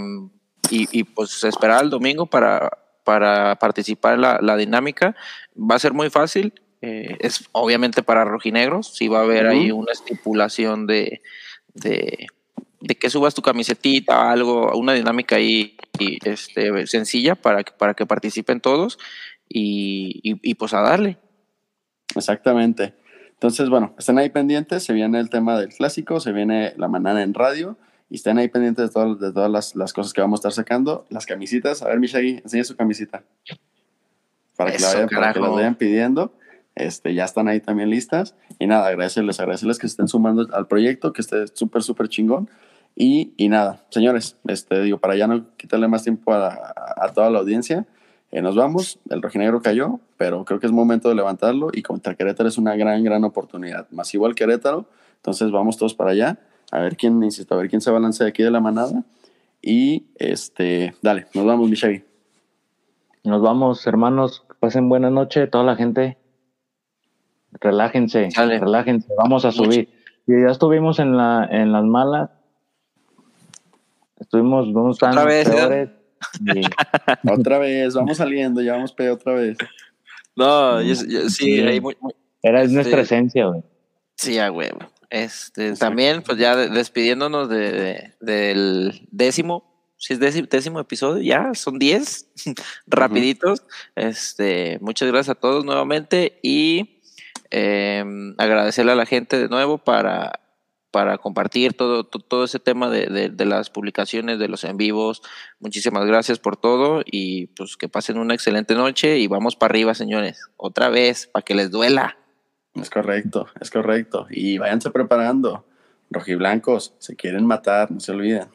y, 0.71 0.89
y, 0.99 1.05
pues 1.05 1.45
esperar 1.45 1.85
el 1.85 1.91
domingo 1.91 2.27
para, 2.27 2.71
para 3.05 3.55
participar 3.57 4.15
en 4.15 4.21
la, 4.23 4.39
la 4.41 4.57
dinámica. 4.57 5.15
Va 5.57 5.75
a 5.77 5.79
ser 5.79 5.93
muy 5.93 6.09
fácil. 6.11 6.55
Eh, 6.87 7.17
es 7.21 7.49
obviamente 7.53 8.03
para 8.03 8.25
rojinegros. 8.25 8.95
Sí 8.95 9.09
va 9.09 9.19
a 9.21 9.23
haber 9.23 9.47
ahí 9.47 9.71
una 9.73 9.93
estipulación 9.93 10.87
de, 10.87 11.21
de, 11.75 12.27
de 12.81 12.95
que 12.95 13.11
subas 13.11 13.35
tu 13.35 13.43
camisetita, 13.43 14.31
algo, 14.31 14.77
una 14.79 14.93
dinámica 14.93 15.37
ahí 15.37 15.77
y, 15.99 16.19
este, 16.29 16.87
sencilla 16.87 17.35
para 17.35 17.65
que, 17.65 17.73
para 17.73 17.95
que 17.95 18.07
participen 18.07 18.61
todos 18.61 18.99
y, 19.49 20.21
y, 20.23 20.39
y, 20.43 20.55
pues 20.55 20.75
a 20.75 20.81
darle. 20.81 21.19
Exactamente. 22.15 22.95
Entonces, 23.33 23.69
bueno, 23.69 23.95
estén 23.99 24.19
ahí 24.19 24.31
pendientes, 24.31 24.83
se 24.85 24.93
viene 24.93 25.19
el 25.21 25.29
tema 25.29 25.59
del 25.59 25.69
clásico, 25.69 26.21
se 26.21 26.33
viene 26.33 26.73
la 26.77 26.89
manana 26.89 27.23
en 27.23 27.35
radio 27.35 27.77
y 28.09 28.15
estén 28.17 28.39
ahí 28.39 28.49
pendientes 28.49 28.87
de, 28.89 28.93
todas- 28.93 29.19
de 29.21 29.33
todas 29.33 29.51
las, 29.51 29.75
las 29.77 29.93
cosas 29.93 30.13
que 30.13 30.21
vamos 30.21 30.39
a 30.39 30.41
estar 30.41 30.53
sacando. 30.53 31.05
Las 31.11 31.27
camisitas, 31.27 31.83
a 31.83 31.89
ver, 31.89 31.99
Mishagi, 31.99 32.41
enseña 32.45 32.65
su 32.65 32.77
camisita. 32.77 33.25
Para 34.57 34.73
que, 34.73 34.79
la 34.79 34.89
vayan, 34.89 35.09
para 35.09 35.33
que 35.35 35.41
las 35.41 35.51
vayan 35.51 35.75
pidiendo. 35.75 36.33
Este, 36.77 37.15
ya 37.15 37.25
están 37.25 37.49
ahí 37.49 37.61
también 37.61 37.91
listas. 37.91 38.37
Y 38.61 38.67
nada, 38.69 38.87
agradecerles, 38.87 39.41
agradecerles 39.41 39.79
que 39.79 39.87
estén 39.89 40.07
sumando 40.07 40.47
al 40.55 40.69
proyecto, 40.69 41.13
que 41.13 41.23
esté 41.23 41.49
súper, 41.49 41.83
súper 41.83 42.09
chingón. 42.09 42.49
Y, 42.95 43.33
y 43.37 43.49
nada, 43.49 43.85
señores, 43.91 44.37
este, 44.47 44.81
digo, 44.83 44.99
para 44.99 45.17
ya 45.17 45.27
no 45.27 45.47
quitarle 45.57 45.89
más 45.89 46.03
tiempo 46.05 46.33
a, 46.33 46.47
a- 46.97 47.13
toda 47.13 47.29
la 47.31 47.41
audiencia, 47.41 47.87
eh, 48.31 48.41
nos 48.43 48.57
vamos. 48.57 48.99
El 49.11 49.21
rojinegro 49.23 49.61
cayó, 49.61 50.01
pero 50.17 50.45
creo 50.45 50.61
que 50.61 50.67
es 50.67 50.73
momento 50.73 51.09
de 51.09 51.15
levantarlo. 51.15 51.69
Y 51.73 51.83
contra 51.83 52.15
Querétaro 52.15 52.49
es 52.49 52.59
una 52.59 52.77
gran, 52.77 53.03
gran 53.05 53.25
oportunidad. 53.25 53.89
Más 53.91 54.13
igual 54.15 54.35
Querétaro. 54.35 54.87
Entonces 55.17 55.51
vamos 55.51 55.77
todos 55.77 55.95
para 55.95 56.11
allá. 56.13 56.39
A 56.71 56.81
ver 56.81 56.97
quién, 56.97 57.23
insisto, 57.23 57.55
a 57.55 57.59
ver 57.59 57.69
quién 57.69 57.81
se 57.81 57.91
balance 57.91 58.23
de 58.25 58.31
aquí 58.31 58.43
de 58.43 58.51
la 58.51 58.61
manada. 58.61 59.05
Y 59.63 60.07
este, 60.17 60.95
dale, 61.03 61.27
nos 61.35 61.45
vamos, 61.45 61.69
Mishagi. 61.71 62.03
Nos 63.25 63.43
vamos, 63.43 63.87
hermanos. 63.87 64.45
Pasen 64.61 64.89
buena 64.89 65.11
noche, 65.11 65.47
toda 65.47 65.65
la 65.65 65.77
gente. 65.77 66.17
Relájense, 67.61 68.29
relájense. 68.37 69.09
Vamos 69.17 69.45
a 69.45 69.49
Mucho. 69.49 69.65
subir. 69.65 69.89
Y 70.27 70.33
ya 70.43 70.51
estuvimos 70.51 70.99
en, 70.99 71.17
la, 71.17 71.49
en 71.51 71.73
las 71.73 71.85
malas. 71.85 72.31
Estuvimos 74.19 74.67
unos 74.69 74.99
tan 74.99 75.11
Otra 75.13 75.25
vez, 75.25 75.49
¿eh? 75.49 75.53
peores. 75.53 75.89
y- 76.55 77.31
Otra 77.31 77.59
vez, 77.59 77.95
vamos 77.95 78.17
saliendo, 78.17 78.61
ya 78.63 78.73
vamos 78.73 78.93
pedo 78.93 79.15
otra 79.15 79.35
vez. 79.35 79.57
No, 80.35 80.81
yo- 80.83 80.95
yo- 81.07 81.29
sí, 81.29 81.61
ahí 81.61 81.81
era 82.43 82.63
Este- 82.63 82.75
nuestra 82.75 83.01
esencia, 83.03 83.47
güey. 83.47 83.63
Sí, 84.17 84.39
a 84.39 84.51
huevo. 84.51 84.79
Este, 85.11 85.75
también, 85.75 86.23
pues 86.23 86.39
ya 86.39 86.57
de- 86.57 86.69
despidiéndonos 86.69 87.49
de, 87.49 87.73
de- 87.73 88.13
del 88.21 89.07
décimo 89.11 89.75
si 89.99 90.13
es 90.13 90.21
décimo, 90.21 90.47
décimo 90.51 90.79
episodio, 90.81 91.23
ya 91.23 91.55
son 91.55 91.79
10, 91.79 92.29
rapiditos. 92.87 93.63
Este, 93.95 94.79
muchas 94.83 95.09
gracias 95.11 95.37
a 95.37 95.41
todos 95.41 95.65
nuevamente 95.65 96.39
y 96.43 96.96
eh, 97.51 98.05
agradecerle 98.39 98.93
a 98.93 98.97
la 98.97 99.07
gente 99.07 99.39
de 99.39 99.49
nuevo 99.49 99.79
para, 99.79 100.41
para 100.91 101.19
compartir 101.19 101.75
todo, 101.75 102.05
todo, 102.05 102.45
ese 102.45 102.59
tema 102.59 102.91
de, 102.91 103.07
de, 103.07 103.29
de, 103.29 103.45
las 103.45 103.71
publicaciones, 103.71 104.39
de 104.39 104.49
los 104.49 104.65
en 104.65 104.77
vivos. 104.77 105.23
Muchísimas 105.61 106.07
gracias 106.07 106.39
por 106.39 106.57
todo 106.57 107.03
y 107.05 107.49
pues 107.49 107.77
que 107.77 107.89
pasen 107.89 108.19
una 108.19 108.35
excelente 108.35 108.75
noche 108.75 109.19
y 109.19 109.27
vamos 109.27 109.57
para 109.57 109.73
arriba, 109.73 109.95
señores. 109.95 110.41
Otra 110.57 110.89
vez, 110.89 111.27
para 111.27 111.45
que 111.45 111.55
les 111.55 111.71
duela. 111.71 112.17
Es 112.75 112.91
correcto, 112.91 113.47
es 113.61 113.71
correcto. 113.71 114.27
Y 114.31 114.59
váyanse 114.59 114.91
preparando. 114.91 115.67
Rojiblancos, 116.11 116.95
se 116.99 117.17
quieren 117.17 117.47
matar, 117.47 117.91
no 117.91 118.01
se 118.01 118.13
olviden. 118.13 118.49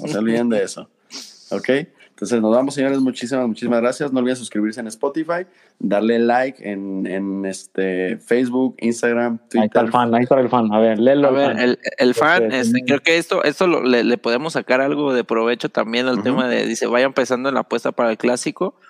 No 0.00 0.08
se 0.08 0.18
olviden 0.18 0.48
de 0.48 0.62
eso. 0.62 0.90
¿Ok? 1.50 1.68
Entonces 2.16 2.40
nos 2.40 2.56
vamos, 2.56 2.72
señores. 2.72 2.98
Muchísimas, 3.00 3.46
muchísimas 3.46 3.82
gracias. 3.82 4.10
No 4.10 4.20
olviden 4.20 4.36
suscribirse 4.36 4.80
en 4.80 4.86
Spotify, 4.86 5.46
darle 5.78 6.18
like 6.18 6.66
en, 6.66 7.06
en 7.06 7.44
este 7.44 8.16
Facebook, 8.16 8.74
Instagram, 8.78 9.36
Twitter. 9.50 9.60
Ahí 9.60 9.66
está 9.66 9.80
el 9.82 9.90
fan, 9.90 10.14
ahí 10.14 10.22
está 10.22 10.40
el 10.40 10.48
fan. 10.48 10.72
A 10.72 10.78
ver, 10.78 10.98
léelo. 10.98 11.28
A 11.28 11.30
ver, 11.32 11.52
fan. 11.52 11.58
El, 11.58 11.78
el, 11.98 12.14
fan, 12.14 12.52
este, 12.52 12.80
creo 12.86 13.00
que 13.00 13.18
esto, 13.18 13.44
esto 13.44 13.66
lo, 13.66 13.82
le, 13.82 14.02
le, 14.02 14.16
podemos 14.16 14.54
sacar 14.54 14.80
algo 14.80 15.12
de 15.12 15.24
provecho 15.24 15.68
también 15.68 16.06
al 16.06 16.14
uh 16.14 16.18
-huh. 16.20 16.22
tema 16.22 16.48
de, 16.48 16.66
dice, 16.66 16.86
vaya 16.86 17.04
empezando 17.04 17.50
en 17.50 17.54
la 17.54 17.60
apuesta 17.60 17.92
para 17.92 18.10
el 18.10 18.16
clásico. 18.16 18.80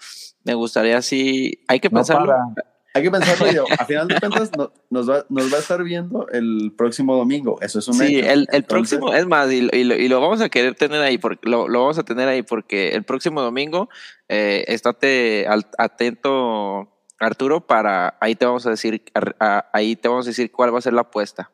Me 0.45 0.55
gustaría 0.55 0.97
así, 0.97 1.65
hay 1.67 1.81
que 1.81 1.91
pensarlo. 1.91 2.27
No 2.27 2.76
hay 2.97 3.03
que 3.03 3.11
pensarlo 3.11 3.53
yo. 3.53 3.65
A 3.79 3.85
final 3.85 4.09
de 4.09 4.19
cuentas, 4.19 4.51
no, 4.57 4.73
nos, 4.91 5.09
va, 5.09 5.25
nos 5.29 5.53
va 5.53 5.59
a 5.59 5.61
estar 5.61 5.83
viendo 5.83 6.27
el 6.29 6.73
próximo 6.77 7.15
domingo. 7.17 7.59
Eso 7.61 7.79
es 7.79 7.89
un 7.89 7.95
Sí, 7.95 8.17
hecho. 8.19 8.31
el, 8.31 8.41
el 8.41 8.49
Entonces, 8.53 8.99
próximo, 8.99 9.15
es 9.15 9.27
más, 9.27 9.53
y, 9.53 9.69
y, 9.73 9.85
lo, 9.85 9.95
y, 9.95 10.09
lo, 10.09 10.21
vamos 10.21 10.41
a 10.41 10.49
querer 10.49 10.75
tener 10.75 11.03
ahí, 11.03 11.19
porque 11.19 11.49
lo, 11.49 11.69
lo, 11.69 11.81
vamos 11.81 11.99
a 11.99 12.05
tener 12.05 12.29
ahí, 12.29 12.43
porque 12.43 12.95
el 12.95 13.05
próximo 13.05 13.43
domingo, 13.43 13.89
eh, 14.29 14.65
estate 14.69 15.47
al, 15.47 15.67
atento, 15.77 16.89
Arturo, 17.19 17.67
para 17.67 18.17
ahí 18.21 18.35
te 18.35 18.47
vamos 18.47 18.67
a 18.67 18.71
decir, 18.71 19.03
a, 19.41 19.67
ahí 19.73 19.95
te 19.97 20.09
vamos 20.09 20.27
a 20.27 20.31
decir 20.31 20.51
cuál 20.51 20.75
va 20.75 20.79
a 20.79 20.83
ser 20.83 20.95
la 20.95 21.03
apuesta. 21.03 21.51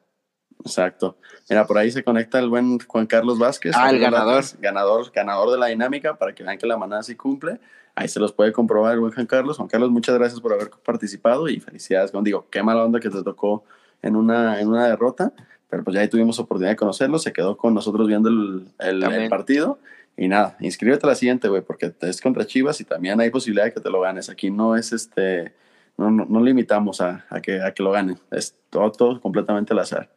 Exacto. 0.65 1.19
Mira, 1.51 1.67
por 1.67 1.77
ahí 1.77 1.91
se 1.91 2.05
conecta 2.05 2.39
el 2.39 2.49
buen 2.49 2.79
Juan 2.79 3.07
Carlos 3.07 3.39
Vázquez. 3.39 3.75
Ah, 3.77 3.91
el 3.91 3.99
ganador. 3.99 4.45
Ganador, 4.61 5.11
ganador 5.13 5.51
de 5.51 5.59
la 5.59 5.67
dinámica, 5.67 6.15
para 6.15 6.35
que 6.35 6.45
vean 6.45 6.57
que 6.57 6.67
la 6.67 6.77
manada 6.77 7.03
sí 7.03 7.17
cumple. 7.17 7.59
Ahí 7.95 8.09
se 8.09 8.21
los 8.21 8.33
puede 8.33 8.53
comprobar 8.53 8.95
el 8.95 9.01
buen 9.01 9.13
Juan 9.13 9.27
Carlos. 9.27 9.57
Juan 9.59 9.69
Carlos, 9.69 9.91
muchas 9.91 10.17
gracias 10.17 10.41
por 10.41 10.53
haber 10.53 10.71
participado 10.85 11.49
y 11.49 11.61
felicidades. 11.61 12.11
Como 12.11 12.23
digo, 12.23 12.47
qué 12.51 12.63
mala 12.63 12.85
onda 12.85 13.01
que 13.01 13.11
te 13.11 13.23
tocó 13.23 13.65
en 14.01 14.17
una, 14.17 14.61
en 14.61 14.69
una 14.69 14.87
derrota, 14.87 15.33
pero 15.69 15.85
pues 15.85 15.95
ya 15.95 16.01
ahí 16.01 16.09
tuvimos 16.09 16.39
oportunidad 16.39 16.73
de 16.73 16.77
conocerlo. 16.77 17.19
Se 17.19 17.33
quedó 17.33 17.57
con 17.57 17.75
nosotros 17.75 18.09
viendo 18.09 18.29
el, 18.29 18.67
el, 18.79 19.03
el 19.03 19.29
partido. 19.29 19.79
Y 20.17 20.29
nada, 20.29 20.57
inscríbete 20.61 21.07
a 21.07 21.11
la 21.11 21.15
siguiente, 21.15 21.49
güey, 21.49 21.63
porque 21.63 21.95
es 22.01 22.21
contra 22.21 22.47
Chivas 22.47 22.81
y 22.81 22.85
también 22.85 23.19
hay 23.21 23.31
posibilidad 23.31 23.65
de 23.65 23.73
que 23.73 23.81
te 23.81 23.91
lo 23.91 24.01
ganes. 24.01 24.29
Aquí 24.29 24.51
no 24.51 24.77
es 24.77 24.93
este, 24.93 25.55
no, 25.97 26.11
no, 26.11 26.27
no 26.27 26.43
limitamos 26.43 27.01
a, 27.01 27.25
a, 27.31 27.41
que, 27.41 27.63
a 27.63 27.73
que 27.73 27.83
lo 27.83 27.93
ganen. 27.93 28.19
Es 28.31 28.55
todo, 28.69 28.93
todo 28.93 29.21
completamente 29.21 29.73
al 29.73 29.79
azar. 29.79 30.11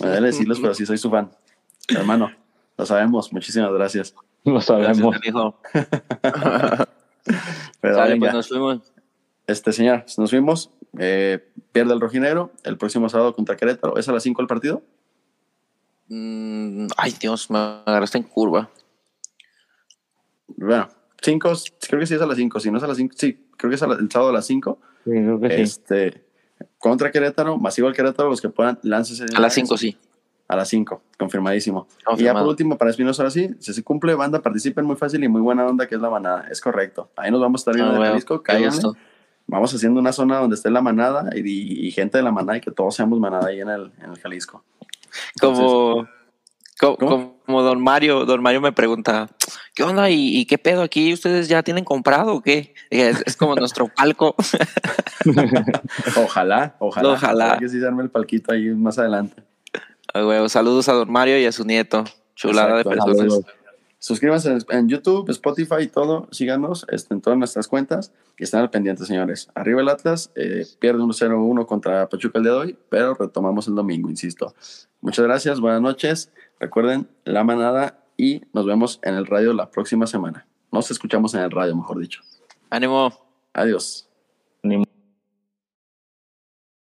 Me 0.00 0.08
debe 0.08 0.26
decirlos, 0.26 0.58
pero 0.58 0.74
sí 0.74 0.84
soy 0.84 0.98
su 0.98 1.10
fan. 1.10 1.30
Hermano, 1.88 2.32
lo 2.76 2.86
sabemos. 2.86 3.32
Muchísimas 3.32 3.72
gracias. 3.72 4.16
Lo 4.52 4.60
sabemos. 4.60 5.16
pero 7.80 7.94
Sale, 7.96 8.16
pues 8.16 8.32
nos 8.32 8.48
fuimos. 8.48 8.92
Este 9.48 9.72
señor, 9.72 10.04
nos 10.16 10.30
fuimos. 10.30 10.70
Eh, 10.98 11.50
pierde 11.72 11.92
el 11.92 12.00
rojinegro 12.00 12.52
el 12.62 12.78
próximo 12.78 13.08
sábado 13.08 13.34
contra 13.34 13.56
Querétaro. 13.56 13.96
¿Es 13.98 14.08
a 14.08 14.12
las 14.12 14.22
5 14.22 14.40
el 14.40 14.46
partido? 14.46 14.82
Mm, 16.08 16.86
ay, 16.96 17.14
Dios, 17.20 17.50
me 17.50 17.58
agarraste 17.58 18.18
en 18.18 18.24
curva. 18.24 18.70
Bueno, 20.46 20.88
5, 21.22 21.52
creo 21.88 22.00
que 22.00 22.06
sí 22.06 22.14
es 22.14 22.22
a 22.22 22.26
las 22.26 22.36
5. 22.36 22.60
Si 22.60 22.70
no 22.70 22.78
es 22.78 22.84
a 22.84 22.86
las 22.86 22.98
5, 22.98 23.14
sí, 23.18 23.48
creo 23.56 23.68
que 23.68 23.74
es 23.74 23.82
el 23.82 24.10
sábado 24.12 24.30
a 24.30 24.34
las 24.34 24.46
5. 24.46 24.78
Sí, 25.04 25.10
creo 25.10 25.40
que 25.40 25.48
sí. 25.50 25.62
Este, 25.62 26.24
contra 26.78 27.10
Querétaro, 27.10 27.58
masivo 27.58 27.88
al 27.88 27.94
Querétaro, 27.94 28.30
los 28.30 28.40
que 28.40 28.48
puedan, 28.48 28.78
láncese. 28.82 29.26
A 29.34 29.40
las 29.40 29.54
5, 29.54 29.76
sí. 29.76 29.98
A 30.48 30.56
las 30.56 30.68
5, 30.68 31.02
confirmadísimo. 31.18 31.88
Confirmado. 32.04 32.20
Y 32.20 32.24
ya 32.24 32.32
por 32.34 32.48
último, 32.48 32.78
para 32.78 32.90
Espinosa, 32.90 33.22
ahora 33.22 33.30
sí, 33.30 33.50
si 33.58 33.74
se 33.74 33.82
cumple, 33.82 34.14
banda, 34.14 34.42
participen 34.42 34.84
muy 34.84 34.96
fácil 34.96 35.24
y 35.24 35.28
muy 35.28 35.40
buena 35.40 35.66
onda, 35.66 35.88
que 35.88 35.96
es 35.96 36.00
la 36.00 36.10
manada. 36.10 36.46
Es 36.50 36.60
correcto. 36.60 37.10
Ahí 37.16 37.30
nos 37.30 37.40
vamos 37.40 37.60
a 37.60 37.62
estar 37.62 37.74
viendo 37.74 37.92
ah, 37.92 37.96
en 37.96 38.12
Jalisco. 38.12 38.42
Bueno, 38.46 38.96
vamos 39.46 39.74
haciendo 39.74 40.00
una 40.00 40.12
zona 40.12 40.38
donde 40.38 40.56
esté 40.56 40.70
la 40.70 40.82
manada 40.82 41.30
y, 41.34 41.40
y, 41.40 41.86
y, 41.86 41.90
gente 41.90 42.18
de 42.18 42.24
la 42.24 42.32
manada 42.32 42.58
y 42.58 42.60
que 42.60 42.70
todos 42.70 42.94
seamos 42.94 43.18
manada 43.20 43.48
ahí 43.48 43.60
en 43.60 43.68
el, 43.68 43.92
en 44.02 44.10
el 44.10 44.18
Jalisco. 44.18 44.64
Entonces, 45.34 45.64
como, 45.64 46.08
como, 46.80 46.96
¿cómo? 46.96 47.38
como, 47.46 47.62
don 47.62 47.82
Mario, 47.82 48.24
don 48.24 48.42
Mario 48.42 48.60
me 48.60 48.72
pregunta, 48.72 49.28
¿qué 49.74 49.82
onda 49.82 50.10
y, 50.10 50.38
y, 50.38 50.46
qué 50.46 50.58
pedo 50.58 50.82
aquí? 50.82 51.12
¿Ustedes 51.12 51.48
ya 51.48 51.62
tienen 51.62 51.84
comprado 51.84 52.34
o 52.34 52.42
qué? 52.42 52.74
Es, 52.90 53.22
es 53.24 53.36
como 53.36 53.54
nuestro 53.54 53.88
palco. 53.96 54.34
ojalá, 56.16 56.76
ojalá. 56.78 57.08
Ojalá. 57.10 57.58
Que 57.58 57.68
sí 57.68 57.80
se 57.80 57.86
arme 57.86 58.02
el 58.02 58.10
palquito 58.10 58.52
ahí 58.52 58.68
más 58.70 58.98
adelante. 58.98 59.42
Huevo, 60.14 60.48
saludos 60.48 60.88
a 60.88 60.92
don 60.92 61.10
Mario 61.10 61.38
y 61.38 61.46
a 61.46 61.52
su 61.52 61.64
nieto. 61.64 62.04
Chulada 62.34 62.80
Exacto, 62.80 62.90
de 62.90 62.96
personas. 62.96 63.16
Saludos. 63.18 63.46
Suscríbanse 63.98 64.58
en 64.68 64.88
YouTube, 64.88 65.28
Spotify 65.30 65.82
y 65.82 65.86
todo. 65.88 66.28
Síganos 66.30 66.86
este, 66.90 67.14
en 67.14 67.20
todas 67.20 67.38
nuestras 67.38 67.66
cuentas 67.66 68.12
y 68.38 68.44
estén 68.44 68.60
al 68.60 68.70
pendiente, 68.70 69.04
señores. 69.04 69.48
Arriba 69.54 69.80
el 69.80 69.88
Atlas, 69.88 70.30
eh, 70.36 70.66
pierde 70.78 71.02
1-0-1 71.02 71.66
contra 71.66 72.08
Pachuca 72.08 72.38
el 72.38 72.44
día 72.44 72.52
de 72.52 72.58
hoy, 72.58 72.78
pero 72.88 73.14
retomamos 73.14 73.66
el 73.68 73.74
domingo, 73.74 74.08
insisto. 74.10 74.54
Muchas 75.00 75.24
gracias, 75.24 75.60
buenas 75.60 75.80
noches. 75.80 76.30
Recuerden 76.60 77.08
la 77.24 77.42
manada 77.42 77.98
y 78.16 78.42
nos 78.52 78.66
vemos 78.66 79.00
en 79.02 79.14
el 79.14 79.26
radio 79.26 79.52
la 79.52 79.70
próxima 79.70 80.06
semana. 80.06 80.46
Nos 80.70 80.90
escuchamos 80.90 81.34
en 81.34 81.40
el 81.40 81.50
radio, 81.50 81.74
mejor 81.74 81.98
dicho. 81.98 82.22
Ánimo. 82.70 83.12
Adiós. 83.54 84.08